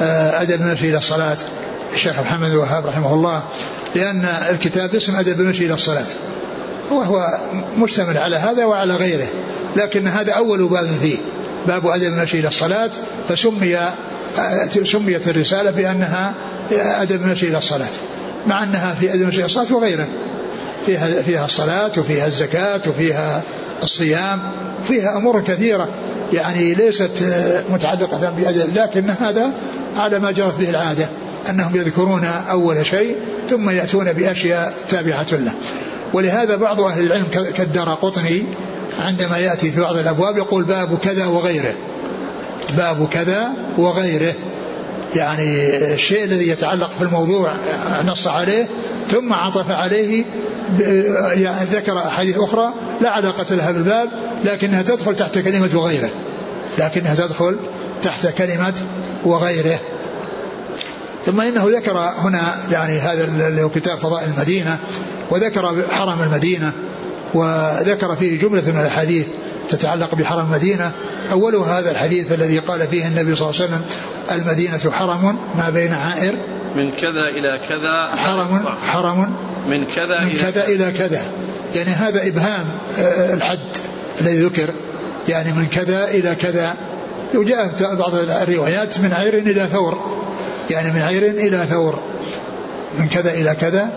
آه، 0.00 0.42
أدب 0.42 0.62
المشي 0.62 0.88
إلى 0.88 0.98
الصلاة. 0.98 1.36
الشيخ 1.94 2.20
محمد 2.20 2.50
الوهاب 2.50 2.86
رحمه 2.86 3.14
الله 3.14 3.42
لأن 3.94 4.24
الكتاب 4.50 4.94
اسم 4.94 5.16
أدب 5.16 5.40
المشي 5.40 5.66
إلى 5.66 5.74
الصلاة. 5.74 6.06
وهو 6.90 7.38
مشتمل 7.78 8.16
على 8.16 8.36
هذا 8.36 8.64
وعلى 8.64 8.96
غيره 8.96 9.26
لكن 9.76 10.06
هذا 10.08 10.32
أول 10.32 10.68
باب 10.68 10.88
فيه. 11.00 11.16
باب 11.66 11.86
أدب 11.86 12.12
المشي 12.12 12.38
إلى 12.38 12.48
الصلاة 12.48 12.90
فسمي 13.28 13.78
سميت 14.84 15.28
الرسالة 15.28 15.70
بأنها 15.70 16.34
أدب 16.72 17.22
المشي 17.22 17.48
إلى 17.48 17.58
الصلاة 17.58 17.90
مع 18.46 18.62
أنها 18.62 18.94
في 18.94 19.14
أدب 19.14 19.22
المشي 19.22 19.38
إلى 19.38 19.46
الصلاة 19.46 19.74
وغيره. 19.74 20.08
فيها 20.86 21.22
فيها 21.22 21.44
الصلاة 21.44 21.92
وفيها 21.98 22.26
الزكاة 22.26 22.80
وفيها 22.88 23.42
الصيام 23.82 24.40
فيها 24.88 25.16
أمور 25.16 25.40
كثيرة. 25.40 25.88
يعني 26.32 26.74
ليست 26.74 27.10
متعلقة 27.70 28.30
بأدب 28.30 28.76
لكن 28.76 29.10
هذا 29.10 29.50
على 29.96 30.18
ما 30.18 30.30
جرت 30.30 30.58
به 30.58 30.70
العادة 30.70 31.08
أنهم 31.50 31.76
يذكرون 31.76 32.24
أول 32.24 32.86
شيء 32.86 33.16
ثم 33.50 33.70
يأتون 33.70 34.12
بأشياء 34.12 34.72
تابعة 34.88 35.26
له. 35.32 35.54
ولهذا 36.12 36.56
بعض 36.56 36.80
أهل 36.80 37.06
العلم 37.06 37.26
كالدار 37.56 37.88
قطني 37.94 38.46
عندما 39.00 39.38
يأتي 39.38 39.70
في 39.70 39.80
بعض 39.80 39.96
الأبواب 39.96 40.36
يقول 40.36 40.64
باب 40.64 40.98
كذا 40.98 41.26
وغيره. 41.26 41.74
باب 42.76 43.08
كذا 43.12 43.48
وغيره. 43.78 44.34
يعني 45.16 45.76
الشيء 45.94 46.24
الذي 46.24 46.48
يتعلق 46.48 46.90
في 46.98 47.04
الموضوع 47.04 47.52
نص 48.06 48.26
عليه 48.26 48.68
ثم 49.10 49.32
عطف 49.32 49.70
عليه 49.70 50.24
يعني 51.34 51.64
ذكر 51.72 51.98
أحاديث 51.98 52.38
أخرى 52.38 52.74
لا 53.00 53.10
علاقة 53.10 53.54
لها 53.54 53.72
بالباب 53.72 54.08
لكنها 54.44 54.82
تدخل 54.82 55.16
تحت 55.16 55.38
كلمة 55.38 55.70
وغيره. 55.74 56.10
لكنها 56.78 57.14
تدخل 57.14 57.56
تحت 58.02 58.26
كلمة 58.26 58.74
وغيره. 59.24 59.78
ثم 61.26 61.40
إنه 61.40 61.64
ذكر 61.76 61.98
هنا 61.98 62.54
يعني 62.70 62.98
هذا 62.98 63.48
اللي 63.48 63.62
هو 63.62 63.68
كتاب 63.68 63.98
فضائل 63.98 64.28
المدينة 64.28 64.78
وذكر 65.30 65.84
حرم 65.90 66.22
المدينة. 66.22 66.72
وذكر 67.34 68.16
فيه 68.16 68.38
جملة 68.38 68.62
من 68.72 68.80
الأحاديث 68.80 69.26
تتعلق 69.68 70.14
بحرم 70.14 70.46
المدينة. 70.46 70.92
اولها 71.32 71.78
هذا 71.78 71.90
الحديث 71.90 72.32
الذي 72.32 72.58
قال 72.58 72.86
فيه 72.86 73.06
النبي 73.06 73.34
صلى 73.34 73.50
الله 73.50 73.60
عليه 73.60 73.70
وسلم 73.70 73.82
المدينة 74.32 74.90
حرم 74.90 75.38
ما 75.58 75.70
بين 75.70 75.92
عائر. 75.92 76.34
من 76.76 76.90
كذا 76.90 77.28
إلى 77.28 77.60
كذا. 77.68 78.06
حرم 78.16 78.64
حرم. 78.88 79.34
من 79.68 79.84
كذا 79.84 80.20
من 80.24 80.38
كذا 80.38 80.64
إلى 80.64 80.92
كذا. 80.92 81.22
يعني 81.74 81.90
هذا 81.90 82.26
إبهام 82.26 82.64
آه، 82.98 83.34
الحد 83.34 83.58
الذي 84.20 84.42
ذكر. 84.42 84.70
يعني 85.28 85.52
من 85.52 85.66
كذا 85.66 86.04
إلى 86.04 86.34
كذا. 86.34 86.76
وجاء 87.34 87.70
بعض 87.80 88.14
الروايات 88.14 88.98
من 88.98 89.12
عير 89.12 89.38
إلى 89.38 89.66
ثور. 89.72 90.18
يعني 90.70 90.92
من 90.92 91.00
عير 91.02 91.30
إلى 91.30 91.66
ثور. 91.70 91.98
من 92.98 93.08
كذا 93.08 93.30
إلى 93.30 93.54
كذا. 93.54 93.90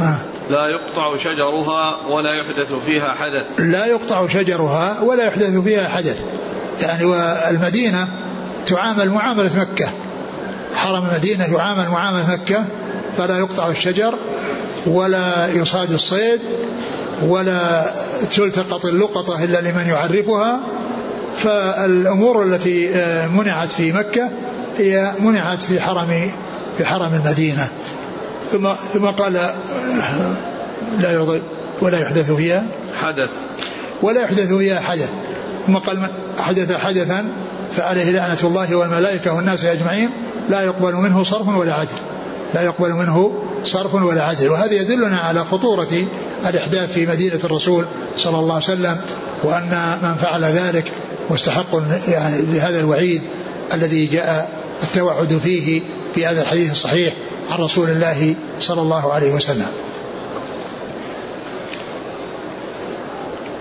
آه. 0.00 0.18
لا 0.50 0.66
يقطع 0.68 1.16
شجرها 1.16 1.96
ولا 2.08 2.34
يحدث 2.34 2.72
فيها 2.72 3.12
حدث. 3.12 3.46
لا 3.58 3.86
يقطع 3.86 4.28
شجرها 4.28 5.00
ولا 5.00 5.24
يحدث 5.24 5.56
فيها 5.56 5.88
حدث. 5.88 6.20
يعني 6.82 7.04
والمدينة 7.04 8.08
تعامل 8.66 9.10
معاملة 9.10 9.50
مكة. 9.56 9.88
حرم 10.74 11.04
المدينة 11.04 11.44
يعامل 11.44 11.88
معاملة 11.88 12.32
مكة. 12.32 12.64
فلا 13.18 13.38
يقطع 13.38 13.68
الشجر 13.68 14.14
ولا 14.86 15.46
يصاد 15.46 15.92
الصيد 15.92 16.40
ولا 17.22 17.90
تلتقط 18.30 18.84
اللقطة 18.84 19.44
إلا 19.44 19.60
لمن 19.60 19.86
يعرفها. 19.88 20.60
فالأمور 21.36 22.42
التي 22.42 22.94
آه، 22.94 23.26
منعت 23.26 23.72
في 23.72 23.92
مكة 23.92 24.30
هي 24.78 25.12
منعت 25.18 25.62
في 25.62 25.80
حرم 25.80 26.30
في 26.78 26.84
حرم 26.84 27.14
المدينة. 27.14 27.68
ثم 28.52 28.68
ثم 28.94 29.06
قال 29.06 29.32
لا 31.00 31.12
يرضي 31.12 31.42
ولا 31.82 32.00
يحدث 32.00 32.32
فيها 32.32 32.64
حدث. 33.02 33.30
ولا 34.02 34.20
يحدث 34.20 34.52
فيها 34.52 34.80
حدث. 34.80 35.10
ثم 35.66 35.76
قال 35.76 36.00
من 36.00 36.08
حدث 36.38 36.76
حدثا 36.76 37.32
فعليه 37.76 38.10
لعنة 38.10 38.38
الله 38.44 38.76
والملائكة 38.76 39.34
والناس 39.34 39.64
أجمعين 39.64 40.10
لا 40.48 40.60
يقبل 40.60 40.94
منه 40.94 41.24
صرف 41.24 41.48
ولا 41.48 41.74
عدل. 41.74 41.88
لا 42.54 42.62
يقبل 42.62 42.92
منه 42.92 43.32
صرف 43.64 43.94
ولا 43.94 44.24
عدل. 44.24 44.48
وهذا 44.48 44.72
يدلنا 44.72 45.18
على 45.18 45.44
خطورة 45.44 46.06
الإحداث 46.48 46.92
في 46.92 47.06
مدينة 47.06 47.40
الرسول 47.44 47.86
صلى 48.16 48.38
الله 48.38 48.54
عليه 48.54 48.64
وسلم 48.64 48.96
وأن 49.42 49.98
من 50.02 50.14
فعل 50.14 50.44
ذلك 50.44 50.92
مستحق 51.30 51.82
يعني 52.08 52.42
لهذا 52.42 52.80
الوعيد 52.80 53.22
الذي 53.74 54.06
جاء 54.06 54.50
التوعد 54.82 55.40
فيه 55.42 55.82
في 56.14 56.26
هذا 56.26 56.42
الحديث 56.42 56.72
الصحيح 56.72 57.14
عن 57.50 57.58
رسول 57.58 57.88
الله 57.88 58.34
صلى 58.60 58.80
الله 58.80 59.12
عليه 59.12 59.32
وسلم 59.32 59.68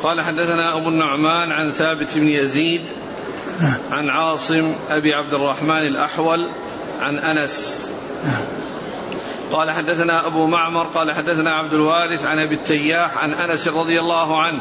قال 0.03 0.21
حدثنا 0.21 0.77
أبو 0.77 0.89
النعمان 0.89 1.51
عن 1.51 1.71
ثابت 1.71 2.15
بن 2.15 2.27
يزيد 2.27 2.81
نعم. 3.61 3.77
عن 3.91 4.09
عاصم 4.09 4.73
أبي 4.89 5.13
عبد 5.13 5.33
الرحمن 5.33 5.87
الأحول 5.87 6.49
عن 6.99 7.17
أنس 7.17 7.87
نعم. 8.23 8.41
قال 9.51 9.71
حدثنا 9.71 10.27
أبو 10.27 10.45
معمر 10.45 10.83
قال 10.83 11.11
حدثنا 11.11 11.51
عبد 11.55 11.73
الوارث 11.73 12.25
عن 12.25 12.39
أبي 12.39 12.55
التياح 12.55 13.17
عن 13.17 13.33
أنس 13.33 13.67
رضي 13.67 13.99
الله 13.99 14.41
عنه 14.41 14.59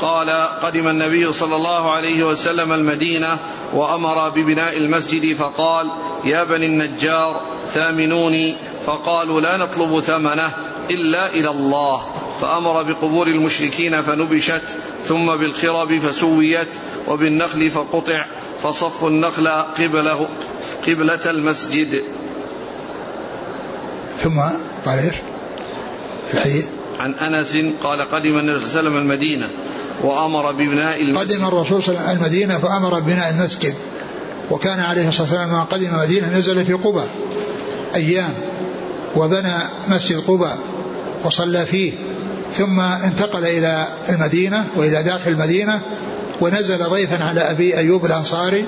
قال 0.00 0.30
قدم 0.62 0.88
النبي 0.88 1.32
صلى 1.32 1.56
الله 1.56 1.92
عليه 1.92 2.24
وسلم 2.24 2.72
المدينة 2.72 3.38
وأمر 3.74 4.28
ببناء 4.28 4.78
المسجد 4.78 5.36
فقال 5.36 5.90
يا 6.24 6.44
بني 6.44 6.66
النجار 6.66 7.40
ثامنوني. 7.72 8.56
فقالوا 8.86 9.40
لا 9.40 9.56
نطلب 9.56 10.00
ثمنه 10.00 10.52
إلا 10.90 11.32
إلى 11.32 11.50
الله. 11.50 12.06
فأمر 12.40 12.82
بقبور 12.82 13.26
المشركين 13.26 14.02
فنبشت 14.02 14.62
ثم 15.04 15.26
بالخرب 15.36 15.98
فسويت 15.98 16.68
وبالنخل 17.08 17.70
فقطع 17.70 18.26
فصف 18.58 19.04
النخل 19.04 19.48
قبله 19.48 20.28
قبلة 20.86 21.30
المسجد. 21.30 22.04
ثم 24.18 24.40
قال 24.86 24.98
إيش؟ 24.98 25.14
الحديث؟ 26.34 26.66
عن 27.00 27.14
أنس 27.14 27.56
قال 27.82 28.00
قدم 28.00 28.38
النبي 28.38 28.58
صلى 28.58 28.66
الله 28.66 28.78
عليه 28.78 28.80
وسلم 28.80 28.96
المدينة. 28.96 29.50
وأمر 30.02 30.52
ببناء 30.52 31.02
المسجد. 31.02 31.32
قدم 31.32 31.44
الرسول 31.44 31.82
صلى 31.82 31.94
الله 31.94 32.08
عليه 32.08 32.12
وسلم 32.12 32.24
المدينة 32.24 32.58
فأمر 32.58 33.00
ببناء 33.00 33.30
المسجد. 33.30 33.74
وكان 34.50 34.80
عليه 34.80 35.08
الصلاة 35.08 35.28
والسلام 35.28 35.48
لما 35.48 35.62
قدم 35.62 35.86
المدينة 35.94 36.38
نزل 36.38 36.64
في 36.64 36.72
قبى 36.72 37.02
أيام 37.96 38.34
وبنى 39.16 39.54
مسجد 39.88 40.18
قبى 40.18 40.50
وصلى 41.24 41.66
فيه. 41.66 41.92
ثم 42.54 42.80
انتقل 42.80 43.44
إلى 43.44 43.86
المدينة 44.08 44.64
وإلى 44.76 45.02
داخل 45.02 45.30
المدينة 45.30 45.80
ونزل 46.40 46.78
ضيفا 46.78 47.24
على 47.24 47.40
أبي 47.40 47.78
أيوب 47.78 48.06
الأنصاري 48.06 48.64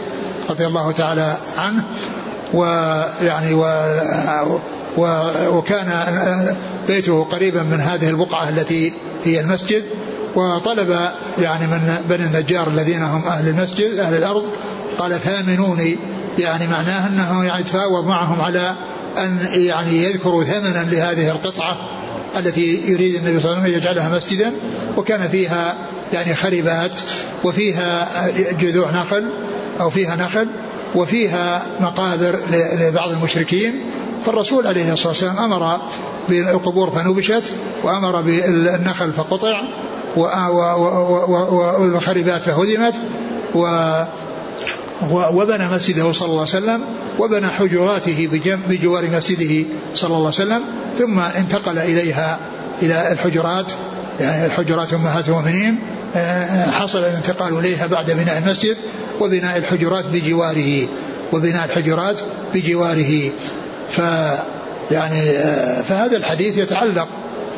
رضي 0.51 0.67
الله 0.67 0.93
تعالى 0.93 1.37
عنه 1.59 1.85
ويعني 2.55 3.55
و 3.55 3.65
وكان 5.49 5.93
بيته 6.87 7.25
قريبا 7.25 7.63
من 7.63 7.81
هذه 7.81 8.11
البقعة 8.11 8.49
التي 8.49 8.93
هي 9.25 9.41
المسجد 9.41 9.85
وطلب 10.35 11.09
يعني 11.39 11.67
من 11.67 11.97
بني 12.09 12.25
النجار 12.25 12.69
الذين 12.69 13.03
هم 13.03 13.27
أهل 13.27 13.49
المسجد 13.49 13.99
أهل 13.99 14.17
الأرض 14.17 14.45
قال 14.99 15.13
ثامنوني. 15.13 15.99
يعني 16.39 16.67
معناه 16.67 17.07
أنه 17.07 17.45
يعني 17.45 17.63
تفاوض 17.63 18.07
معهم 18.07 18.41
على 18.41 18.75
أن 19.19 19.39
يعني 19.53 20.05
يذكروا 20.05 20.45
ثمنا 20.45 20.85
لهذه 20.91 21.31
القطعة 21.31 21.89
التي 22.37 22.83
يريد 22.87 23.15
النبي 23.15 23.41
صلى 23.41 23.51
الله 23.51 23.63
عليه 23.63 23.73
وسلم 23.73 23.83
يجعلها 23.83 24.17
مسجدا 24.17 24.53
وكان 24.97 25.29
فيها 25.29 25.75
يعني 26.13 26.35
خربات 26.35 27.01
وفيها 27.45 28.09
جذوع 28.51 28.91
نخل 28.91 29.25
أو 29.81 29.91
فيها 29.91 30.17
نخل 30.17 30.49
وفيها 30.95 31.63
مقابر 31.81 32.39
لبعض 32.81 33.11
المشركين 33.11 33.81
فالرسول 34.25 34.67
عليه 34.67 34.93
الصلاة 34.93 35.09
والسلام 35.09 35.39
أمر 35.39 35.81
بالقبور 36.29 36.91
فنبشت 36.91 37.53
وأمر 37.83 38.21
بالنخل 38.21 39.13
فقطع 39.13 39.63
والخربات 41.81 42.43
فهدمت 42.43 42.95
و 43.55 43.67
وبنى 45.11 45.69
مسجده 45.69 46.13
صلى 46.13 46.27
الله 46.29 46.41
عليه 46.41 46.51
وسلم 46.51 46.85
وبنى 47.19 47.49
حجراته 47.49 48.29
بجوار 48.69 49.11
مسجده 49.11 49.67
صلى 49.95 50.07
الله 50.17 50.17
عليه 50.19 50.29
وسلم 50.29 50.63
ثم 50.99 51.19
انتقل 51.19 51.79
إليها 51.79 52.39
إلى 52.83 53.13
الحجرات. 53.13 53.73
يعني 54.21 54.47
الحجرات 54.47 54.93
أمهات 54.95 55.29
المؤمنين 55.29 55.79
حصل 56.73 56.99
الانتقال 56.99 57.59
إليها 57.59 57.87
بعد 57.87 58.11
بناء 58.11 58.39
المسجد 58.39 58.77
وبناء 59.21 59.57
الحجرات 59.57 60.05
بجواره 60.07 60.89
وبناء 61.33 61.65
الحجرات 61.65 62.21
بجواره. 62.55 63.31
ف 63.91 63.99
يعني 64.91 65.33
فهذا 65.89 66.17
الحديث 66.17 66.59
يتعلق 66.59 67.09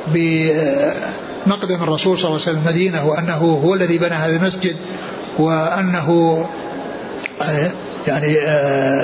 بمقدم 0.07 1.83
الرسول 1.83 2.19
صلى 2.19 2.29
الله 2.29 2.41
عليه 2.41 2.51
وسلم 2.51 2.59
المدينة 2.59 3.07
وأنه 3.07 3.61
هو 3.65 3.75
الذي 3.75 3.99
بنى 3.99 4.15
هذا 4.15 4.37
المسجد 4.37 4.77
وأنه 5.39 6.47
يعني 8.07 8.37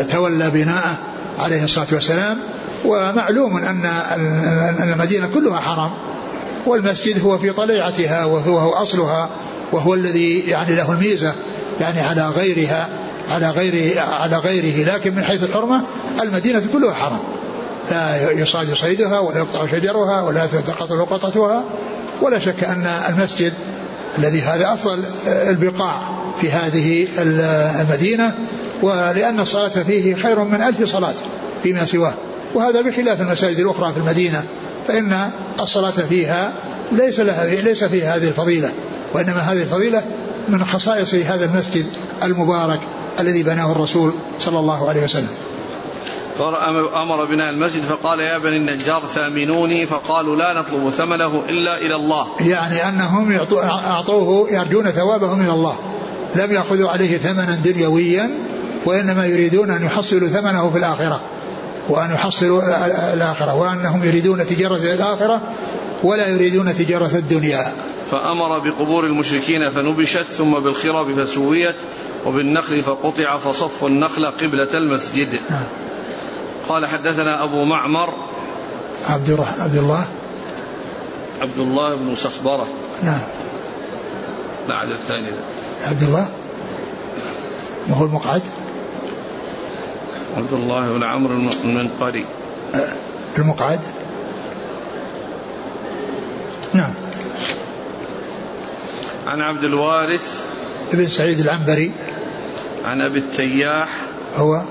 تولى 0.05 0.51
بناءه 0.51 0.99
عليه 1.39 1.65
الصلاة 1.65 1.87
والسلام. 1.93 2.39
ومعلوم 2.85 3.57
أن 3.57 3.87
المدينة 4.93 5.27
كلها 5.27 5.61
حرم 5.61 5.91
والمسجد 6.67 7.23
هو 7.23 7.39
في 7.39 7.51
طليعتها 7.51 8.25
وهو 8.25 8.71
أصلها 8.71 9.31
وهو 9.73 9.95
الذي 9.95 10.39
يعني 10.39 10.75
له 10.75 10.93
الميزة 10.93 11.35
يعني 11.81 12.01
على 12.01 12.29
غيرها 12.29 12.89
على 13.31 13.51
غير 13.51 13.99
على 13.99 14.37
غيره 14.37 14.95
لكن 14.95 15.15
من 15.15 15.25
حيث 15.25 15.45
الحرمة 15.45 15.83
المدينة 16.23 16.63
كلها 16.73 16.95
حرم 16.95 17.19
لا 17.91 18.31
يصاد 18.31 18.75
صيدها 18.75 19.19
ولا 19.19 19.39
يقطع 19.39 19.67
شجرها 19.67 20.23
ولا 20.23 20.47
تلتقط 20.47 20.93
لقطتها 20.93 21.65
ولا 22.23 22.39
شك 22.39 22.65
أن 22.65 22.87
المسجد 23.09 23.53
الذي 24.19 24.43
هذا 24.43 24.73
أفضل 24.73 25.05
البقاع 25.27 26.03
في 26.41 26.51
هذه 26.51 27.09
المدينة 27.81 28.35
ولأن 28.83 29.41
الصلاة 29.41 29.69
فيه 29.69 30.15
خير 30.15 30.45
من 30.45 30.63
ألف 30.63 30.85
صلاة 30.85 31.15
فيما 31.63 31.85
سواه. 31.85 32.15
وهذا 32.55 32.81
بخلاف 32.81 33.21
المساجد 33.21 33.59
الأخرى 33.59 33.93
في 33.93 33.99
المدينة 33.99 34.45
فإن 34.89 35.31
الصلاة 35.61 35.91
فيها 35.91 36.53
ليس 36.93 37.21
لها 37.21 37.47
ليس 37.47 37.85
فيها 37.85 38.17
هذه 38.17 38.29
الفضيلة 38.29 38.71
وإنما 39.15 39.39
هذه 39.39 39.63
الفضيلة 39.63 40.03
من 40.49 40.65
خصائص 40.65 41.15
هذا 41.15 41.45
المسجد 41.45 41.87
المبارك 42.23 42.81
الذي 43.21 43.43
بناه 43.43 43.73
الرسول 43.73 44.15
صلى 44.41 44.59
الله 44.59 44.89
عليه 44.89 45.05
وسلم. 45.05 45.29
أمر 47.03 47.25
بناء 47.25 47.51
المسجد؟ 47.51 47.83
فقال 47.83 48.21
يا 48.21 48.39
بني 48.39 48.57
النجار 48.57 49.03
ثامنوني. 49.07 49.87
فقالوا 49.87 50.37
لا 50.37 50.61
نطلب 50.61 50.91
ثمنه 50.91 51.43
إلا 51.49 51.79
إلى 51.79 51.97
الله. 51.97 52.27
يعني 52.41 52.89
أنهم 52.89 53.39
أعطوه 53.63 54.51
يرجون 54.51 54.85
ثوابه 54.91 55.35
من 55.35 55.51
الله. 55.51 55.79
لم 56.37 56.53
يأخذوا 56.53 56.89
عليه 56.89 57.19
ثمنا 57.19 57.55
دنيويا 57.65 58.31
وإنما 58.87 59.27
يريدون 59.27 59.71
أن 59.71 59.85
يحصلوا 59.85 60.29
ثمنه 60.29 60.71
في 60.71 60.79
الآخرة. 60.79 61.21
وأن 61.91 62.11
يحصلوا 62.11 62.63
الآخرة 63.15 63.55
وأنهم 63.55 64.05
يريدون 64.05 64.47
تجارة 64.47 64.95
الآخرة 64.95 65.41
ولا 66.03 66.29
يريدون 66.29 66.77
تجارة 66.77 67.17
الدنيا. 67.17 67.73
فأمر 68.11 68.59
بقبور 68.59 69.07
المشركين 69.07 69.71
فنبشت 69.71 70.27
ثم 70.39 70.59
بالخراب 70.59 71.25
فسويت 71.25 71.77
وبالنخل 72.27 72.83
فقطع 72.83 73.39
فصف 73.39 73.85
النخل 73.85 74.27
قبلة 74.27 74.69
المسجد. 74.75 75.41
نعم. 75.51 75.65
قال 76.69 76.87
حدثنا 76.87 77.45
أبو 77.45 77.65
معمر. 77.65 78.15
عبد 79.09 79.29
عبد 79.61 79.77
الله. 79.77 80.05
عبد 81.41 81.59
الله 81.59 81.95
بن 81.95 82.15
سخبرة. 82.15 82.69
نعم. 83.03 83.21
عدد 84.69 84.91
الثاني 84.91 85.33
عبد 85.87 86.03
الله. 86.03 86.29
ما 87.89 87.97
هو 87.97 88.05
المقعد؟ 88.05 88.43
عبد 90.37 90.53
الله 90.53 90.93
بن 90.93 91.03
عمرو 91.03 91.35
المنقري. 91.65 92.27
المقعد؟ 93.39 93.81
نعم. 96.75 96.95
عن 99.27 99.41
عبد 99.41 99.65
الوارث. 99.65 100.45
ابن 100.93 101.09
سعيد 101.09 101.41
العنبري. 101.41 101.93
عن 102.85 103.01
أبي 103.01 103.19
التياح. 103.19 103.89
هو؟ 104.37 104.63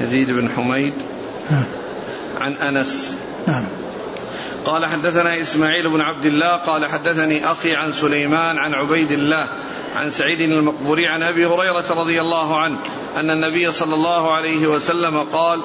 يزيد 0.00 0.30
بن 0.30 0.48
حميد. 0.48 0.94
نعم 1.50 1.64
عن 2.40 2.52
أنس. 2.52 3.16
نعم. 3.46 3.64
قال 4.64 4.86
حدثنا 4.86 5.40
إسماعيل 5.42 5.90
بن 5.90 6.00
عبد 6.00 6.24
الله 6.24 6.56
قال 6.56 6.86
حدثني 6.86 7.52
أخي 7.52 7.74
عن 7.74 7.92
سليمان 7.92 8.58
عن 8.58 8.74
عبيد 8.74 9.12
الله 9.12 9.48
عن 9.96 10.10
سعيد 10.10 10.40
المقبوري 10.40 11.06
عن 11.06 11.22
أبي 11.22 11.46
هريرة 11.46 11.84
رضي 11.90 12.20
الله 12.20 12.58
عنه 12.58 12.78
أن 13.16 13.30
النبي 13.30 13.72
صلى 13.72 13.94
الله 13.94 14.32
عليه 14.32 14.66
وسلم 14.66 15.22
قال 15.22 15.60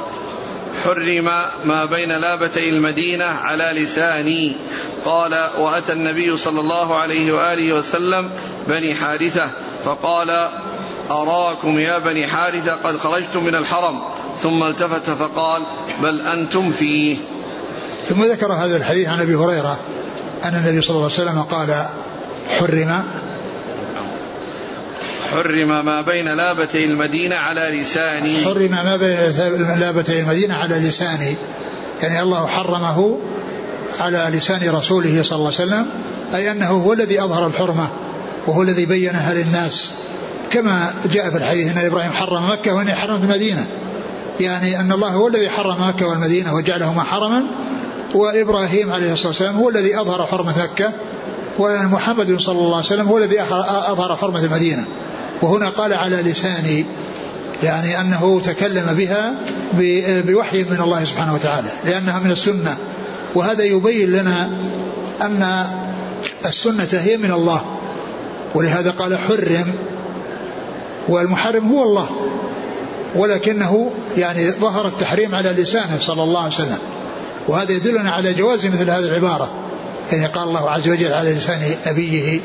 حرم 0.84 1.26
ما 1.66 1.86
بين 1.86 2.10
لابتي 2.10 2.70
المدينة 2.70 3.26
على 3.26 3.84
لساني. 3.84 4.56
قال 5.06 5.50
وأتى 5.60 5.94
النبي 5.94 6.38
صلى 6.38 6.60
الله 6.60 7.00
عليه 7.00 7.32
وآله 7.32 7.74
وسلم 7.74 8.32
بني 8.68 8.96
حارثة 8.96 9.50
فقال 9.84 10.50
أراكم 11.12 11.80
يا 11.80 12.00
بني 12.00 12.28
حارثة 12.28 12.76
قد 12.76 12.98
خرجتم 12.98 13.44
من 13.44 13.56
الحرم. 13.56 14.02
ثم 14.38 14.64
التفت 14.64 15.10
فقال 15.10 15.66
بل 16.04 16.22
أنتم 16.22 16.72
فيه. 16.72 17.18
ثم 18.04 18.24
ذكر 18.24 18.54
هذا 18.54 18.78
الحديث 18.78 19.08
عن 19.08 19.22
أبي 19.22 19.36
هريرة 19.36 19.80
أن 20.46 20.56
النبي 20.56 20.82
صلى 20.82 20.96
الله 20.96 21.12
عليه 21.12 21.14
وسلم 21.14 21.42
قال 21.42 21.86
حرم 22.60 23.04
حرم 25.32 25.86
ما 25.86 26.02
بين 26.02 26.26
لابتي 26.26 26.86
المدينة 26.86 27.36
على 27.36 27.82
لساني. 27.82 28.46
حرم 28.46 28.72
ما 28.72 28.96
بين 28.96 29.80
لابتي 29.80 30.20
المدينة 30.20 30.56
على 30.56 30.76
لساني. 30.76 31.36
يعني 32.04 32.22
الله 32.22 32.48
حرمه 32.48 33.20
على 34.00 34.30
لسان 34.32 34.70
رسوله 34.70 35.24
صلى 35.24 35.38
الله 35.38 35.52
عليه 35.60 35.66
وسلم 35.66 35.86
أي 36.36 36.52
أنه 36.52 36.68
هو 36.68 36.94
الذي 36.94 37.24
أظهر 37.24 37.48
الحرمة 37.48 37.90
وهو 38.48 38.62
الذي 38.62 38.86
بينها 38.86 39.34
للناس. 39.34 39.92
كما 40.52 40.94
جاء 41.12 41.30
في 41.30 41.38
الحديث 41.38 41.78
أن 41.78 41.86
إبراهيم 41.86 42.12
حرم 42.12 42.50
مكة 42.52 42.74
وأني 42.74 42.96
حرمت 42.96 43.24
المدينة. 43.24 43.68
يعني 44.40 44.80
أن 44.80 44.92
الله 44.92 45.10
هو 45.10 45.28
الذي 45.28 45.50
حرم 45.50 45.88
مكة 45.88 46.08
والمدينة 46.08 46.56
وجعلهما 46.56 47.04
حرما 47.04 47.44
وإبراهيم 48.14 48.92
عليه 48.92 49.14
الصلاة 49.14 49.28
والسلام 49.28 49.56
هو 49.56 49.70
الذي 49.70 50.02
أظهر 50.02 50.26
حرمة 50.26 50.64
مكة 50.64 50.92
ومحمد 51.60 52.40
صلى 52.40 52.60
الله 52.60 52.76
عليه 52.76 52.86
وسلم 52.86 53.08
هو 53.08 53.18
الذي 53.18 53.42
أظهر 53.42 54.16
حرمة 54.16 54.46
المدينة. 54.46 54.86
وهنا 55.42 55.70
قال 55.70 55.94
على 55.94 56.16
لساني 56.16 56.86
يعني 57.64 58.02
أنه 58.02 58.42
تكلم 58.44 58.94
بها 58.94 59.34
بوحي 60.22 60.64
من 60.64 60.82
الله 60.82 61.04
سبحانه 61.04 61.34
وتعالى 61.34 61.68
لأنها 61.86 62.20
من 62.20 62.32
السنة. 62.32 62.78
وهذا 63.36 63.64
يبين 63.64 64.12
لنا 64.12 64.50
أن 65.22 65.66
السنة 66.46 66.88
هي 66.92 67.18
من 67.18 67.32
الله. 67.32 67.62
ولهذا 68.56 68.92
قال 68.92 69.18
حرم 69.18 69.74
والمحرم 71.08 71.68
هو 71.68 71.84
الله. 71.84 72.10
ولكنه 73.16 73.92
يعني 74.18 74.52
ظهر 74.52 74.88
التحريم 74.88 75.36
على 75.36 75.50
لسانه 75.50 76.00
صلى 76.00 76.24
الله 76.24 76.40
عليه 76.40 76.54
وسلم. 76.54 76.80
وهذا 77.48 77.72
يدلنا 77.72 78.12
على 78.12 78.34
جواز 78.34 78.66
مثل 78.66 78.90
هذه 78.90 79.06
العبارة. 79.06 79.52
يعني 80.12 80.26
قال 80.26 80.44
الله 80.44 80.70
عز 80.70 80.90
وجل 80.90 81.14
على 81.14 81.34
لسان 81.34 81.62
نبيه 81.88 82.40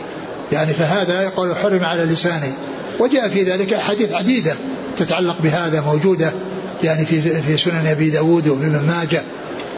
يعني 0.53 0.73
فهذا 0.73 1.23
يقول 1.23 1.57
حرم 1.57 1.85
على 1.85 2.05
لسانه. 2.05 2.53
وجاء 3.01 3.29
في 3.29 3.43
ذلك 3.43 3.73
أحاديث 3.73 4.13
عديدة 4.13 4.55
تتعلق 4.97 5.37
بهذا 5.43 5.81
موجودة 5.81 6.33
يعني 6.85 7.07
في 7.07 7.43
في 7.43 7.57
سنن 7.57 7.87
أبي 7.87 8.11
داود 8.11 8.49
وفي 8.49 8.67
ابن 8.67 8.81
ماجة 8.89 9.23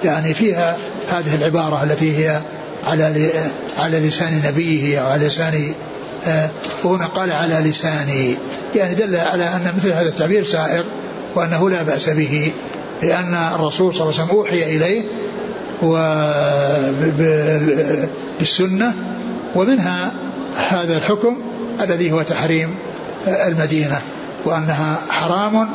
يعني 0.04 0.34
فيها 0.34 0.76
هذه 1.08 1.34
العبارة 1.34 1.82
التي 1.82 2.18
هي 2.18 2.40
على 2.86 3.30
على 3.78 4.00
لسان 4.00 4.42
نبيه 4.46 4.98
أو 4.98 5.06
على 5.06 5.26
لسان 5.26 5.74
آه، 6.26 6.50
وهنا 6.84 7.06
قال 7.06 7.32
على 7.32 7.70
لساني 7.70 8.36
يعني 8.74 8.94
دل 8.94 9.16
على 9.16 9.44
أن 9.44 9.72
مثل 9.76 9.92
هذا 9.92 10.08
التعبير 10.08 10.44
سائغ 10.44 10.84
وأنه 11.34 11.70
لا 11.70 11.82
بأس 11.82 12.10
به 12.10 12.52
لأن 13.02 13.34
الرسول 13.54 13.94
صلى 13.94 14.02
الله 14.02 14.20
عليه 14.20 14.24
وسلم 14.24 14.38
أوحي 14.38 14.76
إليه 14.76 15.02
بالسنة 18.38 18.94
ومنها 19.54 20.12
هذا 20.56 20.96
الحكم 20.96 21.36
الذي 21.82 22.12
هو 22.12 22.22
تحريم 22.22 22.74
المدينة 23.26 24.00
وأنها 24.44 24.98
حرام 25.10 25.68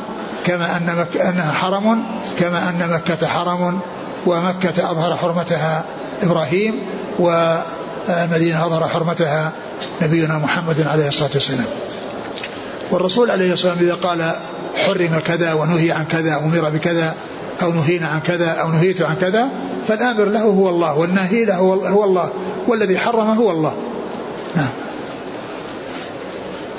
كما 0.46 0.76
أن 0.76 0.96
مك 0.98 1.20
أنها 1.20 1.52
حرم 1.52 2.02
كما 2.38 2.68
أن 2.68 2.90
مكة 2.92 3.26
حرم 3.26 3.80
ومكة 4.26 4.90
أظهر 4.90 5.16
حرمتها 5.16 5.84
إبراهيم 6.22 6.74
والمدينة 7.18 8.66
أظهر 8.66 8.88
حرمتها 8.88 9.52
نبينا 10.02 10.38
محمد 10.38 10.86
عليه 10.86 11.08
الصلاة 11.08 11.30
والسلام. 11.34 11.66
والرسول 12.90 13.30
عليه 13.30 13.52
الصلاة 13.52 13.72
والسلام 13.72 13.88
إذا 13.88 14.08
قال 14.08 14.32
حرم 14.86 15.18
كذا 15.18 15.52
ونهي 15.52 15.92
عن 15.92 16.04
كذا 16.04 16.36
أمر 16.36 16.70
بكذا 16.70 17.14
أو 17.62 17.72
نهينا 17.72 18.06
عن 18.08 18.20
كذا 18.20 18.50
أو 18.50 18.70
نهيت 18.70 19.02
عن 19.02 19.16
كذا 19.16 19.48
فالآمر 19.88 20.24
له 20.24 20.42
هو 20.42 20.68
الله 20.68 20.98
والناهي 20.98 21.44
له 21.44 21.56
هو 21.56 22.04
الله 22.04 22.30
والذي 22.68 22.98
حرم 22.98 23.30
هو 23.30 23.50
الله. 23.50 23.76
نعم. 24.56 24.68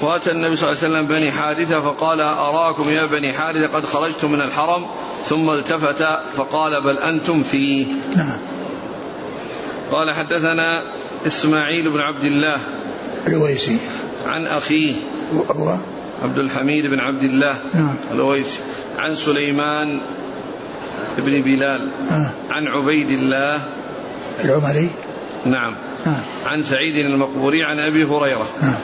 واتى 0.01 0.31
النبي 0.31 0.55
صلى 0.55 0.71
الله 0.71 0.83
عليه 0.83 0.93
وسلم 0.93 1.07
بني 1.07 1.31
حارثة 1.31 1.81
فقال 1.81 2.21
أراكم 2.21 2.89
يا 2.89 3.05
بني 3.05 3.33
حارثة 3.33 3.67
قد 3.67 3.85
خرجتم 3.85 4.31
من 4.31 4.41
الحرم 4.41 4.85
ثم 5.25 5.49
التفت 5.49 6.07
فقال 6.35 6.81
بل 6.81 6.97
أنتم 6.97 7.43
فيه. 7.43 7.87
نعم. 8.15 8.39
قال 9.91 10.11
حدثنا 10.11 10.83
إسماعيل 11.27 11.89
بن 11.89 11.99
عبد 11.99 12.23
الله 12.23 12.57
الويسي 13.27 13.77
عن 14.25 14.45
أخيه 14.47 14.93
هو 15.49 15.77
عبد 16.23 16.37
الحميد 16.37 16.85
بن 16.85 16.99
عبد 16.99 17.23
الله 17.23 17.55
نعم. 17.73 17.95
الويسي 18.11 18.59
عن 18.97 19.15
سليمان 19.15 19.99
بن 21.17 21.41
بلال 21.41 21.91
نعم. 22.09 22.31
عن 22.49 22.67
عبيد 22.67 23.09
الله 23.09 23.67
العمري. 24.45 24.89
نعم. 25.45 25.75
نعم. 26.05 26.21
عن 26.45 26.63
سعيد 26.63 26.95
المقبوري 26.95 27.63
عن 27.63 27.79
أبي 27.79 28.03
هريرة. 28.03 28.47
نعم. 28.61 28.75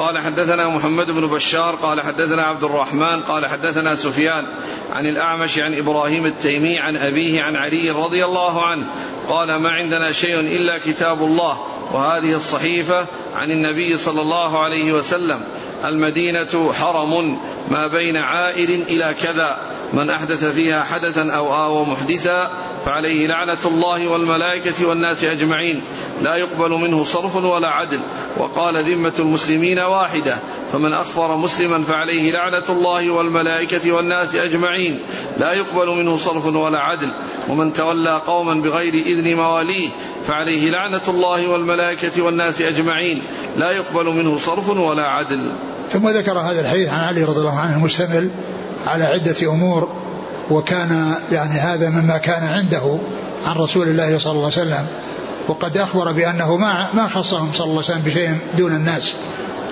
قال 0.00 0.18
حدثنا 0.18 0.68
محمد 0.68 1.10
بن 1.10 1.26
بشار 1.26 1.76
قال 1.76 2.00
حدثنا 2.00 2.42
عبد 2.42 2.64
الرحمن 2.64 3.20
قال 3.20 3.46
حدثنا 3.46 3.94
سفيان 3.94 4.46
عن 4.92 5.06
الأعمش 5.06 5.58
عن 5.58 5.74
إبراهيم 5.74 6.26
التيمي 6.26 6.78
عن 6.78 6.96
أبيه 6.96 7.42
عن 7.42 7.56
علي 7.56 7.90
رضي 7.90 8.24
الله 8.24 8.66
عنه 8.66 8.86
قال 9.28 9.56
ما 9.56 9.70
عندنا 9.70 10.12
شيء 10.12 10.40
إلا 10.40 10.78
كتاب 10.78 11.22
الله 11.22 11.60
وهذه 11.92 12.36
الصحيفة 12.36 13.06
عن 13.34 13.50
النبي 13.50 13.96
صلى 13.96 14.22
الله 14.22 14.58
عليه 14.58 14.92
وسلم 14.92 15.40
المدينة 15.84 16.72
حرم 16.72 17.38
ما 17.70 17.86
بين 17.86 18.16
عائل 18.16 18.82
إلى 18.82 19.14
كذا 19.22 19.70
من 19.92 20.10
أحدث 20.10 20.44
فيها 20.44 20.82
حدثا 20.84 21.32
أو 21.32 21.54
آوى 21.54 21.86
محدثا 21.86 22.50
فعليه 22.84 23.26
لعنة 23.26 23.58
الله 23.64 24.08
والملائكة 24.08 24.86
والناس 24.86 25.24
أجمعين. 25.24 25.82
لا 26.22 26.36
يقبل 26.36 26.70
منه 26.70 27.04
صرف 27.04 27.36
ولا 27.36 27.68
عدل. 27.68 28.00
وقال 28.38 28.84
ذمة 28.84 29.12
المسلمين 29.18 29.78
واحدة. 29.78 30.38
فمن 30.72 30.92
أخفر 30.92 31.36
مسلما 31.36 31.82
فعليه 31.82 32.32
لعنة 32.32 32.64
الله 32.68 33.10
والملائكة 33.10 33.92
والناس 33.92 34.34
أجمعين. 34.34 35.00
لا 35.38 35.52
يقبل 35.52 35.86
منه 35.86 36.16
صرف 36.16 36.46
ولا 36.46 36.78
عدل. 36.78 37.10
ومن 37.48 37.72
تولى 37.72 38.22
قوما 38.26 38.54
بغير 38.54 38.94
إذن 38.94 39.36
مواليه 39.36 39.88
فعليه 40.26 40.70
لعنة 40.70 41.02
الله 41.08 41.48
والملائكة 41.48 42.22
والناس 42.22 42.60
أجمعين. 42.60 43.22
لا 43.56 43.70
يقبل 43.70 44.06
منه 44.06 44.38
صرف 44.38 44.68
ولا 44.68 45.02
عدل. 45.02 45.52
ثم 45.90 46.08
ذكر 46.08 46.38
هذا 46.38 46.60
الحديث 46.60 46.88
عن 46.88 47.00
علي 47.00 47.24
رضي 47.24 47.40
الله 47.40 47.58
عنه 47.58 47.76
المشتمل 47.76 48.30
على 48.86 49.04
عدة 49.04 49.52
أمور. 49.52 49.88
وكان 50.50 51.14
يعني 51.32 51.54
هذا 51.54 51.90
مما 51.90 52.16
كان 52.18 52.42
عنده 52.44 52.98
عن 53.46 53.56
رسول 53.56 53.88
الله 53.88 54.18
صلى 54.18 54.32
الله 54.32 54.44
عليه 54.44 54.52
وسلم 54.52 54.86
وقد 55.48 55.76
أخبر 55.76 56.12
بأنه 56.12 56.56
ما 56.56 56.86
ما 56.94 57.08
خصهم 57.08 57.52
صلى 57.52 57.64
الله 57.64 57.82
عليه 57.82 57.92
وسلم 57.92 58.02
بشيء 58.02 58.38
دون 58.58 58.72
الناس 58.72 59.14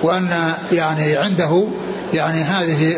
وأن 0.03 0.53
يعني 0.71 1.17
عنده 1.17 1.63
يعني 2.13 2.41
هذه 2.41 2.93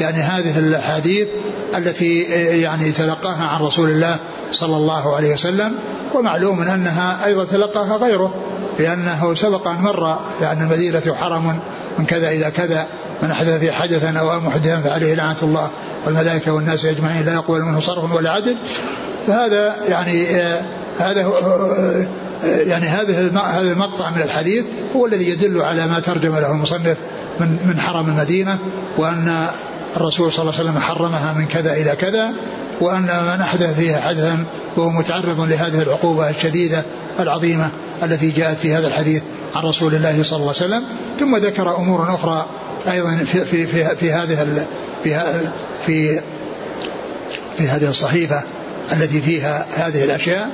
يعني 0.00 0.18
هذه 0.18 0.58
الأحاديث 0.58 1.28
التي 1.76 2.20
يعني 2.62 2.92
تلقاها 2.92 3.44
عن 3.44 3.60
رسول 3.60 3.90
الله 3.90 4.16
صلى 4.52 4.76
الله 4.76 5.16
عليه 5.16 5.32
وسلم 5.34 5.74
ومعلوم 6.14 6.60
أنها 6.60 7.26
أيضا 7.26 7.44
تلقاها 7.44 7.96
غيره. 7.96 8.34
لأنه 8.78 9.34
سبق 9.34 9.68
أن 9.68 9.80
مر 9.80 10.18
يعني 10.40 10.62
المدينة 10.62 11.14
حرم 11.20 11.58
من 11.98 12.06
كذا 12.06 12.30
إلى 12.30 12.50
كذا 12.50 12.86
من 13.22 13.30
أحدث 13.30 13.58
في 13.58 13.72
حدثا 13.72 14.18
أو 14.18 14.40
محدثا 14.40 14.80
فعليه 14.80 15.14
لعنة 15.14 15.36
الله 15.42 15.70
والملائكة 16.06 16.52
والناس 16.52 16.84
أجمعين 16.84 17.26
لا 17.26 17.32
يقبل 17.32 17.62
منه 17.62 17.80
صرف 17.80 18.12
ولا 18.12 18.30
عدل. 18.30 18.56
فهذا 19.26 19.76
يعني 19.88 20.36
آه 20.36 20.62
هذا 20.98 21.24
آه 21.24 22.06
يعني 22.44 22.86
هذا 22.86 23.38
هذا 23.38 23.72
المقطع 23.72 24.10
من 24.10 24.22
الحديث 24.22 24.64
هو 24.96 25.06
الذي 25.06 25.28
يدل 25.28 25.62
على 25.62 25.86
ما 25.86 26.00
ترجم 26.00 26.36
له 26.36 26.52
المصنف 26.52 26.96
من 27.40 27.58
من 27.66 27.80
حرم 27.80 28.08
المدينة 28.08 28.58
وأن 28.98 29.46
الرسول 29.96 30.32
صلى 30.32 30.42
الله 30.42 30.54
عليه 30.58 30.70
وسلم 30.70 30.80
حرمها 30.80 31.32
من 31.32 31.46
كذا 31.46 31.72
إلى 31.72 31.96
كذا. 31.96 32.32
وأن 32.80 33.02
من 33.02 33.40
احدث 33.40 33.76
فيها 33.76 34.00
حدثا 34.00 34.44
وهو 34.76 34.90
متعرض 34.90 35.40
لهذه 35.40 35.82
العقوبة 35.82 36.30
الشديدة 36.30 36.82
العظيمة 37.20 37.70
التي 38.02 38.30
جاءت 38.30 38.56
في 38.56 38.74
هذا 38.74 38.88
الحديث 38.88 39.22
عن 39.54 39.62
رسول 39.62 39.94
الله 39.94 40.22
صلى 40.22 40.36
الله 40.36 40.54
عليه 40.60 40.66
وسلم. 40.66 40.84
ثم 41.18 41.36
ذكر 41.36 41.76
أمور 41.76 42.14
أخرى 42.14 42.46
أيضا 42.92 43.10
في 43.10 43.44
في 43.44 43.66
في, 43.66 43.96
في 43.96 44.12
هذه 44.12 44.66
في 45.04 45.20
في 45.86 46.20
في 47.56 47.68
هذه 47.68 47.88
الصحيفة 47.88 48.42
التي 48.92 49.20
فيها 49.20 49.66
هذه 49.74 50.04
الأشياء. 50.04 50.50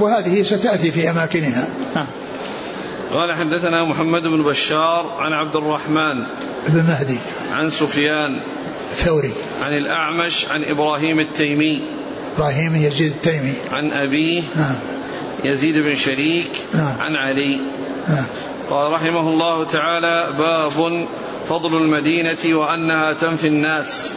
وهذه 0.00 0.42
ستأتي 0.42 0.90
في 0.90 1.10
أماكنها. 1.10 1.68
نعم. 1.94 2.06
قال 3.12 3.32
حدثنا 3.32 3.84
محمد 3.84 4.22
بن 4.22 4.42
بشار 4.42 5.16
عن 5.18 5.32
عبد 5.32 5.56
الرحمن 5.56 6.24
بن 6.68 6.82
مهدي. 6.88 7.18
عن 7.52 7.70
سفيان 7.70 8.40
الثوري. 8.90 9.32
عن 9.62 9.72
الأعمش 9.72 10.48
عن 10.48 10.64
إبراهيم 10.64 11.20
التيمي. 11.20 11.82
إبراهيم 12.36 12.76
يزيد 12.76 13.12
التيمي. 13.12 13.54
عن 13.72 13.90
أبيه. 13.90 14.42
نعم. 14.56 14.76
يزيد 15.44 15.78
بن 15.78 15.96
شريك. 15.96 16.50
نعم. 16.74 16.96
عن 16.98 17.16
علي. 17.16 17.60
نعم. 18.08 18.24
قال 18.70 18.92
رحمه 18.92 19.28
الله 19.28 19.64
تعالى 19.64 20.32
باب 20.38 21.06
فضل 21.48 21.76
المدينة 21.76 22.58
وأنها 22.58 23.12
تنفي 23.12 23.46
الناس. 23.46 24.16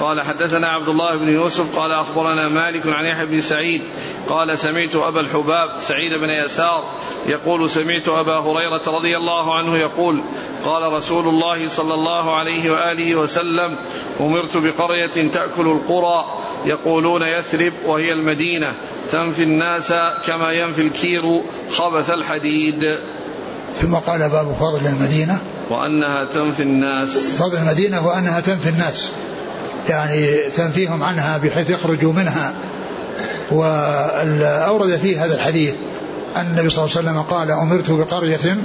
قال 0.00 0.22
حدثنا 0.22 0.68
عبد 0.68 0.88
الله 0.88 1.16
بن 1.16 1.28
يوسف 1.28 1.78
قال 1.78 1.92
أخبرنا 1.92 2.48
مالك 2.48 2.86
عن 2.86 3.04
يحيى 3.04 3.26
بن 3.26 3.40
سعيد 3.40 3.82
قال 4.28 4.58
سمعت 4.58 4.96
أبا 4.96 5.20
الحباب 5.20 5.78
سعيد 5.78 6.14
بن 6.14 6.30
يسار 6.30 6.84
يقول 7.26 7.70
سمعت 7.70 8.08
أبا 8.08 8.38
هريرة 8.38 8.82
رضي 8.86 9.16
الله 9.16 9.54
عنه 9.54 9.76
يقول 9.76 10.22
قال 10.64 10.92
رسول 10.92 11.28
الله 11.28 11.68
صلى 11.68 11.94
الله 11.94 12.36
عليه 12.36 12.70
وآله 12.70 13.14
وسلم 13.14 13.76
أمرت 14.20 14.56
بقرية 14.56 15.30
تأكل 15.32 15.66
القرى 15.66 16.24
يقولون 16.64 17.22
يثرب 17.22 17.72
وهي 17.86 18.12
المدينة 18.12 18.74
تنفي 19.10 19.42
الناس 19.42 19.94
كما 20.26 20.52
ينفي 20.52 20.82
الكير 20.82 21.42
خبث 21.70 22.10
الحديد. 22.10 22.98
ثم 23.80 23.94
قال 23.94 24.18
باب 24.18 24.54
فضل 24.60 24.86
المدينة. 24.86 25.38
وأنها 25.70 26.24
تنفي 26.24 26.62
الناس. 26.62 27.08
فضل 27.38 27.58
المدينة 27.58 28.06
وأنها 28.06 28.40
تنفي 28.40 28.68
الناس. 28.68 29.10
يعني 29.88 30.36
تنفيهم 30.56 31.02
عنها 31.02 31.38
بحيث 31.38 31.70
يخرجوا 31.70 32.12
منها. 32.12 32.52
وأورد 33.50 34.96
فيه 34.96 35.24
هذا 35.24 35.34
الحديث 35.34 35.74
أن 36.36 36.46
النبي 36.46 36.70
صلى 36.70 36.84
الله 36.84 36.96
عليه 36.96 37.08
وسلم 37.08 37.22
قال 37.22 37.50
أمرت 37.50 37.90
بقرية 37.90 38.56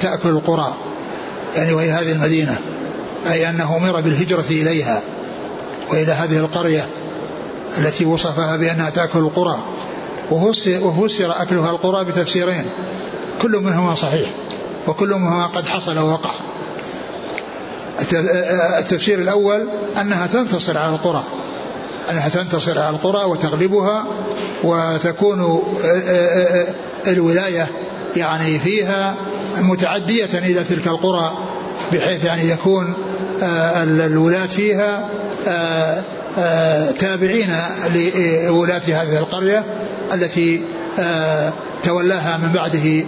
تأكل 0.00 0.28
القرى. 0.28 0.74
يعني 1.56 1.72
وهي 1.72 1.90
هذه 1.90 2.12
المدينة. 2.12 2.58
أي 3.30 3.48
أنه 3.48 3.76
أمر 3.76 4.00
بالهجرة 4.00 4.44
إليها 4.50 5.00
وإلى 5.90 6.12
هذه 6.12 6.36
القرية 6.36 6.86
التي 7.78 8.04
وصفها 8.04 8.56
بأنها 8.56 8.90
تأكل 8.90 9.18
القرى. 9.18 9.58
وفسر 10.30 11.42
أكلها 11.42 11.70
القرى 11.70 12.04
بتفسيرين. 12.04 12.64
كل 13.42 13.50
منهما 13.50 13.94
صحيح. 13.94 14.30
وكل 14.86 15.08
منهما 15.08 15.46
قد 15.46 15.66
حصل 15.66 15.98
ووقع 15.98 16.30
التفسير 18.78 19.18
الأول 19.18 19.68
أنها 20.00 20.26
تنتصر 20.26 20.78
على 20.78 20.92
القرى. 20.92 21.22
أنها 22.10 22.28
تنتصر 22.28 22.78
على 22.78 22.90
القرى 22.90 23.24
وتغلبها 23.24 24.04
وتكون 24.64 25.62
الولاية 27.06 27.66
يعني 28.16 28.58
فيها 28.58 29.14
متعدية 29.60 30.38
إلى 30.38 30.64
تلك 30.64 30.86
القرى 30.86 31.38
بحيث 31.92 32.24
يعني 32.24 32.50
يكون 32.50 32.94
الولاة 33.42 34.46
فيها 34.46 35.08
تابعين 36.98 37.54
لولاة 38.46 38.82
هذه 38.86 39.18
القرية 39.18 39.64
التي 40.14 40.62
تولاها 41.82 42.38
من 42.38 42.52
بعده 42.52 43.04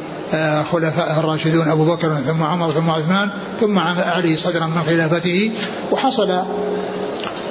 خلفاء 0.62 1.18
الراشدون 1.18 1.68
أبو 1.68 1.84
بكر 1.84 2.14
ثم 2.14 2.42
عمر 2.42 2.70
ثم 2.70 2.90
عثمان 2.90 3.30
ثم 3.60 3.78
علي 3.78 4.36
صدرا 4.36 4.66
من 4.66 4.82
خلافته 4.82 5.52
وحصل 5.90 6.42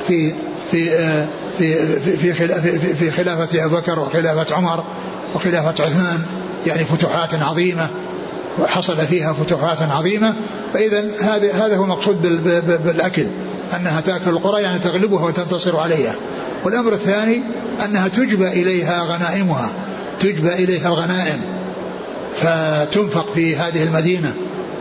في 0.07 0.33
في 0.71 0.89
في 1.57 1.87
في 2.17 2.33
في, 2.33 2.95
في 2.95 3.11
خلافة 3.11 3.65
أبو 3.65 3.75
بكر 3.75 3.99
وخلافة 3.99 4.55
عمر 4.55 4.83
وخلافة 5.35 5.83
عثمان 5.83 6.21
يعني 6.67 6.85
فتوحات 6.85 7.33
عظيمة 7.33 7.87
وحصل 8.59 8.97
فيها 8.97 9.33
فتوحات 9.33 9.81
عظيمة. 9.81 10.35
فإذا 10.73 11.03
هذا 11.21 11.53
هذا 11.53 11.77
هو 11.77 11.83
المقصود 11.83 12.21
بالأكل 12.85 13.27
أنها 13.75 14.01
تأكل 14.01 14.29
القرى 14.29 14.61
يعني 14.61 14.79
تغلبها 14.79 15.25
وتنتصر 15.25 15.79
عليها. 15.79 16.15
والأمر 16.63 16.93
الثاني 16.93 17.43
أنها 17.85 18.07
تجبى 18.07 18.47
إليها 18.47 19.03
غنائمها. 19.03 19.69
تجبى 20.21 20.53
إليها 20.53 20.87
الغنائم 20.87 21.41
فتنفق 22.35 23.33
في 23.33 23.55
هذه 23.55 23.83
المدينة 23.83 24.33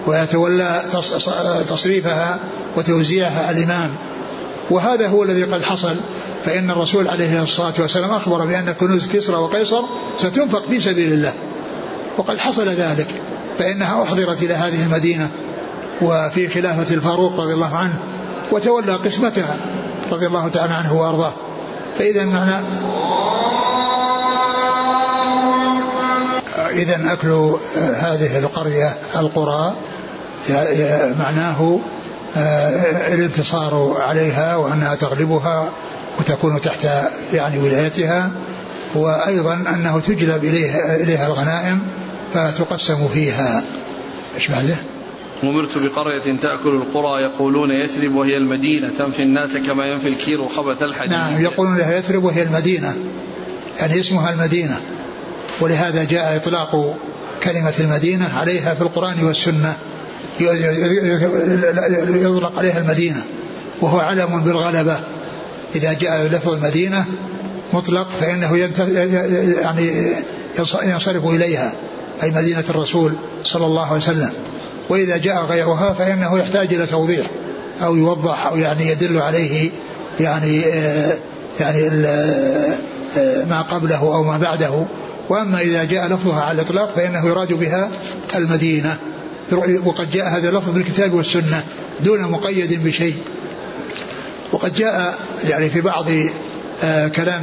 ويتولى 0.06 0.82
تصريفها 1.68 2.38
وتوزيعها 2.76 3.50
الإمام. 3.50 3.90
وهذا 4.70 5.08
هو 5.08 5.22
الذي 5.22 5.44
قد 5.44 5.62
حصل 5.62 5.96
فإن 6.44 6.70
الرسول 6.70 7.08
عليه 7.08 7.42
الصلاة 7.42 7.72
والسلام 7.78 8.10
أخبر 8.10 8.46
بأن 8.46 8.72
كنوز 8.72 9.08
كسرى 9.08 9.36
وقيصر 9.36 9.82
ستنفق 10.18 10.62
في 10.68 10.80
سبيل 10.80 11.12
الله. 11.12 11.32
وقد 12.18 12.38
حصل 12.38 12.68
ذلك 12.68 13.08
فإنها 13.58 14.02
أحضرت 14.02 14.42
إلى 14.42 14.54
هذه 14.54 14.82
المدينة 14.82 15.30
وفي 16.02 16.48
خلافة 16.48 16.94
الفاروق 16.94 17.40
رضي 17.40 17.54
الله 17.54 17.76
عنه 17.76 18.00
وتولى 18.52 18.94
قسمتها 18.94 19.56
رضي 20.12 20.26
الله 20.26 20.48
تعالى 20.48 20.74
عنه 20.74 20.94
وأرضاه. 20.94 21.32
فإذا 21.98 22.24
معنى 22.24 22.54
إذا 26.72 27.12
أكل 27.12 27.56
هذه 27.76 28.38
القرية 28.38 28.96
القرى 29.16 29.74
معناه 31.18 31.80
آه، 32.36 33.14
الانتصار 33.14 33.96
عليها 34.00 34.56
وأنها 34.56 34.94
تغلبها 34.94 35.68
وتكون 36.18 36.60
تحت 36.60 36.86
يعني 37.32 37.58
ولايتها 37.58 38.30
وأيضا 38.94 39.54
أنه 39.54 40.00
تجلب 40.00 40.44
إليها, 40.44 40.96
إليها 40.96 41.26
الغنائم 41.26 41.80
فتقسم 42.34 43.08
فيها. 43.08 43.62
إيش 44.34 44.48
بعده؟ 44.48 44.76
أمرت 45.44 45.78
بقرية 45.78 46.36
تأكل 46.40 46.68
القرى 46.68 47.22
يقولون 47.22 47.70
يثرب 47.70 48.14
وهي 48.14 48.36
المدينة 48.36 48.90
تنفي 48.98 49.22
الناس 49.22 49.56
كما 49.56 49.86
ينفي 49.86 50.08
الكير 50.08 50.48
خبث 50.48 50.82
الحديد. 50.82 51.12
نعم 51.12 51.42
يقولون 51.44 51.78
لها 51.78 51.98
يثرب 51.98 52.24
وهي 52.24 52.42
المدينة 52.42 52.96
يعني 53.80 54.00
اسمها 54.00 54.32
المدينة. 54.32 54.80
ولهذا 55.60 56.04
جاء 56.04 56.36
إطلاق 56.36 56.96
كلمة 57.42 57.72
المدينة 57.80 58.38
عليها 58.38 58.74
في 58.74 58.80
القرآن 58.80 59.24
والسنة 59.24 59.76
يطلق 62.20 62.58
عليها 62.58 62.78
المدينة 62.78 63.22
وهو 63.80 63.98
علم 63.98 64.40
بالغلبة. 64.40 65.00
إذا 65.74 65.92
جاء 65.92 66.26
لفظ 66.26 66.52
المدينة 66.52 67.04
مطلق 67.72 68.08
فإنه 68.20 68.56
يعني 69.62 69.92
ينصرف 70.82 71.26
إليها 71.26 71.72
أي 72.22 72.30
مدينة 72.30 72.64
الرسول 72.70 73.12
صلى 73.44 73.66
الله 73.66 73.86
عليه 73.86 73.96
وسلم. 73.96 74.30
وإذا 74.88 75.16
جاء 75.16 75.44
غيرها 75.44 75.92
فإنه 75.92 76.38
يحتاج 76.38 76.74
إلى 76.74 76.86
توضيح 76.86 77.26
أو 77.82 77.96
يوضح 77.96 78.46
أو 78.46 78.56
يعني 78.56 78.88
يدل 78.88 79.18
عليه 79.18 79.70
يعني 80.20 80.60
يعني 81.60 81.90
ما 83.50 83.62
قبله 83.70 84.00
أو 84.00 84.22
ما 84.22 84.38
بعده. 84.38 84.84
وأما 85.30 85.60
إذا 85.60 85.84
جاء 85.84 86.08
لفظها 86.08 86.42
على 86.42 86.62
الإطلاق 86.62 86.92
فإنه 86.96 87.26
يراد 87.26 87.52
بها 87.52 87.90
المدينة. 88.34 88.96
وقد 89.84 90.10
جاء 90.10 90.28
هذا 90.28 90.48
اللفظ 90.48 90.70
بالكتاب 90.70 91.14
والسنة 91.14 91.64
دون 92.00 92.22
مقيد 92.22 92.84
بشيء. 92.84 93.16
وقد 94.52 94.74
جاء 94.74 95.18
يعني 95.48 95.70
في 95.70 95.80
بعض 95.80 96.06
آه، 96.84 97.08
كلام 97.08 97.42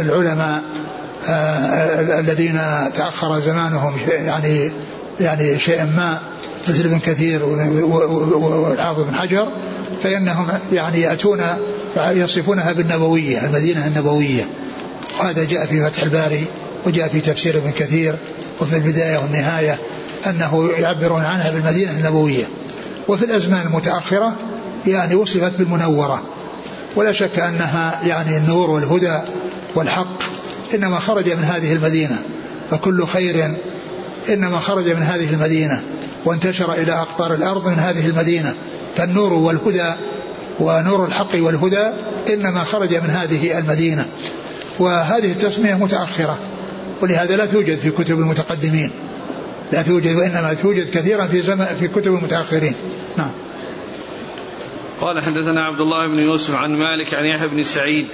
العلماء 0.00 0.62
آه، 1.28 2.20
الذين 2.20 2.60
تأخر 2.94 3.40
زمانهم 3.40 3.94
يعني 4.08 4.70
يعني 5.20 5.58
شيء 5.58 5.84
ما 5.84 6.18
مثل 6.68 6.84
ابن 6.84 6.98
كثير 6.98 7.44
والحافظ 7.44 9.02
بن 9.02 9.14
حجر 9.14 9.48
فإنهم 10.02 10.48
يعني 10.72 11.00
يأتون 11.00 11.42
يصفونها 11.96 12.72
بالنبوية 12.72 13.46
المدينة 13.46 13.86
النبوية. 13.86 14.48
وهذا 15.20 15.44
جاء 15.44 15.66
في 15.66 15.90
فتح 15.90 16.02
الباري 16.02 16.46
وجاء 16.86 17.08
في 17.08 17.20
تفسير 17.20 17.56
ابن 17.56 17.70
كثير 17.70 18.14
وفي 18.60 18.76
البداية 18.76 19.18
والنهاية 19.18 19.78
أنه 20.26 20.70
يعبرون 20.78 21.24
عنها 21.24 21.50
بالمدينة 21.50 21.92
النبوية. 21.92 22.44
وفي 23.08 23.24
الأزمان 23.24 23.66
المتأخرة 23.66 24.36
يعني 24.86 25.14
وصفت 25.14 25.52
بالمنورة. 25.58 26.22
ولا 26.96 27.12
شك 27.12 27.38
أنها 27.38 28.00
يعني 28.04 28.36
النور 28.36 28.70
والهدى 28.70 29.18
والحق 29.74 30.22
إنما 30.74 30.98
خرج 30.98 31.30
من 31.30 31.44
هذه 31.44 31.72
المدينة. 31.72 32.22
فكل 32.70 33.06
خير 33.06 33.54
إنما 34.28 34.58
خرج 34.58 34.88
من 34.88 35.02
هذه 35.02 35.30
المدينة 35.30 35.82
وانتشر 36.24 36.72
إلى 36.72 36.92
أقطار 36.92 37.34
الأرض 37.34 37.68
من 37.68 37.78
هذه 37.78 38.06
المدينة. 38.06 38.54
فالنور 38.96 39.32
والهدى 39.32 39.92
ونور 40.60 41.06
الحق 41.06 41.34
والهدى 41.34 41.90
إنما 42.34 42.64
خرج 42.64 42.94
من 42.94 43.10
هذه 43.10 43.58
المدينة. 43.58 44.06
وهذه 44.80 45.32
التسمية 45.32 45.74
متأخرة 45.74 46.38
ولهذا 47.02 47.36
لا 47.36 47.46
توجد 47.46 47.78
في 47.78 47.90
كتب 47.90 48.18
المتقدمين. 48.18 48.90
لا 49.72 49.82
توجد 49.82 50.16
وإنما 50.16 50.54
توجد 50.54 50.90
كثيرا 50.90 51.26
في 51.26 51.42
زمن 51.42 51.64
في 51.64 51.88
كتب 51.88 52.14
المتأخرين. 52.14 52.74
نعم. 53.16 53.30
قال 55.00 55.22
حدثنا 55.22 55.64
عبد 55.64 55.80
الله 55.80 56.06
بن 56.06 56.18
يوسف 56.18 56.54
عن 56.54 56.76
مالك 56.76 57.14
عن 57.14 57.24
يحيى 57.24 57.48
بن 57.48 57.62
سعيد 57.62 58.08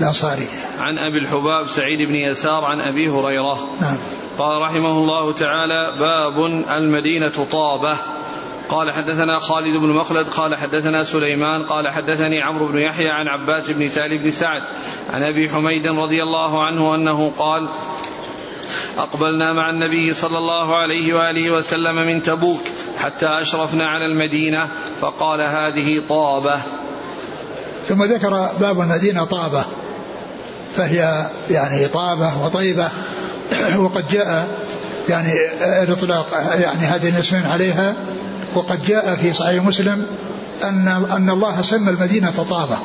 الأنصاري 0.00 0.46
عن 0.80 0.98
أبي 0.98 1.18
الحباب 1.18 1.68
سعيد 1.68 1.98
بن 1.98 2.14
يسار 2.14 2.64
عن 2.64 2.80
أبي 2.80 3.08
هريرة. 3.08 3.68
نعم. 3.80 3.96
قال 4.38 4.62
رحمه 4.62 4.90
الله 4.90 5.32
تعالى 5.32 5.94
باب 5.98 6.44
المدينة 6.70 7.46
طابة. 7.52 7.96
قال 8.74 8.92
حدثنا 8.92 9.38
خالد 9.38 9.76
بن 9.76 9.88
مخلد 9.88 10.28
قال 10.28 10.54
حدثنا 10.54 11.04
سليمان 11.04 11.62
قال 11.62 11.88
حدثني 11.88 12.42
عمرو 12.42 12.66
بن 12.66 12.78
يحيى 12.78 13.10
عن 13.10 13.28
عباس 13.28 13.70
بن 13.70 13.88
سالم 13.88 14.22
بن 14.22 14.30
سعد 14.30 14.62
عن 15.12 15.22
أبي 15.22 15.50
حميد 15.50 15.86
رضي 15.86 16.22
الله 16.22 16.64
عنه 16.64 16.94
أنه 16.94 17.32
قال 17.38 17.68
أقبلنا 18.98 19.52
مع 19.52 19.70
النبي 19.70 20.14
صلى 20.14 20.38
الله 20.38 20.76
عليه 20.76 21.14
وآله 21.14 21.50
وسلم 21.50 22.06
من 22.06 22.22
تبوك 22.22 22.60
حتى 22.98 23.26
أشرفنا 23.26 23.86
على 23.86 24.06
المدينة 24.06 24.68
فقال 25.00 25.40
هذه 25.40 26.02
طابة. 26.08 26.56
ثم 27.88 28.04
ذكر 28.04 28.48
باب 28.60 28.80
المدينة 28.80 29.24
طابة 29.24 29.64
فهي 30.76 31.26
يعني 31.50 31.88
طابة 31.88 32.44
وطيبة 32.44 32.88
وقد 33.84 34.08
جاء 34.08 34.48
يعني 35.08 35.32
الإطلاق 35.82 36.26
يعني 36.60 36.86
هذه 36.86 37.08
الاسمين 37.08 37.46
عليها 37.46 37.94
وقد 38.54 38.84
جاء 38.84 39.14
في 39.14 39.32
صحيح 39.32 39.64
مسلم 39.64 40.06
أن 40.64 40.88
أن 40.88 41.30
الله 41.30 41.62
سمى 41.62 41.90
المدينة 41.90 42.30
طابة. 42.30 42.78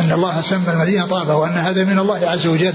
أن 0.00 0.12
الله 0.12 0.40
سمى 0.40 0.72
المدينة 0.72 1.06
طابة 1.06 1.36
وأن 1.36 1.52
هذا 1.52 1.84
من 1.84 1.98
الله 1.98 2.28
عز 2.28 2.46
وجل. 2.46 2.74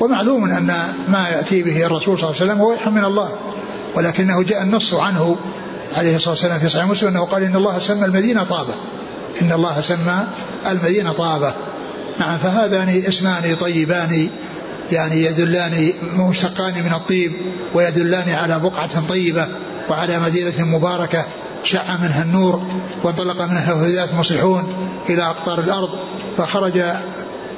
ومعلوم 0.00 0.44
أن 0.44 0.66
ما 1.08 1.28
يأتي 1.28 1.62
به 1.62 1.86
الرسول 1.86 2.18
صلى 2.18 2.30
الله 2.30 2.40
عليه 2.40 2.52
وسلم 2.52 2.60
هو 2.60 2.72
وحي 2.72 2.90
من 2.90 3.04
الله. 3.04 3.28
ولكنه 3.94 4.42
جاء 4.42 4.62
النص 4.62 4.94
عنه 4.94 5.36
عليه 5.96 6.16
الصلاة 6.16 6.30
والسلام 6.30 6.58
في 6.58 6.68
صحيح 6.68 6.86
مسلم 6.86 7.08
أنه 7.08 7.24
قال 7.24 7.42
إن 7.42 7.56
الله 7.56 7.78
سمى 7.78 8.04
المدينة 8.04 8.44
طابة. 8.44 8.74
إن 9.42 9.52
الله 9.52 9.80
سمى 9.80 10.26
المدينة 10.70 11.12
طابة. 11.12 11.52
نعم 12.20 12.38
فهذان 12.38 12.88
اسمان 13.08 13.54
طيبان 13.60 14.30
يعني 14.92 15.24
يدلان 15.24 15.92
مشتقان 16.16 16.74
من 16.74 16.92
الطيب 16.94 17.32
ويدلان 17.74 18.28
على 18.28 18.58
بقعة 18.58 19.06
طيبة 19.08 19.48
وعلى 19.90 20.18
مدينة 20.20 20.64
مباركة. 20.64 21.24
شع 21.66 21.96
منها 21.96 22.22
النور 22.22 22.62
وانطلق 23.02 23.42
منها 23.42 23.72
الهداة 23.72 24.18
مصلحون 24.18 24.74
إلى 25.08 25.22
أقطار 25.22 25.58
الأرض 25.60 25.90
فخرج 26.36 26.82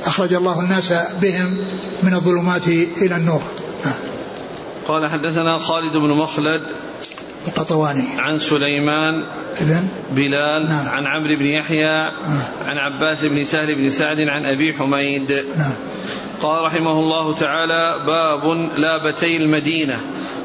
أخرج 0.05 0.33
الله 0.33 0.61
الناس 0.61 0.93
بهم 1.23 1.59
من 2.03 2.15
الظلمات 2.15 2.69
إلى 2.69 3.17
النور. 3.17 3.43
قال 4.89 5.11
حدثنا 5.11 5.59
خالد 5.59 5.97
بن 5.97 6.09
مخلد 6.09 6.63
القطواني. 7.49 8.05
عن 8.19 8.39
سليمان 8.39 9.25
ابن 9.61 9.89
بلال 10.11 10.69
نعم. 10.69 10.89
عن 10.89 11.07
عمرو 11.07 11.37
بن 11.37 11.47
يحيى 11.47 11.97
عن 12.67 12.79
عباس 12.79 13.25
بن 13.25 13.45
سهل 13.45 13.75
بن 13.75 13.91
سعد 13.91 14.21
عن 14.21 14.45
أبي 14.45 14.75
حميد. 14.75 15.33
نعم. 15.59 15.73
قال 16.43 16.65
رحمه 16.65 16.93
الله 16.93 17.35
تعالى 17.35 18.07
باب 18.07 18.69
لابتي 18.79 19.37
المدينة. 19.37 20.01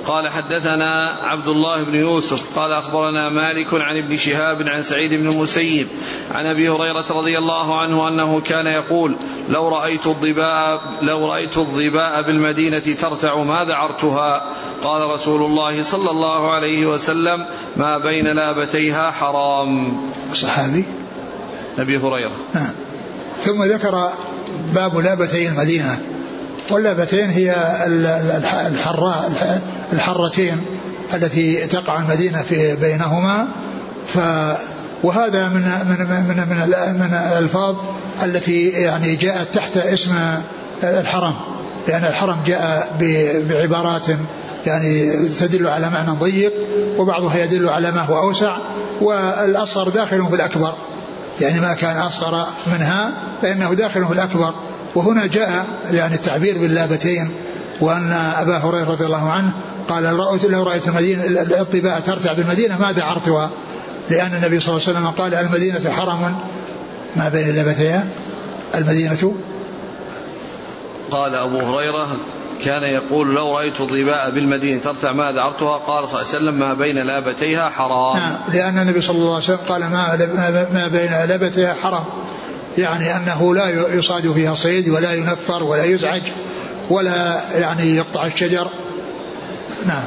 قال 0.05 0.29
حدثنا 0.29 1.19
عبد 1.21 1.47
الله 1.47 1.83
بن 1.83 1.95
يوسف 1.95 2.59
قال 2.59 2.71
أخبرنا 2.73 3.29
مالك 3.29 3.67
عن 3.73 3.97
ابن 3.97 4.17
شهاب 4.17 4.67
عن 4.67 4.81
سعيد 4.81 5.13
بن 5.13 5.29
المسيب 5.29 5.87
عن 6.31 6.45
أبي 6.45 6.69
هريرة 6.69 7.05
رضي 7.09 7.37
الله 7.37 7.79
عنه 7.79 8.07
أنه 8.07 8.41
كان 8.41 8.67
يقول 8.67 9.15
لو 9.49 9.67
رأيت 9.67 10.07
الظباء 10.07 10.81
لو 11.01 11.31
رأيت 11.31 11.57
الظباء 11.57 12.21
بالمدينة 12.21 12.79
ترتع 12.79 13.43
ما 13.43 13.65
ذعرتها 13.65 14.49
قال 14.83 15.09
رسول 15.09 15.41
الله 15.45 15.83
صلى 15.83 16.09
الله 16.09 16.51
عليه 16.51 16.85
وسلم 16.85 17.47
ما 17.77 17.97
بين 17.97 18.27
لابتيها 18.27 19.11
حرام. 19.11 19.97
الصحابي 20.31 20.85
أبي 21.79 21.97
هريرة. 21.97 22.35
نعم. 22.53 22.73
ثم 23.43 23.63
ذكر 23.63 24.09
باب 24.73 24.97
لابتي 24.97 25.47
المدينة. 25.47 26.12
واللابتين 26.69 27.29
هي 27.29 27.55
الحراء 28.67 29.31
الحرتين 29.93 30.61
التي 31.13 31.67
تقع 31.67 31.99
المدينة 31.99 32.41
في 32.41 32.75
بينهما. 32.75 33.47
ف 34.07 34.17
وهذا 35.03 35.47
من 35.49 35.61
من 35.61 35.97
من 36.09 36.35
من, 36.37 36.99
من 36.99 37.13
الألفاظ 37.13 37.75
التي 38.23 38.69
يعني 38.69 39.15
جاءت 39.15 39.47
تحت 39.53 39.77
اسم 39.77 40.11
الحرم. 40.83 41.33
لأن 41.87 42.03
الحرم 42.03 42.37
جاء 42.45 42.95
بعبارات 43.49 44.05
يعني 44.65 45.11
تدل 45.39 45.67
على 45.67 45.89
معنى 45.89 46.11
ضيق 46.11 46.53
وبعضها 46.97 47.37
يدل 47.37 47.69
على 47.69 47.91
ما 47.91 48.01
هو 48.01 48.19
أوسع 48.19 48.57
والأصغر 49.01 49.89
داخل 49.89 50.27
في 50.29 50.35
الأكبر. 50.35 50.73
يعني 51.41 51.59
ما 51.59 51.73
كان 51.73 51.97
أصغر 51.97 52.47
منها 52.73 53.11
فإنه 53.41 53.73
داخل 53.73 54.05
في 54.05 54.13
الأكبر. 54.13 54.53
وهنا 54.95 55.25
جاء 55.25 55.65
يعني 55.91 56.15
التعبير 56.15 56.57
باللابتين 56.57 57.31
وأن 57.81 58.11
أبا 58.11 58.57
هريرة 58.57 58.89
رضي 58.91 59.05
الله 59.05 59.29
عنه 59.29 59.51
قال 59.89 60.03
لو 60.49 60.63
رأيت 60.63 60.87
المدينة 60.87 61.23
الطباء 61.61 61.99
ترتع 61.99 62.33
بالمدينة 62.33 62.77
ما 62.79 62.91
دعرتها 62.91 63.49
لأن 64.09 64.33
النبي 64.35 64.59
صلى 64.59 64.75
الله 64.75 64.87
عليه 64.87 64.99
وسلم 64.99 65.07
قال 65.07 65.35
المدينة 65.35 65.91
حرم. 65.91 66.35
ما 67.15 67.29
بين 67.29 67.55
لبتيها 67.55 68.05
المدينة 68.75 69.35
قال 71.11 71.35
أبو 71.35 71.59
هريرة 71.59 72.07
كان 72.65 72.83
يقول 72.83 73.35
لو 73.35 73.57
رأيت 73.57 73.81
الظباء 73.81 74.29
بالمدينة 74.29 74.81
ترتع 74.81 75.11
ما 75.11 75.31
دعرتها 75.31 75.77
قال 75.77 76.09
صلى 76.09 76.21
الله 76.21 76.33
عليه 76.33 76.37
وسلم 76.37 76.59
ما 76.59 76.73
بين 76.73 77.07
لابتيها 77.07 77.69
حرام. 77.69 78.17
نعم 78.17 78.37
لأن 78.53 78.77
النبي 78.77 79.01
صلى 79.01 79.17
الله 79.17 79.33
عليه 79.33 79.43
وسلم 79.43 79.59
قال 79.69 79.81
ما, 79.81 80.67
ما 80.73 80.87
بين 80.87 81.11
لابتيها 81.11 81.73
حرام. 81.73 82.05
يعني 82.77 83.15
أنه 83.15 83.55
لا 83.55 83.93
يصاد 83.93 84.31
فيها 84.31 84.55
صيد 84.55 84.89
ولا 84.89 85.13
ينفر 85.13 85.63
ولا 85.63 85.83
يزعج 85.83 86.21
ولا 86.89 87.41
يعني 87.53 87.95
يقطع 87.95 88.25
الشجر. 88.25 88.67
نعم. 89.85 90.03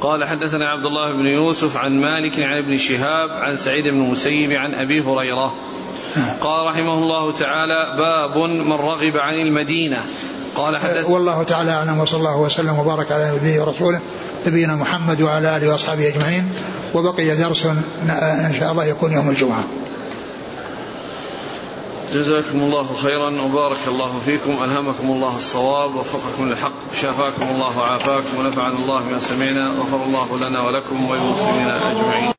قال 0.00 0.24
حدثنا 0.24 0.70
عبد 0.70 0.84
الله 0.84 1.12
بن 1.12 1.26
يوسف 1.26 1.76
عن 1.76 2.00
مالك 2.00 2.40
عن 2.40 2.58
ابن 2.58 2.78
شهاب 2.78 3.30
عن 3.30 3.56
سعيد 3.56 3.84
بن 3.84 4.00
المسيب 4.00 4.52
عن 4.52 4.74
أبي 4.74 5.00
هريرة. 5.00 5.54
نعم. 6.16 6.34
قال 6.40 6.66
رحمه 6.66 6.94
الله 6.94 7.32
تعالى 7.32 7.96
باب 7.96 8.38
من 8.50 8.72
رغب 8.72 9.16
عن 9.16 9.34
المدينة. 9.34 9.98
قال 10.54 10.76
حدث 10.76 11.10
والله 11.10 11.42
تعالى 11.42 11.70
أعلم 11.70 12.00
وصلى 12.00 12.18
الله 12.18 12.40
وسلم 12.40 12.78
وبارك 12.78 13.12
على 13.12 13.32
نبيه 13.36 13.60
ورسوله 13.60 14.00
نبينا 14.46 14.76
محمد 14.76 15.22
وعلى 15.22 15.56
آله 15.56 15.72
وأصحابه 15.72 16.08
أجمعين. 16.08 16.50
وبقي 16.94 17.36
درس 17.36 17.66
إن 17.66 18.54
شاء 18.58 18.72
الله 18.72 18.84
يكون 18.84 19.12
يوم 19.12 19.30
الجمعة. 19.30 19.64
جزاكم 22.14 22.58
الله 22.58 22.96
خيرا 22.96 23.42
وبارك 23.42 23.78
الله 23.88 24.18
فيكم 24.24 24.50
ألهمكم 24.64 25.06
الله 25.10 25.36
الصواب 25.36 25.94
ووفقكم 25.94 26.48
للحق 26.48 26.94
شافاكم 26.94 27.42
الله 27.42 27.78
وعافاكم 27.78 28.38
ونفعنا 28.38 28.76
الله 28.78 29.00
بما 29.02 29.18
سمعنا 29.18 29.70
وغفر 29.70 30.04
الله 30.04 30.48
لنا 30.48 30.60
ولكم 30.60 31.10
وللمسلمين 31.10 31.68
أجمعين. 31.68 32.37